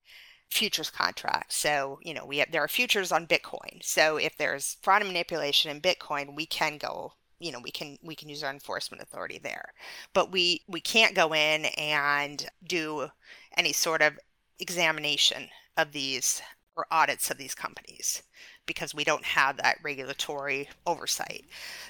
futures 0.49 0.91
contract. 0.91 1.53
So, 1.53 1.99
you 2.03 2.15
know, 2.15 2.25
we 2.25 2.39
have, 2.39 2.53
there 2.53 2.63
are 2.63 2.69
futures 2.69 3.11
on 3.11 3.27
Bitcoin. 3.27 3.83
So 3.83 4.17
if 4.17 4.37
there's 4.39 4.77
fraud 4.81 5.03
and 5.03 5.11
manipulation 5.11 5.73
in 5.73 5.81
Bitcoin, 5.81 6.37
we 6.37 6.47
can 6.47 6.79
go 6.79 7.13
you 7.41 7.53
know 7.53 7.61
we 7.63 7.71
can 7.71 7.97
we 8.03 8.17
can 8.17 8.29
use 8.29 8.43
our 8.43 8.51
enforcement 8.51 9.01
authority 9.01 9.39
there 9.39 9.73
but 10.13 10.33
we 10.33 10.61
we 10.67 10.81
can't 10.81 11.15
go 11.15 11.33
in 11.33 11.67
and 11.77 12.49
do 12.67 13.09
any 13.57 13.73
sort 13.73 14.03
of 14.03 14.19
examination 14.59 15.49
of 15.77 15.93
these 15.93 16.43
or 16.77 16.87
audits 16.93 17.31
of 17.31 17.39
these 17.39 17.55
companies 17.55 18.23
because 18.67 18.95
we 18.95 19.03
don't 19.03 19.25
have 19.25 19.57
that 19.57 19.79
regulatory 19.83 20.69
oversight. 20.87 21.45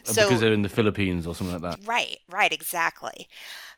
Oh, 0.08 0.12
so, 0.12 0.22
because 0.22 0.40
they're 0.40 0.52
in 0.52 0.62
the 0.62 0.68
Philippines 0.68 1.26
or 1.26 1.34
something 1.34 1.60
like 1.60 1.78
that. 1.78 1.86
Right, 1.86 2.16
right, 2.30 2.52
exactly. 2.52 3.28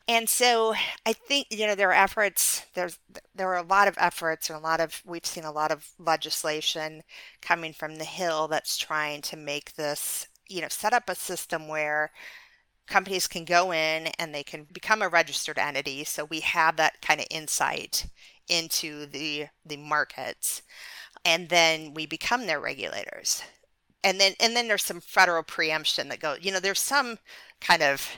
And 0.07 0.29
so 0.29 0.73
I 1.05 1.13
think 1.13 1.47
you 1.49 1.67
know 1.67 1.75
there 1.75 1.89
are 1.89 1.93
efforts. 1.93 2.65
There's 2.73 2.97
there 3.35 3.49
are 3.49 3.57
a 3.57 3.63
lot 3.63 3.87
of 3.87 3.97
efforts 3.99 4.49
and 4.49 4.57
a 4.57 4.61
lot 4.61 4.79
of 4.79 5.01
we've 5.05 5.25
seen 5.25 5.43
a 5.43 5.51
lot 5.51 5.71
of 5.71 5.89
legislation 5.99 7.03
coming 7.41 7.73
from 7.73 7.97
the 7.97 8.05
Hill 8.05 8.47
that's 8.47 8.77
trying 8.77 9.21
to 9.23 9.37
make 9.37 9.73
this 9.75 10.27
you 10.47 10.61
know 10.61 10.69
set 10.69 10.93
up 10.93 11.09
a 11.09 11.15
system 11.15 11.67
where 11.67 12.11
companies 12.87 13.27
can 13.27 13.45
go 13.45 13.71
in 13.71 14.07
and 14.19 14.33
they 14.33 14.43
can 14.43 14.67
become 14.71 15.01
a 15.01 15.09
registered 15.09 15.57
entity. 15.57 16.03
So 16.03 16.25
we 16.25 16.41
have 16.41 16.77
that 16.77 17.01
kind 17.01 17.19
of 17.21 17.27
insight 17.31 18.05
into 18.51 19.07
the 19.07 19.47
the 19.65 19.77
markets, 19.77 20.63
and 21.25 21.49
then 21.49 21.93
we 21.93 22.05
become 22.05 22.47
their 22.47 22.59
regulators. 22.61 23.43
And 24.03 24.19
then 24.19 24.33
and 24.39 24.55
then 24.55 24.67
there's 24.67 24.83
some 24.85 25.01
federal 25.01 25.43
preemption 25.43 26.09
that 26.09 26.19
goes 26.21 26.39
You 26.41 26.51
know, 26.53 26.59
there's 26.61 26.79
some 26.81 27.19
kind 27.61 27.83
of 27.83 28.09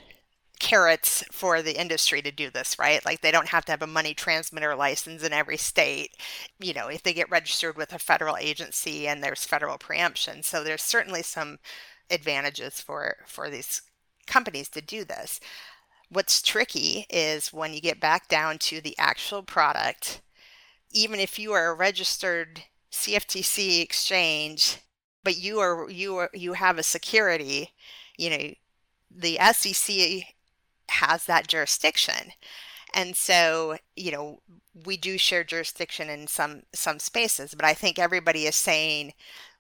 carrots 0.59 1.23
for 1.31 1.61
the 1.61 1.79
industry 1.79 2.21
to 2.21 2.31
do 2.31 2.49
this, 2.49 2.79
right? 2.79 3.05
Like 3.05 3.21
they 3.21 3.31
don't 3.31 3.49
have 3.49 3.65
to 3.65 3.71
have 3.73 3.81
a 3.81 3.88
money 3.88 4.13
transmitter 4.13 4.75
license 4.75 5.23
in 5.23 5.34
every 5.34 5.57
state, 5.57 6.11
you 6.59 6.73
know, 6.73 6.88
if 6.88 7.03
they 7.03 7.13
get 7.13 7.29
registered 7.29 7.75
with 7.77 7.91
a 7.93 7.99
federal 7.99 8.38
agency 8.38 9.07
and 9.07 9.21
there's 9.23 9.45
federal 9.45 9.77
preemption. 9.77 10.43
So 10.43 10.63
there's 10.63 10.84
certainly 10.84 11.23
some 11.23 11.59
advantages 12.09 12.81
for 12.81 13.17
for 13.27 13.49
these 13.49 13.81
companies 14.27 14.69
to 14.69 14.81
do 14.81 15.03
this. 15.05 15.39
What's 16.14 16.41
tricky 16.41 17.05
is 17.09 17.51
when 17.51 17.74
you 17.74 17.82
get 17.82 17.99
back 17.99 18.28
down 18.28 18.59
to 18.59 18.80
the 18.80 18.95
actual 18.99 19.41
product, 19.41 20.22
even 20.91 21.20
if 21.20 21.39
you 21.39 21.53
are 21.53 21.70
a 21.70 21.74
registered 21.74 22.64
CFTC 22.91 23.82
exchange, 23.82 24.78
but 25.24 25.38
you 25.38 25.59
are 25.59 25.89
you 25.89 26.18
are 26.18 26.30
you 26.34 26.53
have 26.53 26.78
a 26.78 26.84
security, 26.84 27.72
you 28.18 28.30
know, 28.30 28.53
the 29.09 29.39
SEC 29.53 30.24
has 30.89 31.26
that 31.26 31.47
jurisdiction. 31.47 32.34
And 32.93 33.16
so, 33.16 33.78
you 33.95 34.11
know, 34.11 34.41
we 34.86 34.97
do 34.97 35.18
share 35.18 35.43
jurisdiction 35.43 36.09
in 36.09 36.28
some 36.28 36.64
some 36.74 36.99
spaces, 36.99 37.55
but 37.55 37.66
I 37.66 37.74
think 37.74 37.97
everybody 37.97 38.45
is 38.45 38.55
saying, 38.55 39.14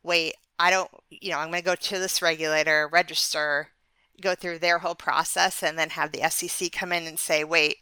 wait, 0.03 0.35
I 0.59 0.69
don't, 0.69 0.91
you 1.09 1.31
know, 1.31 1.39
I'm 1.39 1.49
going 1.49 1.61
to 1.61 1.65
go 1.65 1.75
to 1.75 1.99
this 1.99 2.21
regulator, 2.21 2.87
register, 2.91 3.69
go 4.21 4.35
through 4.35 4.59
their 4.59 4.79
whole 4.79 4.95
process 4.95 5.63
and 5.63 5.77
then 5.77 5.89
have 5.91 6.11
the 6.11 6.29
SEC 6.29 6.71
come 6.71 6.91
in 6.91 7.07
and 7.07 7.19
say, 7.19 7.43
wait, 7.43 7.77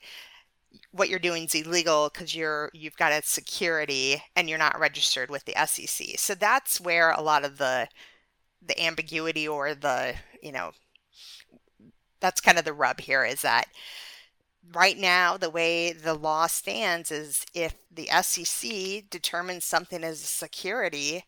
what 0.91 1.09
you're 1.09 1.19
doing 1.19 1.45
is 1.45 1.55
illegal 1.55 2.09
because 2.11 2.35
you're 2.35 2.69
you've 2.73 2.97
got 2.97 3.11
a 3.11 3.21
security 3.23 4.23
and 4.35 4.49
you're 4.49 4.57
not 4.57 4.79
registered 4.79 5.29
with 5.29 5.45
the 5.45 5.55
SEC. 5.65 6.17
So 6.17 6.35
that's 6.35 6.79
where 6.79 7.11
a 7.11 7.21
lot 7.21 7.43
of 7.43 7.57
the 7.57 7.87
the 8.65 8.79
ambiguity 8.81 9.47
or 9.47 9.73
the, 9.73 10.15
you 10.41 10.51
know, 10.51 10.71
that's 12.19 12.41
kind 12.41 12.59
of 12.59 12.65
the 12.65 12.73
rub 12.73 12.99
here 12.99 13.25
is 13.25 13.41
that 13.41 13.67
right 14.73 14.97
now 14.97 15.37
the 15.37 15.49
way 15.49 15.91
the 15.91 16.13
law 16.13 16.47
stands 16.47 17.11
is 17.11 17.45
if 17.53 17.75
the 17.91 18.07
SEC 18.21 19.09
determines 19.09 19.65
something 19.65 20.03
as 20.03 20.21
a 20.21 20.27
security, 20.27 21.25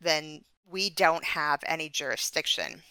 then 0.00 0.42
we 0.68 0.90
don't 0.90 1.24
have 1.24 1.60
any 1.66 1.88
jurisdiction. 1.88 2.82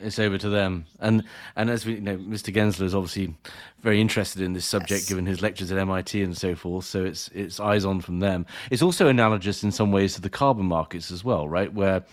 It's 0.00 0.18
over 0.20 0.38
to 0.38 0.48
them, 0.48 0.86
and 1.00 1.24
and 1.56 1.68
as 1.68 1.84
we 1.84 1.94
you 1.94 2.00
know, 2.00 2.16
Mr. 2.16 2.54
Gensler 2.54 2.84
is 2.84 2.94
obviously 2.94 3.34
very 3.80 4.00
interested 4.00 4.42
in 4.42 4.52
this 4.52 4.64
subject, 4.64 5.00
yes. 5.00 5.08
given 5.08 5.26
his 5.26 5.42
lectures 5.42 5.72
at 5.72 5.78
MIT 5.78 6.22
and 6.22 6.36
so 6.36 6.54
forth. 6.54 6.84
So 6.84 7.04
it's 7.04 7.28
it's 7.34 7.58
eyes 7.58 7.84
on 7.84 8.00
from 8.00 8.20
them. 8.20 8.46
It's 8.70 8.82
also 8.82 9.08
analogous 9.08 9.64
in 9.64 9.72
some 9.72 9.90
ways 9.90 10.14
to 10.14 10.20
the 10.20 10.30
carbon 10.30 10.66
markets 10.66 11.10
as 11.10 11.24
well, 11.24 11.48
right? 11.48 11.72
Where 11.72 12.04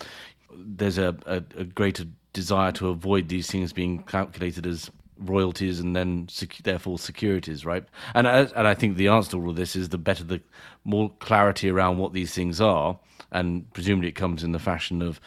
there's 0.52 0.98
a, 0.98 1.16
a, 1.28 1.44
a 1.58 1.64
greater 1.64 2.06
desire 2.34 2.72
to 2.74 2.90
avoid 2.90 3.30
these 3.30 3.50
things 3.52 3.72
being 3.72 4.04
calculated 4.04 4.66
as 4.66 4.90
royalties 5.20 5.80
and 5.80 5.96
then 5.96 6.28
sec- 6.30 6.64
therefore 6.64 7.00
securities, 7.00 7.66
right? 7.66 7.86
And 8.14 8.28
I, 8.28 8.40
and 8.42 8.68
I 8.68 8.74
think 8.74 8.98
the 8.98 9.08
answer 9.08 9.32
to 9.32 9.38
all 9.42 9.50
of 9.50 9.56
this 9.56 9.76
is 9.76 9.90
the 9.90 9.98
better 9.98 10.24
the 10.24 10.42
more 10.84 11.12
clarity 11.20 11.70
around 11.70 11.98
what 11.98 12.14
these 12.14 12.34
things 12.34 12.60
are, 12.60 13.00
and 13.32 13.72
presumably 13.74 14.10
it 14.10 14.16
comes 14.16 14.44
in 14.44 14.52
the 14.52 14.60
fashion 14.60 15.02
of 15.02 15.20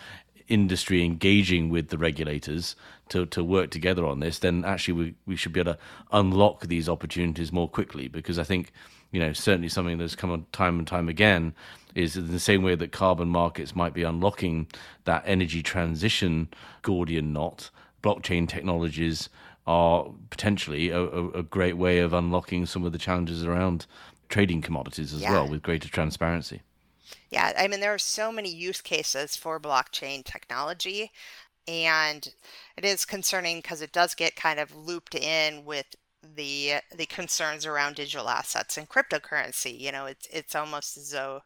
industry 0.48 1.04
engaging 1.04 1.70
with 1.70 1.88
the 1.88 1.98
regulators 1.98 2.74
to, 3.10 3.26
to 3.26 3.44
work 3.44 3.70
together 3.70 4.06
on 4.06 4.20
this, 4.20 4.38
then 4.38 4.64
actually 4.64 4.94
we, 4.94 5.14
we 5.26 5.36
should 5.36 5.52
be 5.52 5.60
able 5.60 5.74
to 5.74 5.78
unlock 6.12 6.66
these 6.66 6.88
opportunities 6.88 7.52
more 7.52 7.68
quickly 7.68 8.08
because 8.08 8.38
I 8.38 8.44
think 8.44 8.72
you 9.10 9.20
know 9.20 9.32
certainly 9.32 9.68
something 9.68 9.98
that's 9.98 10.14
come 10.14 10.30
on 10.30 10.46
time 10.52 10.78
and 10.78 10.86
time 10.86 11.08
again 11.08 11.54
is 11.94 12.16
in 12.16 12.30
the 12.30 12.40
same 12.40 12.62
way 12.62 12.74
that 12.74 12.92
carbon 12.92 13.28
markets 13.28 13.74
might 13.74 13.94
be 13.94 14.02
unlocking 14.02 14.66
that 15.04 15.22
energy 15.26 15.62
transition 15.62 16.48
Gordian 16.82 17.32
knot, 17.32 17.70
blockchain 18.02 18.48
technologies 18.48 19.28
are 19.66 20.10
potentially 20.30 20.90
a, 20.90 21.02
a, 21.02 21.42
great 21.42 21.76
way 21.76 21.98
of 21.98 22.14
unlocking 22.14 22.64
some 22.64 22.86
of 22.86 22.92
the 22.92 22.98
challenges 22.98 23.44
around 23.44 23.84
trading 24.30 24.62
commodities 24.62 25.12
as 25.12 25.20
yeah. 25.20 25.32
well 25.32 25.48
with 25.48 25.62
greater 25.62 25.88
transparency. 25.88 26.62
Yeah, 27.30 27.52
I 27.58 27.68
mean, 27.68 27.80
there 27.80 27.94
are 27.94 27.98
so 27.98 28.32
many 28.32 28.50
use 28.50 28.80
cases 28.80 29.36
for 29.36 29.60
blockchain 29.60 30.24
technology, 30.24 31.12
and 31.68 32.28
it 32.76 32.84
is 32.84 33.04
concerning 33.06 33.58
because 33.58 33.82
it 33.82 33.92
does 33.92 34.14
get 34.14 34.36
kind 34.36 34.60
of 34.60 34.74
looped 34.76 35.14
in 35.16 35.64
with 35.64 35.86
the 36.22 36.76
the 36.96 37.06
concerns 37.06 37.66
around 37.66 37.96
digital 37.96 38.28
assets 38.30 38.78
and 38.78 38.88
cryptocurrency. 38.88 39.78
You 39.78 39.92
know, 39.92 40.06
it's 40.06 40.28
it's 40.32 40.54
almost 40.56 40.96
as 40.98 41.10
though 41.12 41.42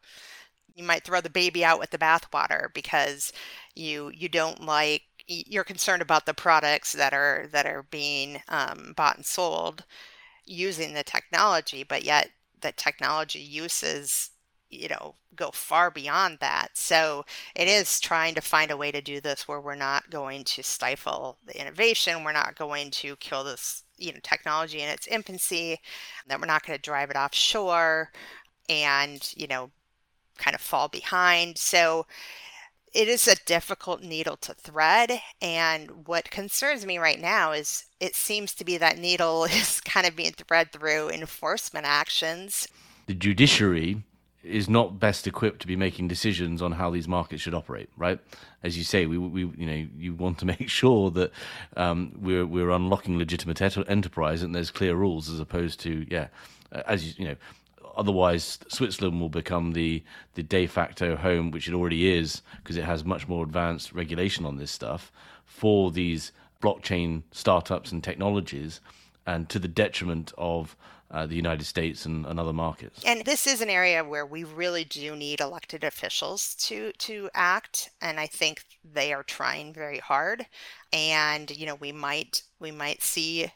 you 0.75 0.83
might 0.83 1.03
throw 1.03 1.21
the 1.21 1.29
baby 1.29 1.63
out 1.63 1.79
with 1.79 1.91
the 1.91 1.97
bathwater 1.97 2.73
because 2.73 3.31
you 3.75 4.11
you 4.15 4.29
don't 4.29 4.65
like 4.65 5.03
you're 5.27 5.63
concerned 5.63 6.01
about 6.01 6.25
the 6.25 6.33
products 6.33 6.93
that 6.93 7.13
are 7.13 7.47
that 7.51 7.65
are 7.65 7.83
being 7.83 8.41
um, 8.49 8.93
bought 8.97 9.15
and 9.17 9.25
sold 9.25 9.85
using 10.45 10.93
the 10.93 11.03
technology, 11.03 11.83
but 11.83 12.03
yet 12.03 12.31
the 12.61 12.71
technology 12.73 13.39
uses 13.39 14.31
you 14.81 14.89
know 14.89 15.15
go 15.35 15.49
far 15.51 15.89
beyond 15.89 16.37
that 16.39 16.69
so 16.73 17.25
it 17.55 17.67
is 17.67 17.99
trying 17.99 18.35
to 18.35 18.41
find 18.41 18.69
a 18.71 18.77
way 18.77 18.91
to 18.91 19.01
do 19.01 19.19
this 19.19 19.47
where 19.47 19.61
we're 19.61 19.75
not 19.75 20.09
going 20.09 20.43
to 20.43 20.61
stifle 20.61 21.37
the 21.45 21.59
innovation 21.59 22.23
we're 22.23 22.31
not 22.31 22.55
going 22.55 22.91
to 22.91 23.15
kill 23.17 23.43
this 23.43 23.83
you 23.97 24.11
know 24.13 24.19
technology 24.21 24.81
in 24.81 24.89
its 24.89 25.07
infancy, 25.07 25.79
that 26.27 26.39
we're 26.39 26.47
not 26.47 26.65
going 26.65 26.77
to 26.77 26.81
drive 26.81 27.09
it 27.09 27.15
offshore, 27.15 28.11
and 28.69 29.33
you 29.35 29.47
know, 29.47 29.71
kind 30.37 30.55
of 30.55 30.61
fall 30.61 30.87
behind. 30.87 31.57
So 31.57 32.05
it 32.93 33.07
is 33.07 33.27
a 33.27 33.43
difficult 33.45 34.03
needle 34.03 34.37
to 34.37 34.53
thread. 34.53 35.19
And 35.41 36.07
what 36.07 36.29
concerns 36.29 36.85
me 36.85 36.99
right 36.99 37.19
now 37.19 37.51
is 37.51 37.85
it 37.99 38.15
seems 38.15 38.53
to 38.55 38.65
be 38.65 38.77
that 38.77 38.99
needle 38.99 39.45
is 39.49 39.81
kind 39.81 40.05
of 40.05 40.15
being 40.15 40.33
thread 40.33 40.71
through 40.71 41.09
enforcement 41.09 41.85
actions. 41.85 42.67
The 43.07 43.15
judiciary 43.15 44.03
is 44.43 44.69
not 44.69 44.99
best 44.99 45.25
equipped 45.25 45.61
to 45.61 45.67
be 45.67 45.75
making 45.75 46.07
decisions 46.07 46.61
on 46.61 46.73
how 46.73 46.89
these 46.89 47.07
markets 47.07 47.41
should 47.41 47.53
operate, 47.53 47.89
right? 47.97 48.19
As 48.61 48.77
you 48.77 48.83
say, 48.83 49.05
we, 49.05 49.17
we 49.17 49.41
you 49.57 49.65
know 49.65 49.87
you 49.97 50.13
want 50.13 50.37
to 50.39 50.45
make 50.53 50.69
sure 50.69 51.09
that 51.11 51.31
um, 51.77 52.11
we're 52.19 52.45
we're 52.45 52.69
unlocking 52.69 53.17
legitimate 53.17 53.61
enterprise 53.61 54.43
and 54.43 54.53
there's 54.53 54.71
clear 54.71 54.95
rules 54.95 55.29
as 55.29 55.39
opposed 55.39 55.79
to 55.81 56.05
yeah, 56.09 56.27
as 56.85 57.05
you 57.07 57.13
you 57.17 57.29
know 57.29 57.35
otherwise 57.95 58.59
Switzerland 58.67 59.19
will 59.19 59.29
become 59.29 59.73
the 59.73 60.03
the 60.35 60.43
de 60.43 60.67
facto 60.67 61.15
home, 61.15 61.51
which 61.51 61.67
it 61.67 61.73
already 61.73 62.11
is, 62.11 62.41
because 62.57 62.77
it 62.77 62.83
has 62.83 63.05
much 63.05 63.27
more 63.27 63.43
advanced 63.43 63.93
regulation 63.93 64.45
on 64.45 64.57
this 64.57 64.71
stuff 64.71 65.11
for 65.45 65.91
these 65.91 66.31
blockchain 66.61 67.23
startups 67.31 67.91
and 67.91 68.03
technologies, 68.03 68.81
and 69.25 69.49
to 69.49 69.59
the 69.59 69.67
detriment 69.67 70.33
of 70.37 70.75
uh, 71.13 71.27
the 71.27 71.35
United 71.35 71.63
States 71.63 72.05
and, 72.05 72.25
and, 72.25 72.39
other 72.39 72.51
markets. 72.51 73.01
And 73.05 73.23
this 73.23 73.45
is 73.45 73.61
an 73.61 73.69
area 73.69 74.03
where 74.03 74.25
we 74.25 74.43
really 74.43 74.83
do 74.83 75.15
need 75.15 75.39
elected 75.39 75.83
officials 75.83 76.55
to 76.55 76.91
to 76.93 77.29
act, 77.35 77.91
and 78.01 78.19
I 78.19 78.25
think 78.25 78.65
they 78.83 79.13
are 79.13 79.23
trying 79.23 79.73
very 79.73 79.99
hard. 79.99 80.47
And 80.91 81.55
you 81.55 81.67
know, 81.67 81.75
we 81.75 81.91
might 81.91 82.41
we 82.59 82.71
might 82.71 83.03
see 83.03 83.51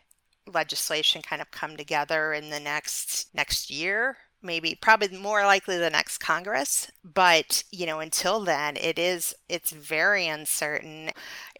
legislation 0.45 1.21
kind 1.21 1.41
of 1.41 1.51
come 1.51 1.75
together 1.75 2.31
in 2.31 2.51
the 2.51 2.59
next 2.59 3.33
next 3.33 3.69
year 3.69 4.17
maybe 4.41 4.77
probably 4.79 5.17
more 5.17 5.43
likely 5.43 5.77
the 5.77 5.89
next 5.89 6.19
congress 6.19 6.89
but 7.03 7.63
you 7.69 7.85
know 7.85 7.99
until 7.99 8.39
then 8.39 8.77
it 8.77 8.97
is 8.97 9.35
it's 9.49 9.71
very 9.71 10.25
uncertain 10.27 11.09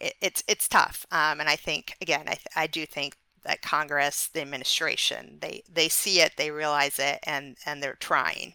it, 0.00 0.14
it's 0.22 0.42
it's 0.48 0.68
tough 0.68 1.04
um, 1.10 1.38
and 1.38 1.50
i 1.50 1.56
think 1.56 1.96
again 2.00 2.24
I, 2.26 2.38
I 2.56 2.66
do 2.66 2.86
think 2.86 3.16
that 3.48 3.62
congress 3.62 4.28
the 4.28 4.40
administration 4.40 5.38
they 5.40 5.62
they 5.72 5.88
see 5.88 6.20
it 6.20 6.32
they 6.36 6.50
realize 6.50 6.98
it 6.98 7.18
and 7.24 7.56
and 7.66 7.82
they're 7.82 7.96
trying 7.98 8.54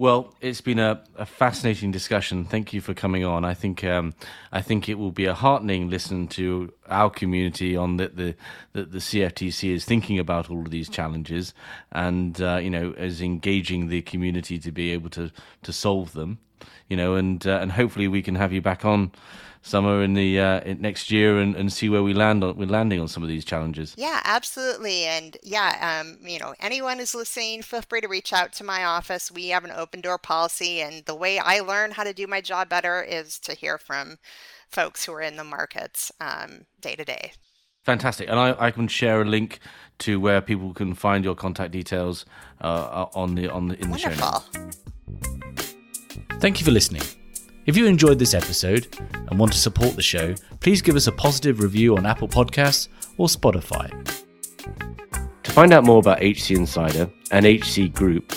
well, 0.00 0.34
it's 0.40 0.62
been 0.62 0.78
a, 0.78 1.04
a, 1.16 1.26
fascinating 1.26 1.90
discussion. 1.90 2.46
Thank 2.46 2.72
you 2.72 2.80
for 2.80 2.94
coming 2.94 3.22
on. 3.22 3.44
I 3.44 3.52
think 3.52 3.84
um, 3.84 4.14
I 4.50 4.62
think 4.62 4.88
it 4.88 4.94
will 4.94 5.12
be 5.12 5.26
a 5.26 5.34
heartening 5.34 5.90
listen 5.90 6.26
to 6.28 6.72
our 6.88 7.10
community 7.10 7.76
on 7.76 7.98
that 7.98 8.16
the, 8.16 8.34
the, 8.72 8.86
the 8.86 8.98
CFTC 8.98 9.74
is 9.74 9.84
thinking 9.84 10.18
about 10.18 10.48
all 10.48 10.60
of 10.60 10.70
these 10.70 10.88
challenges, 10.88 11.52
and 11.92 12.40
uh, 12.40 12.56
you 12.62 12.70
know, 12.70 12.94
is 12.96 13.20
engaging 13.20 13.88
the 13.88 14.00
community 14.00 14.58
to 14.60 14.72
be 14.72 14.90
able 14.90 15.10
to 15.10 15.30
to 15.64 15.70
solve 15.70 16.14
them. 16.14 16.38
You 16.88 16.96
know, 16.96 17.16
and 17.16 17.46
uh, 17.46 17.58
and 17.60 17.70
hopefully 17.70 18.08
we 18.08 18.22
can 18.22 18.36
have 18.36 18.54
you 18.54 18.62
back 18.62 18.86
on 18.86 19.12
summer 19.62 20.02
in 20.02 20.14
the 20.14 20.40
uh, 20.40 20.60
in 20.60 20.80
next 20.80 21.10
year 21.10 21.38
and, 21.38 21.54
and 21.54 21.72
see 21.72 21.88
where 21.88 22.02
we 22.02 22.14
land 22.14 22.42
on 22.42 22.56
we're 22.56 22.66
landing 22.66 23.00
on 23.00 23.08
some 23.08 23.22
of 23.22 23.28
these 23.28 23.44
challenges. 23.44 23.94
Yeah, 23.96 24.20
absolutely. 24.24 25.04
And 25.04 25.36
yeah, 25.42 26.00
um, 26.00 26.18
you 26.26 26.38
know, 26.38 26.54
anyone 26.60 27.00
is 27.00 27.14
listening, 27.14 27.62
feel 27.62 27.82
free 27.82 28.00
to 28.00 28.08
reach 28.08 28.32
out 28.32 28.52
to 28.54 28.64
my 28.64 28.84
office. 28.84 29.30
We 29.30 29.48
have 29.48 29.64
an 29.64 29.72
open 29.72 30.00
door 30.00 30.18
policy, 30.18 30.80
and 30.80 31.04
the 31.04 31.14
way 31.14 31.38
I 31.38 31.60
learn 31.60 31.92
how 31.92 32.04
to 32.04 32.12
do 32.12 32.26
my 32.26 32.40
job 32.40 32.68
better 32.68 33.02
is 33.02 33.38
to 33.40 33.54
hear 33.54 33.78
from 33.78 34.18
folks 34.68 35.04
who 35.04 35.12
are 35.12 35.22
in 35.22 35.36
the 35.36 35.44
markets 35.44 36.12
um, 36.20 36.66
day 36.80 36.94
to 36.96 37.04
day. 37.04 37.32
Fantastic, 37.84 38.28
and 38.28 38.38
I, 38.38 38.54
I 38.58 38.70
can 38.70 38.88
share 38.88 39.22
a 39.22 39.24
link 39.24 39.58
to 40.00 40.20
where 40.20 40.40
people 40.40 40.74
can 40.74 40.94
find 40.94 41.24
your 41.24 41.34
contact 41.34 41.72
details 41.72 42.26
uh, 42.60 43.06
on 43.14 43.34
the 43.34 43.48
on 43.48 43.68
the 43.68 43.74
in 43.74 43.90
the 43.90 43.98
Wonderful. 43.98 44.44
show 44.52 44.60
notes. 44.60 44.84
Thank 46.40 46.60
you 46.60 46.64
for 46.64 46.72
listening. 46.72 47.02
If 47.70 47.76
you 47.76 47.86
enjoyed 47.86 48.18
this 48.18 48.34
episode 48.34 48.88
and 49.12 49.38
want 49.38 49.52
to 49.52 49.58
support 49.58 49.94
the 49.94 50.02
show, 50.02 50.34
please 50.58 50.82
give 50.82 50.96
us 50.96 51.06
a 51.06 51.12
positive 51.12 51.60
review 51.60 51.96
on 51.96 52.04
Apple 52.04 52.26
Podcasts 52.26 52.88
or 53.16 53.28
Spotify. 53.28 53.88
To 55.44 55.52
find 55.52 55.72
out 55.72 55.84
more 55.84 56.00
about 56.00 56.20
HC 56.20 56.50
Insider 56.50 57.08
and 57.30 57.46
HC 57.46 57.94
Group, 57.94 58.32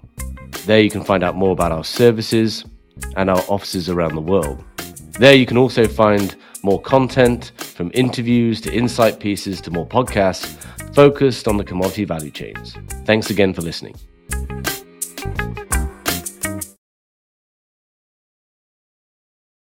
There 0.68 0.82
you 0.82 0.92
can 0.92 1.04
find 1.04 1.24
out 1.24 1.36
more 1.36 1.54
about 1.54 1.72
our 1.72 1.84
services 1.84 2.64
and 3.18 3.28
our 3.28 3.44
offices 3.50 3.90
around 3.90 4.14
the 4.14 4.22
world. 4.22 4.64
There 5.18 5.34
you 5.34 5.48
can 5.48 5.58
also 5.58 5.88
find 5.88 6.36
more 6.66 6.82
content 6.82 7.52
from 7.58 7.92
interviews 7.94 8.60
to 8.60 8.74
insight 8.74 9.20
pieces 9.20 9.62
to 9.62 9.70
more 9.70 9.86
podcasts 9.88 10.48
focused 10.96 11.48
on 11.48 11.58
the 11.58 11.64
commodity 11.64 12.06
value 12.06 12.32
chains. 12.32 12.76
Thanks 13.06 13.30
again 13.30 13.54
for 13.54 13.62
listening. 13.62 13.96